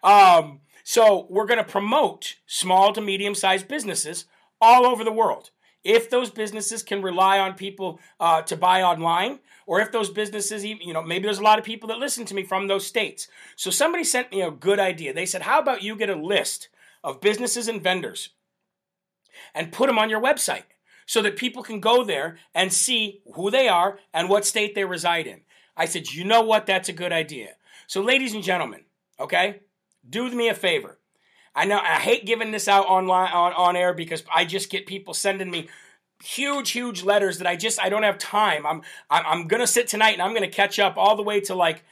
Um, 0.03 0.61
so 0.83 1.27
we're 1.29 1.45
going 1.45 1.63
to 1.63 1.69
promote 1.69 2.35
small 2.47 2.93
to 2.93 3.01
medium 3.01 3.35
sized 3.35 3.67
businesses 3.67 4.25
all 4.61 4.85
over 4.85 5.03
the 5.03 5.11
world. 5.11 5.51
If 5.83 6.09
those 6.09 6.29
businesses 6.29 6.83
can 6.83 7.01
rely 7.01 7.39
on 7.39 7.53
people 7.53 7.99
uh, 8.19 8.41
to 8.43 8.57
buy 8.57 8.81
online, 8.81 9.39
or 9.65 9.79
if 9.79 9.91
those 9.91 10.09
businesses, 10.09 10.65
you 10.65 10.93
know, 10.93 11.03
maybe 11.03 11.23
there's 11.23 11.39
a 11.39 11.43
lot 11.43 11.59
of 11.59 11.63
people 11.63 11.87
that 11.89 11.99
listen 11.99 12.25
to 12.25 12.35
me 12.35 12.43
from 12.43 12.67
those 12.67 12.85
states. 12.85 13.27
So 13.55 13.69
somebody 13.69 14.03
sent 14.03 14.31
me 14.31 14.41
a 14.41 14.51
good 14.51 14.79
idea. 14.79 15.13
They 15.13 15.25
said, 15.25 15.43
How 15.43 15.59
about 15.59 15.83
you 15.83 15.95
get 15.95 16.09
a 16.09 16.15
list 16.15 16.69
of 17.03 17.21
businesses 17.21 17.67
and 17.67 17.81
vendors 17.81 18.29
and 19.53 19.71
put 19.71 19.87
them 19.87 19.99
on 19.99 20.09
your 20.09 20.21
website? 20.21 20.63
so 21.09 21.23
that 21.23 21.35
people 21.37 21.63
can 21.63 21.79
go 21.79 22.03
there 22.03 22.37
and 22.53 22.71
see 22.71 23.19
who 23.33 23.49
they 23.49 23.67
are 23.67 23.97
and 24.13 24.29
what 24.29 24.45
state 24.45 24.75
they 24.75 24.85
reside 24.85 25.25
in. 25.25 25.41
I 25.75 25.85
said, 25.85 26.11
you 26.11 26.23
know 26.23 26.43
what? 26.43 26.67
That's 26.67 26.87
a 26.87 26.93
good 26.93 27.11
idea. 27.11 27.55
So, 27.87 27.99
ladies 27.99 28.35
and 28.35 28.43
gentlemen, 28.43 28.81
okay, 29.19 29.61
do 30.07 30.29
me 30.29 30.49
a 30.49 30.53
favor. 30.53 30.99
I 31.55 31.65
know 31.65 31.79
I 31.79 31.95
hate 31.95 32.27
giving 32.27 32.51
this 32.51 32.67
out 32.67 32.85
online 32.85 33.31
on, 33.33 33.53
on 33.53 33.75
air 33.75 33.95
because 33.95 34.23
I 34.31 34.45
just 34.45 34.69
get 34.69 34.85
people 34.85 35.15
sending 35.15 35.49
me 35.49 35.67
huge, 36.23 36.69
huge 36.69 37.01
letters 37.01 37.39
that 37.39 37.47
I 37.47 37.55
just 37.55 37.81
I 37.81 37.89
don't 37.89 38.03
have 38.03 38.19
time. 38.19 38.67
I'm 38.67 38.83
I'm, 39.09 39.25
I'm 39.25 39.47
gonna 39.47 39.65
sit 39.65 39.87
tonight 39.87 40.13
and 40.13 40.21
I'm 40.21 40.35
gonna 40.35 40.47
catch 40.47 40.77
up 40.77 40.93
all 40.95 41.15
the 41.15 41.23
way 41.23 41.41
to 41.41 41.55
like 41.55 41.83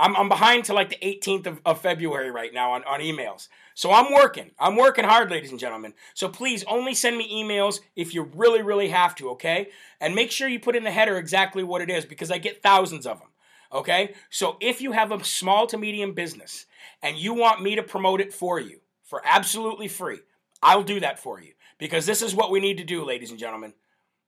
I'm, 0.00 0.16
I'm 0.16 0.28
behind 0.28 0.64
to 0.64 0.72
like 0.72 0.88
the 0.88 0.96
18th 1.02 1.46
of, 1.46 1.60
of 1.66 1.80
February 1.80 2.30
right 2.30 2.52
now 2.52 2.72
on, 2.72 2.82
on 2.84 3.00
emails. 3.00 3.48
So 3.74 3.92
I'm 3.92 4.12
working. 4.12 4.50
I'm 4.58 4.76
working 4.76 5.04
hard, 5.04 5.30
ladies 5.30 5.50
and 5.50 5.60
gentlemen. 5.60 5.92
So 6.14 6.28
please 6.28 6.64
only 6.66 6.94
send 6.94 7.18
me 7.18 7.44
emails 7.44 7.80
if 7.94 8.14
you 8.14 8.22
really, 8.34 8.62
really 8.62 8.88
have 8.88 9.14
to, 9.16 9.30
okay? 9.30 9.68
And 10.00 10.14
make 10.14 10.30
sure 10.30 10.48
you 10.48 10.58
put 10.58 10.74
in 10.74 10.84
the 10.84 10.90
header 10.90 11.18
exactly 11.18 11.62
what 11.62 11.82
it 11.82 11.90
is 11.90 12.06
because 12.06 12.30
I 12.30 12.38
get 12.38 12.62
thousands 12.62 13.06
of 13.06 13.18
them, 13.18 13.28
okay? 13.72 14.14
So 14.30 14.56
if 14.60 14.80
you 14.80 14.92
have 14.92 15.12
a 15.12 15.22
small 15.22 15.66
to 15.68 15.78
medium 15.78 16.14
business 16.14 16.66
and 17.02 17.18
you 17.18 17.34
want 17.34 17.62
me 17.62 17.76
to 17.76 17.82
promote 17.82 18.20
it 18.20 18.32
for 18.32 18.58
you 18.58 18.80
for 19.04 19.20
absolutely 19.24 19.88
free, 19.88 20.20
I'll 20.62 20.82
do 20.82 21.00
that 21.00 21.18
for 21.18 21.40
you 21.40 21.52
because 21.78 22.06
this 22.06 22.22
is 22.22 22.34
what 22.34 22.50
we 22.50 22.60
need 22.60 22.78
to 22.78 22.84
do, 22.84 23.04
ladies 23.04 23.30
and 23.30 23.38
gentlemen. 23.38 23.74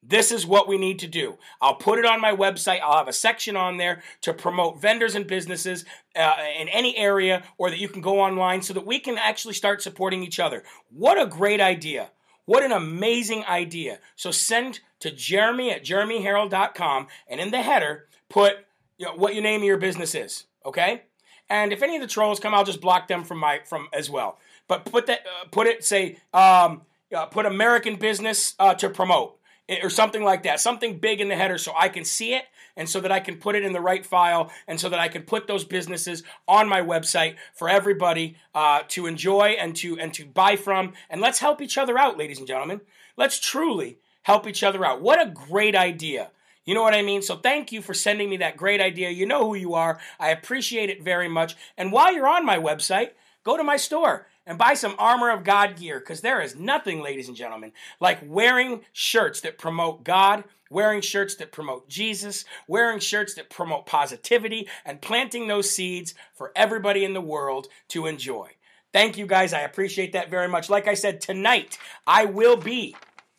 This 0.02 0.32
is 0.32 0.44
what 0.44 0.66
we 0.66 0.78
need 0.78 0.98
to 1.00 1.06
do. 1.06 1.38
I'll 1.60 1.76
put 1.76 1.98
it 1.98 2.04
on 2.04 2.20
my 2.20 2.32
website. 2.32 2.80
I'll 2.80 2.98
have 2.98 3.08
a 3.08 3.12
section 3.12 3.56
on 3.56 3.76
there 3.76 4.02
to 4.22 4.34
promote 4.34 4.80
vendors 4.80 5.14
and 5.14 5.26
businesses 5.26 5.84
uh, 6.16 6.36
in 6.58 6.68
any 6.68 6.96
area, 6.96 7.44
or 7.56 7.70
that 7.70 7.78
you 7.78 7.88
can 7.88 8.02
go 8.02 8.20
online 8.20 8.62
so 8.62 8.74
that 8.74 8.84
we 8.84 8.98
can 8.98 9.16
actually 9.16 9.54
start 9.54 9.80
supporting 9.80 10.24
each 10.24 10.40
other. 10.40 10.64
What 10.90 11.20
a 11.20 11.26
great 11.26 11.60
idea! 11.60 12.10
What 12.44 12.64
an 12.64 12.72
amazing 12.72 13.44
idea. 13.44 14.00
So 14.16 14.30
send 14.30 14.80
to 15.00 15.10
Jeremy 15.10 15.70
at 15.70 15.84
jeremyherrell.com 15.84 17.06
and 17.28 17.40
in 17.40 17.50
the 17.50 17.62
header, 17.62 18.08
put 18.28 18.66
you 18.98 19.06
know, 19.06 19.14
what 19.14 19.34
your 19.34 19.42
name 19.42 19.60
of 19.60 19.66
your 19.66 19.76
business 19.76 20.14
is. 20.14 20.44
Okay? 20.66 21.02
And 21.48 21.72
if 21.72 21.82
any 21.82 21.96
of 21.96 22.02
the 22.02 22.08
trolls 22.08 22.40
come, 22.40 22.54
I'll 22.54 22.64
just 22.64 22.80
block 22.80 23.08
them 23.08 23.24
from 23.24 23.38
my 23.38 23.60
from 23.64 23.88
as 23.92 24.10
well. 24.10 24.38
But 24.68 24.84
put 24.84 25.06
that, 25.06 25.20
uh, 25.20 25.48
put 25.50 25.66
it, 25.66 25.84
say, 25.84 26.18
um, 26.32 26.82
uh, 27.14 27.26
put 27.26 27.46
American 27.46 27.96
business 27.96 28.54
uh, 28.58 28.74
to 28.74 28.88
promote 28.88 29.38
or 29.82 29.90
something 29.90 30.22
like 30.22 30.42
that, 30.42 30.60
something 30.60 30.98
big 30.98 31.20
in 31.20 31.28
the 31.28 31.36
header 31.36 31.58
so 31.58 31.72
I 31.78 31.88
can 31.88 32.04
see 32.04 32.34
it 32.34 32.44
and 32.76 32.88
so 32.88 33.00
that 33.00 33.12
I 33.12 33.20
can 33.20 33.36
put 33.36 33.54
it 33.54 33.64
in 33.64 33.72
the 33.72 33.80
right 33.80 34.04
file 34.04 34.50
and 34.66 34.80
so 34.80 34.88
that 34.88 34.98
I 34.98 35.08
can 35.08 35.22
put 35.22 35.46
those 35.46 35.64
businesses 35.64 36.22
on 36.48 36.68
my 36.68 36.80
website 36.80 37.36
for 37.54 37.68
everybody 37.68 38.36
uh, 38.54 38.82
to 38.88 39.06
enjoy 39.06 39.56
and 39.58 39.76
to 39.76 39.98
and 39.98 40.12
to 40.14 40.24
buy 40.24 40.56
from. 40.56 40.92
And 41.10 41.20
let's 41.20 41.38
help 41.38 41.60
each 41.60 41.78
other 41.78 41.98
out, 41.98 42.18
ladies 42.18 42.38
and 42.38 42.46
gentlemen. 42.46 42.80
Let's 43.16 43.38
truly 43.38 43.98
help 44.22 44.46
each 44.46 44.62
other 44.62 44.84
out. 44.84 45.00
What 45.00 45.20
a 45.20 45.30
great 45.30 45.76
idea. 45.76 46.30
You 46.64 46.74
know 46.74 46.82
what 46.82 46.94
I 46.94 47.02
mean? 47.02 47.22
So 47.22 47.36
thank 47.36 47.72
you 47.72 47.82
for 47.82 47.92
sending 47.92 48.30
me 48.30 48.36
that 48.38 48.56
great 48.56 48.80
idea. 48.80 49.10
You 49.10 49.26
know 49.26 49.46
who 49.46 49.56
you 49.56 49.74
are. 49.74 49.98
I 50.20 50.30
appreciate 50.30 50.90
it 50.90 51.02
very 51.02 51.28
much. 51.28 51.56
And 51.76 51.90
while 51.90 52.12
you're 52.12 52.28
on 52.28 52.46
my 52.46 52.56
website, 52.56 53.10
go 53.42 53.56
to 53.56 53.64
my 53.64 53.76
store 53.76 54.28
and 54.46 54.58
buy 54.58 54.74
some 54.74 54.94
armor 54.98 55.30
of 55.30 55.44
God 55.44 55.76
gear 55.76 55.98
because 56.00 56.20
there 56.20 56.40
is 56.40 56.56
nothing, 56.56 57.00
ladies 57.00 57.28
and 57.28 57.36
gentlemen, 57.36 57.72
like 58.00 58.18
wearing 58.24 58.82
shirts 58.92 59.40
that 59.42 59.58
promote 59.58 60.04
God, 60.04 60.44
wearing 60.70 61.00
shirts 61.00 61.36
that 61.36 61.52
promote 61.52 61.88
Jesus, 61.88 62.44
wearing 62.66 62.98
shirts 62.98 63.34
that 63.34 63.50
promote 63.50 63.86
positivity, 63.86 64.68
and 64.84 65.00
planting 65.00 65.46
those 65.46 65.70
seeds 65.70 66.14
for 66.34 66.52
everybody 66.56 67.04
in 67.04 67.14
the 67.14 67.20
world 67.20 67.68
to 67.88 68.06
enjoy. 68.06 68.50
Thank 68.92 69.16
you 69.16 69.26
guys. 69.26 69.52
I 69.52 69.60
appreciate 69.60 70.12
that 70.12 70.30
very 70.30 70.48
much. 70.48 70.68
Like 70.68 70.86
I 70.86 70.94
said, 70.94 71.20
tonight 71.20 71.78
I 72.06 72.26
will 72.26 72.56
be 72.56 72.94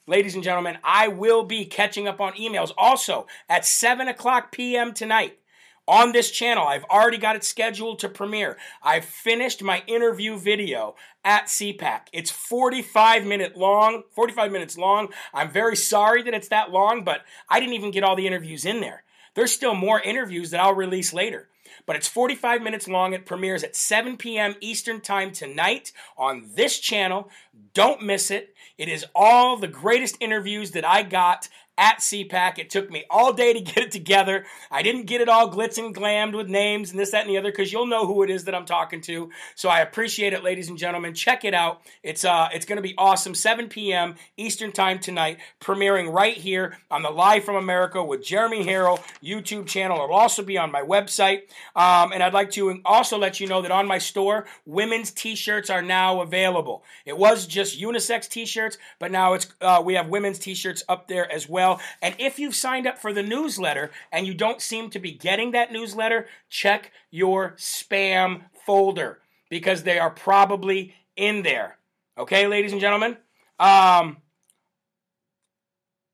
Ladies 0.06 0.36
and 0.36 0.44
gentlemen, 0.44 0.78
I 0.84 1.08
will 1.08 1.46
be 1.46 1.64
catching 1.64 2.10
up 2.10 2.20
on 2.20 2.34
emails 2.34 2.74
also 2.78 3.26
at 3.48 3.66
7 3.66 4.10
o'clock 4.10 4.52
p.m. 4.52 4.94
tonight 4.94 5.40
on 5.88 6.12
this 6.12 6.32
channel. 6.32 6.68
I've 6.68 6.86
already 6.86 7.18
got 7.18 7.36
it 7.36 7.44
scheduled 7.44 8.00
to 8.00 8.10
premiere. 8.10 8.58
I've 8.82 9.06
finished 9.06 9.62
my 9.62 9.84
interview 9.88 10.38
video 10.38 10.96
at 11.24 11.46
CPAC. 11.46 12.08
It's 12.14 12.32
45 12.32 13.26
minute 13.26 13.58
long, 13.58 14.04
45 14.12 14.52
minutes 14.52 14.78
long. 14.78 15.10
I'm 15.34 15.52
very 15.52 15.76
sorry 15.76 16.24
that 16.24 16.34
it's 16.34 16.50
that 16.50 16.72
long, 16.72 17.04
but 17.04 17.22
I 17.50 17.60
didn't 17.60 17.76
even 17.76 17.92
get 17.92 18.04
all 18.04 18.16
the 18.16 18.28
interviews 18.28 18.66
in 18.66 18.82
there. 18.82 19.04
There's 19.36 19.52
still 19.52 19.76
more 19.76 20.00
interviews 20.00 20.52
that 20.52 20.60
I'll 20.60 20.76
release 20.76 21.14
later. 21.14 21.48
But 21.86 21.96
it's 21.96 22.08
45 22.08 22.62
minutes 22.62 22.88
long. 22.88 23.14
It 23.14 23.26
premieres 23.26 23.64
at 23.64 23.76
7 23.76 24.18
p.m. 24.18 24.56
Eastern 24.62 25.02
Time 25.02 25.32
tonight 25.32 25.92
on 26.18 26.50
this 26.56 26.80
channel. 26.80 27.30
Don't 27.74 28.04
miss 28.04 28.32
it. 28.32 28.56
It 28.78 28.90
is 28.90 29.06
all 29.16 29.58
the 29.58 29.68
greatest 29.68 30.18
interviews 30.20 30.72
that 30.72 30.86
I 30.86 31.04
got 31.04 31.50
at 31.78 32.00
CPAC. 32.00 32.60
It 32.60 32.70
took 32.70 32.92
me 32.92 33.06
all 33.10 33.34
day 33.34 33.54
to 33.54 33.62
get 33.74 33.78
it 33.78 33.92
together. 33.92 34.46
I 34.70 34.82
didn't 34.82 35.06
get 35.06 35.22
it 35.22 35.30
all 35.30 35.50
glitz 35.50 35.78
and 35.78 35.96
glammed 35.96 36.36
with 36.36 36.48
names 36.48 36.92
and 36.92 37.00
this, 37.00 37.12
that, 37.12 37.22
and 37.22 37.30
the 37.30 37.38
other 37.38 37.52
because 37.52 37.72
you'll 37.72 37.88
know 37.88 38.06
who 38.06 38.24
it 38.24 38.30
is 38.30 38.46
that 38.46 38.56
I'm 38.56 38.66
talking 38.66 39.02
to. 39.02 39.30
So 39.56 39.70
I 39.70 39.80
appreciate 39.80 40.34
it, 40.34 40.44
ladies 40.44 40.70
and 40.70 40.78
gentlemen. 40.78 41.14
Check 41.14 41.46
it 41.46 41.54
out. 41.54 41.82
It's 42.04 42.24
uh, 42.26 42.50
it's 42.54 42.66
going 42.66 42.78
to 42.78 42.82
be 42.84 42.94
awesome. 42.98 43.36
7 43.36 43.70
p.m. 43.70 44.16
Eastern 44.38 44.72
Time 44.72 45.00
tonight, 45.00 45.40
premiering 45.60 46.14
right 46.14 46.36
here 46.36 46.78
on 46.92 47.02
the 47.02 47.10
Live 47.10 47.44
from 47.44 47.56
America 47.56 48.04
with 48.04 48.24
Jeremy 48.24 48.64
Herrell 48.66 49.00
YouTube 49.24 49.68
channel. 49.68 49.98
It'll 50.04 50.16
also 50.16 50.44
be 50.44 50.58
on 50.58 50.72
my 50.72 50.82
website. 50.82 51.44
Um, 51.76 52.12
and 52.12 52.22
I'd 52.22 52.34
like 52.34 52.52
to 52.52 52.82
also 52.86 53.18
let 53.18 53.40
you 53.40 53.48
know 53.48 53.62
that 53.62 53.72
on 53.72 53.88
my 53.88 53.98
store, 53.98 54.46
women's 54.66 55.12
T-shirts 55.12 55.70
are 55.70 55.82
now 55.82 56.22
available. 56.22 56.84
It 57.06 57.18
was 57.18 57.48
just 57.48 57.80
unisex 57.80 58.30
T-shirts, 58.30 58.78
but 59.00 59.12
now 59.12 59.34
it's 59.34 59.48
uh, 59.62 59.82
we 59.84 59.96
have 59.96 60.08
women's 60.08 60.40
T-shirts 60.40 60.84
up 60.88 61.08
there 61.08 61.32
as 61.32 61.50
well 61.50 61.63
well. 61.64 61.82
And 62.02 62.16
if 62.20 62.40
you've 62.40 62.56
signed 62.56 62.88
up 62.88 62.98
for 62.98 63.14
the 63.14 63.24
newsletter 63.24 63.92
and 64.12 64.28
you 64.28 64.34
don't 64.34 64.62
seem 64.62 64.90
to 64.92 65.00
be 65.00 65.12
getting 65.12 65.52
that 65.52 65.72
newsletter, 65.72 66.28
check 66.50 66.92
your 67.10 67.52
spam 67.58 68.44
folder 68.66 69.20
because 69.50 69.84
they 69.84 70.00
are 70.00 70.10
probably 70.10 70.94
in 71.16 71.44
there. 71.44 71.78
Okay, 72.18 72.48
ladies 72.48 72.72
and 72.72 72.82
gentlemen? 72.82 73.18
Um, 73.60 74.18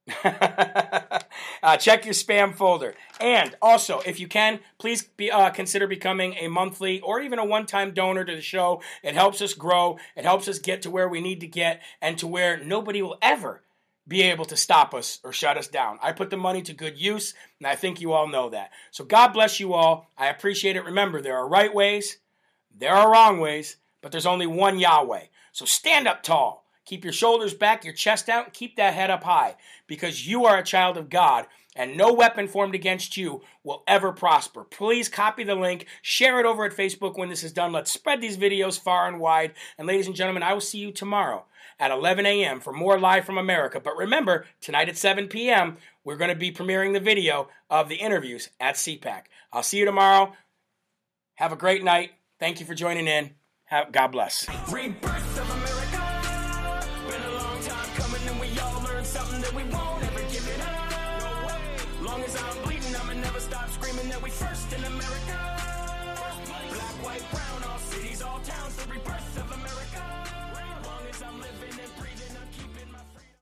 uh, 0.24 1.78
check 1.78 2.06
your 2.06 2.14
spam 2.14 2.54
folder. 2.54 2.95
And 3.20 3.56
also, 3.62 4.02
if 4.06 4.20
you 4.20 4.28
can, 4.28 4.60
please 4.78 5.04
be, 5.04 5.32
uh, 5.32 5.50
consider 5.50 5.88
becoming 5.88 6.36
a 6.39 6.47
monthly 6.47 7.00
or 7.02 7.22
even 7.22 7.39
a 7.39 7.45
one 7.45 7.66
time 7.66 7.93
donor 7.93 8.24
to 8.24 8.36
the 8.36 8.41
show. 8.41 8.82
It 9.04 9.14
helps 9.14 9.41
us 9.41 9.54
grow, 9.54 9.97
it 10.16 10.26
helps 10.26 10.47
us 10.47 10.60
get 10.60 10.82
to 10.84 10.91
where 10.91 11.10
we 11.10 11.22
need 11.22 11.41
to 11.41 11.47
get 11.47 11.82
and 12.02 12.18
to 12.20 12.28
where 12.28 12.64
nobody 12.64 13.02
will 13.02 13.18
ever 13.22 13.62
be 14.10 14.24
able 14.24 14.45
to 14.45 14.57
stop 14.57 14.93
us 14.93 15.20
or 15.24 15.32
shut 15.32 15.57
us 15.57 15.68
down. 15.68 15.99
I 16.01 16.12
put 16.12 16.32
the 16.32 16.38
money 16.38 16.62
to 16.64 16.74
good 16.74 16.99
use, 16.99 17.36
and 17.60 17.68
I 17.68 17.76
think 17.76 18.01
you 18.01 18.12
all 18.12 18.28
know 18.28 18.49
that. 18.49 18.72
So 18.91 19.05
God 19.05 19.30
bless 19.30 19.60
you 19.60 19.74
all. 19.74 20.10
I 20.18 20.28
appreciate 20.28 20.76
it. 20.76 20.84
Remember, 20.84 21.22
there 21.22 21.38
are 21.38 21.47
right 21.47 21.74
ways, 21.74 22.18
there 22.76 22.93
are 22.93 23.12
wrong 23.12 23.39
ways, 23.39 23.78
but 24.01 24.12
there's 24.12 24.26
only 24.26 24.47
one 24.47 24.80
Yahweh. 24.80 25.26
So 25.51 25.66
stand 25.66 26.07
up 26.07 26.24
tall. 26.24 26.66
Keep 26.86 27.03
your 27.03 27.14
shoulders 27.14 27.53
back, 27.53 27.84
your 27.84 27.93
chest 27.93 28.30
out, 28.30 28.45
and 28.45 28.53
keep 28.53 28.76
that 28.78 28.95
head 28.95 29.12
up 29.12 29.24
high 29.24 29.55
because 29.86 30.28
you 30.28 30.45
are 30.45 30.57
a 30.57 30.64
child 30.64 30.97
of 30.97 31.10
God 31.10 31.45
and 31.76 31.95
no 31.95 32.12
weapon 32.12 32.47
formed 32.47 32.74
against 32.74 33.16
you 33.16 33.41
will 33.64 33.84
ever 33.88 34.12
prosper. 34.12 34.64
Please 34.64 35.07
copy 35.07 35.43
the 35.43 35.55
link, 35.55 35.86
share 36.01 36.39
it 36.39 36.45
over 36.45 36.66
at 36.66 36.76
Facebook 36.76 37.18
when 37.18 37.30
this 37.30 37.43
is 37.43 37.53
done. 37.53 37.72
Let's 37.72 37.91
spread 37.91 38.22
these 38.22 38.38
videos 38.38 38.80
far 38.80 39.07
and 39.07 39.20
wide. 39.20 39.53
And 39.78 39.88
ladies 39.88 40.07
and 40.07 40.16
gentlemen, 40.16 40.43
I 40.43 40.53
will 40.53 40.62
see 40.62 40.80
you 40.80 40.91
tomorrow 40.91 41.45
at 41.80 41.92
11 41.92 42.26
a.m. 42.26 42.60
for 42.60 42.74
more 42.74 43.00
Live 43.00 43.26
from 43.26 43.38
America. 43.38 43.80
But 43.80 43.96
remember, 43.96 44.46
tonight 44.62 44.90
at 44.90 44.98
7 44.98 45.28
p.m., 45.28 45.78
we're 46.04 46.18
going 46.18 46.30
to 46.30 46.36
be 46.36 46.52
premiering 46.52 46.94
the 46.94 47.00
video 47.00 47.50
of 47.70 47.90
the 47.90 47.96
interviews 47.96 48.50
at 48.60 48.76
CPAC. 48.76 49.24
I'll 49.54 49.64
see 49.64 49.80
you 49.80 49.86
tomorrow. 49.86 50.34
Have 51.36 51.52
a 51.52 51.58
great 51.58 51.84
night. 51.84 52.12
Thank 52.40 52.60
you 52.60 52.66
for 52.66 52.76
joining 52.76 53.08
in. 53.08 53.32
Have, 53.66 53.92
God 53.92 54.08
bless. 54.08 54.48